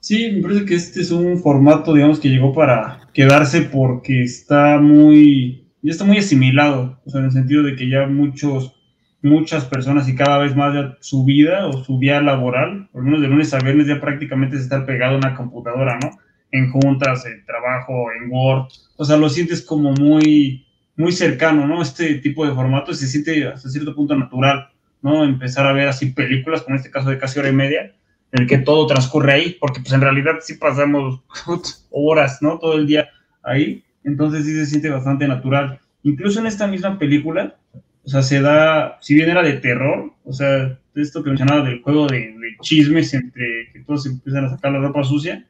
Sí, 0.01 0.31
me 0.31 0.43
parece 0.43 0.64
que 0.64 0.75
este 0.75 1.01
es 1.01 1.11
un 1.11 1.39
formato, 1.39 1.93
digamos, 1.93 2.21
que 2.21 2.29
llegó 2.29 2.55
para 2.55 3.09
quedarse 3.12 3.62
porque 3.62 4.23
está 4.23 4.79
muy, 4.79 5.68
ya 5.83 5.93
está 5.93 6.05
muy 6.05 6.18
asimilado, 6.18 7.01
o 7.05 7.11
sea, 7.11 7.20
en 7.20 7.26
el 7.26 7.33
sentido 7.33 7.62
de 7.62 7.76
que 7.76 7.89
ya 7.89 8.07
muchos, 8.07 8.74
muchas 9.22 9.64
personas 9.64 10.09
y 10.09 10.14
cada 10.14 10.39
vez 10.39 10.57
más 10.57 10.74
ya 10.74 10.97
su 11.01 11.24
vida 11.24 11.66
o 11.66 11.85
su 11.85 11.99
vida 11.99 12.20
laboral, 12.20 12.89
por 12.93 13.03
lo 13.03 13.07
menos 13.07 13.20
de 13.20 13.29
lunes 13.29 13.55
a 13.55 13.59
viernes 13.59 13.87
ya 13.87 14.01
prácticamente 14.01 14.57
es 14.57 14.62
estar 14.62 14.85
pegado 14.87 15.14
a 15.14 15.18
una 15.18 15.35
computadora, 15.35 15.99
¿no? 16.03 16.11
En 16.51 16.70
juntas, 16.70 17.26
en 17.26 17.45
trabajo, 17.45 18.07
en 18.12 18.31
Word, 18.31 18.68
o 18.97 19.05
sea, 19.05 19.16
lo 19.16 19.29
sientes 19.29 19.62
como 19.62 19.93
muy, 19.93 20.66
muy 20.97 21.12
cercano, 21.12 21.66
¿no? 21.66 21.83
Este 21.83 22.14
tipo 22.16 22.47
de 22.47 22.55
formato 22.55 22.93
se 22.95 23.07
siente 23.07 23.47
hasta 23.47 23.68
cierto 23.68 23.95
punto 23.95 24.16
natural, 24.16 24.70
¿no? 25.03 25.24
Empezar 25.24 25.66
a 25.66 25.72
ver 25.72 25.89
así 25.89 26.07
películas, 26.07 26.62
como 26.62 26.74
en 26.74 26.81
este 26.81 26.91
caso 26.91 27.11
de 27.11 27.18
casi 27.18 27.39
hora 27.39 27.51
y 27.51 27.55
media, 27.55 27.95
en 28.33 28.43
el 28.43 28.49
que 28.49 28.59
todo 28.59 28.87
transcurre 28.87 29.33
ahí, 29.33 29.57
porque 29.61 29.81
pues 29.81 29.93
en 29.93 30.01
realidad 30.01 30.39
sí 30.41 30.55
pasamos 30.55 31.22
horas, 31.91 32.43
¿no? 32.43 32.59
Todo 32.59 32.74
el 32.74 32.87
día 32.87 33.09
ahí, 33.43 33.85
entonces 34.05 34.44
sí 34.44 34.55
se 34.55 34.66
siente 34.66 34.90
bastante 34.90 35.28
natural. 35.28 35.80
Incluso 36.03 36.40
en 36.40 36.46
esta 36.46 36.66
misma 36.66 36.99
película, 36.99 37.57
o 38.05 38.09
sea, 38.09 38.22
se 38.22 38.40
da, 38.40 38.99
si 39.01 39.14
bien 39.14 39.28
era 39.30 39.42
de 39.42 39.55
terror, 39.55 40.12
o 40.24 40.32
sea, 40.32 40.78
esto 40.94 41.22
que 41.22 41.30
mencionaba 41.30 41.62
del 41.62 41.82
juego 41.82 42.07
de, 42.07 42.36
chismes 42.61 43.14
entre 43.14 43.70
que 43.72 43.80
todos 43.80 44.07
empiezan 44.07 44.46
a 44.46 44.51
sacar 44.51 44.72
la 44.72 44.80
ropa 44.80 45.05
sucia, 45.05 45.46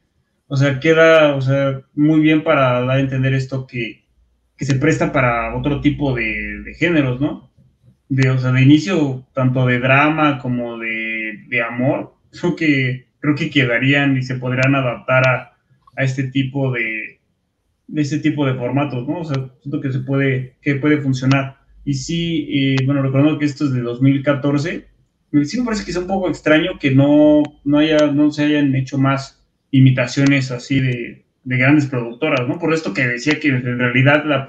o 0.46 0.56
sea, 0.56 0.78
queda, 0.78 1.36
o 1.36 1.40
sea, 1.40 1.80
muy 1.94 2.20
bien 2.20 2.42
para 2.42 2.80
dar 2.80 2.90
a 2.90 3.00
entender 3.00 3.32
esto 3.32 3.66
que, 3.66 4.04
que 4.56 4.64
se 4.64 4.74
presta 4.74 5.12
para 5.12 5.56
otro 5.56 5.80
tipo 5.80 6.14
de, 6.14 6.62
de 6.64 6.74
géneros, 6.74 7.20
¿no? 7.20 7.50
De, 8.08 8.28
o 8.30 8.38
sea, 8.38 8.52
de 8.52 8.62
inicio, 8.62 9.26
tanto 9.32 9.64
de 9.64 9.78
drama 9.78 10.38
como 10.38 10.78
de, 10.78 11.44
de 11.48 11.62
amor, 11.62 12.14
creo 12.40 12.56
que, 12.56 13.06
creo 13.20 13.34
que 13.34 13.50
quedarían 13.50 14.16
y 14.16 14.22
se 14.22 14.34
podrían 14.34 14.74
adaptar 14.74 15.28
a, 15.28 15.52
a 15.96 16.04
este 16.04 16.24
tipo 16.24 16.72
de, 16.72 17.17
de 17.88 18.02
este 18.02 18.18
tipo 18.18 18.46
de 18.46 18.54
formatos, 18.54 19.06
¿no? 19.08 19.20
O 19.20 19.24
sea, 19.24 19.50
siento 19.60 19.80
que 19.80 19.92
se 19.92 20.00
puede, 20.00 20.56
que 20.62 20.76
puede 20.76 21.00
funcionar. 21.00 21.58
Y 21.84 21.94
sí, 21.94 22.48
eh, 22.50 22.76
bueno, 22.84 23.02
recordando 23.02 23.38
que 23.38 23.46
esto 23.46 23.64
es 23.64 23.72
de 23.72 23.80
2014, 23.80 24.86
sí 25.44 25.58
me 25.58 25.64
parece 25.64 25.84
que 25.84 25.90
es 25.90 25.96
un 25.96 26.06
poco 26.06 26.28
extraño 26.28 26.78
que 26.78 26.90
no, 26.90 27.42
no, 27.64 27.78
haya, 27.78 28.12
no 28.12 28.30
se 28.30 28.44
hayan 28.44 28.74
hecho 28.74 28.98
más 28.98 29.44
imitaciones 29.70 30.50
así 30.50 30.80
de, 30.80 31.24
de 31.44 31.56
grandes 31.56 31.86
productoras, 31.86 32.46
¿no? 32.46 32.58
Por 32.58 32.72
esto 32.72 32.92
que 32.92 33.06
decía 33.06 33.40
que 33.40 33.48
en 33.48 33.78
realidad 33.78 34.24
la, 34.26 34.46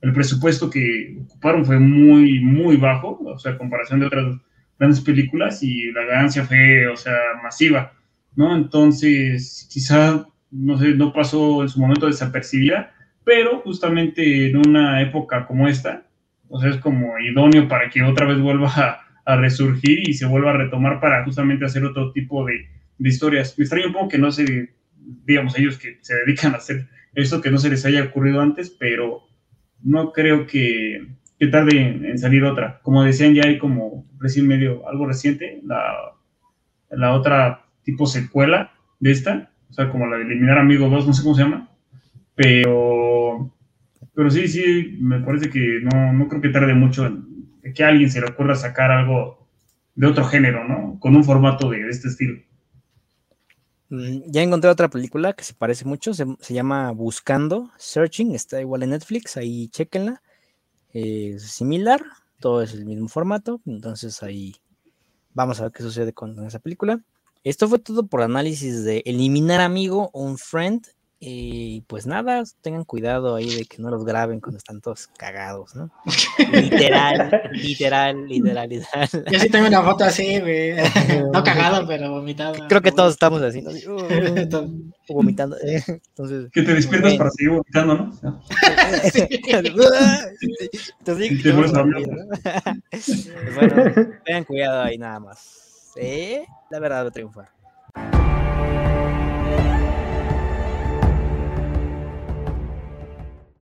el 0.00 0.12
presupuesto 0.12 0.70
que 0.70 1.16
ocuparon 1.24 1.64
fue 1.64 1.78
muy, 1.78 2.40
muy 2.40 2.76
bajo, 2.76 3.20
o 3.24 3.38
sea, 3.38 3.52
en 3.52 3.58
comparación 3.58 4.00
de 4.00 4.06
otras 4.06 4.36
grandes 4.78 5.00
películas 5.00 5.62
y 5.62 5.92
la 5.92 6.04
ganancia 6.04 6.44
fue, 6.44 6.88
o 6.88 6.96
sea, 6.96 7.16
masiva, 7.42 7.92
¿no? 8.34 8.56
Entonces, 8.56 9.68
quizá, 9.70 10.26
no 10.52 10.78
sé, 10.78 10.94
no 10.94 11.12
pasó 11.12 11.62
en 11.62 11.68
su 11.68 11.80
momento 11.80 12.06
desapercibida, 12.06 12.94
pero 13.24 13.60
justamente 13.60 14.50
en 14.50 14.56
una 14.56 15.00
época 15.00 15.46
como 15.46 15.66
esta, 15.66 16.06
o 16.48 16.60
sea, 16.60 16.70
es 16.70 16.76
como 16.76 17.18
idóneo 17.18 17.66
para 17.66 17.88
que 17.88 18.02
otra 18.02 18.26
vez 18.26 18.38
vuelva 18.38 18.68
a, 19.24 19.36
resurgir 19.36 20.08
y 20.08 20.14
se 20.14 20.26
vuelva 20.26 20.50
a 20.50 20.56
retomar 20.56 21.00
para 21.00 21.24
justamente 21.24 21.64
hacer 21.64 21.84
otro 21.84 22.12
tipo 22.12 22.44
de, 22.44 22.68
historias. 22.98 23.56
Me 23.56 23.62
extraña 23.62 23.86
un 23.86 23.92
poco 23.92 24.08
que 24.08 24.18
no 24.18 24.30
se, 24.30 24.74
digamos, 25.24 25.58
ellos 25.58 25.78
que 25.78 25.98
se 26.02 26.14
dedican 26.16 26.54
a 26.54 26.58
hacer 26.58 26.88
esto, 27.14 27.40
que 27.40 27.50
no 27.50 27.58
se 27.58 27.70
les 27.70 27.84
haya 27.86 28.02
ocurrido 28.02 28.40
antes, 28.40 28.70
pero 28.70 29.22
no 29.82 30.12
creo 30.12 30.46
que, 30.46 31.06
que 31.38 31.46
tarde 31.46 31.80
en, 31.80 32.04
en, 32.04 32.18
salir 32.18 32.44
otra. 32.44 32.80
Como 32.82 33.02
decían, 33.04 33.34
ya 33.34 33.44
hay 33.44 33.58
como 33.58 34.06
recién 34.18 34.46
medio, 34.46 34.88
algo 34.88 35.06
reciente, 35.06 35.60
la, 35.64 35.94
la 36.90 37.14
otra 37.14 37.64
tipo 37.84 38.06
secuela 38.06 38.72
de 39.00 39.12
esta, 39.12 39.51
o 39.72 39.74
sea, 39.74 39.90
como 39.90 40.06
la 40.06 40.18
de 40.18 40.24
Eliminar 40.24 40.58
Amigo 40.58 40.90
2, 40.90 41.06
no 41.06 41.14
sé 41.14 41.22
cómo 41.22 41.34
se 41.34 41.44
llama, 41.44 41.70
pero, 42.34 43.50
pero 44.14 44.30
sí, 44.30 44.46
sí, 44.46 44.98
me 45.00 45.20
parece 45.20 45.48
que 45.48 45.80
no, 45.82 46.12
no 46.12 46.28
creo 46.28 46.42
que 46.42 46.50
tarde 46.50 46.74
mucho 46.74 47.06
en 47.06 47.72
que 47.74 47.82
a 47.82 47.88
alguien 47.88 48.10
se 48.10 48.20
le 48.20 48.26
ocurra 48.26 48.54
sacar 48.54 48.90
algo 48.90 49.48
de 49.94 50.06
otro 50.06 50.26
género, 50.26 50.68
¿no? 50.68 50.98
Con 51.00 51.16
un 51.16 51.24
formato 51.24 51.70
de, 51.70 51.88
este 51.88 52.08
estilo. 52.08 52.38
Ya 53.88 54.42
encontré 54.42 54.68
otra 54.68 54.90
película 54.90 55.32
que 55.32 55.44
se 55.44 55.54
parece 55.54 55.86
mucho, 55.86 56.12
se, 56.12 56.26
se, 56.40 56.52
llama 56.52 56.90
Buscando, 56.90 57.70
Searching, 57.78 58.34
está 58.34 58.60
igual 58.60 58.82
en 58.82 58.90
Netflix, 58.90 59.38
ahí 59.38 59.68
chequenla. 59.68 60.22
Eh, 60.92 61.32
es 61.36 61.44
similar, 61.44 62.02
todo 62.40 62.60
es 62.60 62.74
el 62.74 62.84
mismo 62.84 63.08
formato, 63.08 63.62
entonces 63.64 64.22
ahí 64.22 64.54
vamos 65.32 65.60
a 65.60 65.64
ver 65.64 65.72
qué 65.72 65.82
sucede 65.82 66.12
con 66.12 66.38
esa 66.46 66.58
película. 66.58 67.00
Esto 67.44 67.68
fue 67.68 67.80
todo 67.80 68.06
por 68.06 68.22
análisis 68.22 68.84
de 68.84 69.02
Eliminar 69.04 69.60
Amigo, 69.60 70.10
un 70.12 70.38
Friend. 70.38 70.86
Y 71.24 71.82
pues 71.82 72.04
nada, 72.04 72.42
tengan 72.62 72.82
cuidado 72.82 73.36
ahí 73.36 73.48
de 73.54 73.64
que 73.64 73.80
no 73.80 73.90
los 73.90 74.04
graben 74.04 74.40
cuando 74.40 74.58
están 74.58 74.80
todos 74.80 75.06
cagados, 75.16 75.72
¿no? 75.76 75.88
literal, 76.52 77.42
literal, 77.52 78.26
literal, 78.26 78.68
literal. 78.68 79.08
Yo 79.30 79.38
sí 79.38 79.48
tengo 79.48 79.68
una 79.68 79.82
foto 79.84 80.02
así, 80.02 80.40
güey. 80.40 80.74
No 81.32 81.44
cagado, 81.44 81.86
pero 81.86 82.10
vomitado. 82.10 82.66
Creo 82.68 82.82
que 82.82 82.90
todos 82.90 83.12
estamos 83.12 83.40
así, 83.40 83.62
¿no? 83.62 83.70
Uh, 83.70 84.92
vomitando. 85.08 85.56
Entonces, 85.62 86.50
que 86.52 86.62
te 86.62 86.74
despiertas 86.74 87.14
para 87.14 87.30
seguir 87.30 87.52
vomitando, 87.52 87.94
¿no? 87.94 88.42
Entonces, 90.98 91.30
y 91.30 91.40
te 91.40 91.52
vuelves 91.52 91.74
a 91.74 91.84
¿no? 91.84 92.00
Bueno, 93.54 94.08
tengan 94.24 94.44
cuidado 94.44 94.82
ahí 94.82 94.98
nada 94.98 95.20
más. 95.20 95.71
¿Eh? 95.96 96.46
La 96.70 96.78
verdad 96.78 97.04
va 97.04 97.08
a 97.08 97.12
triunfar. 97.12 97.61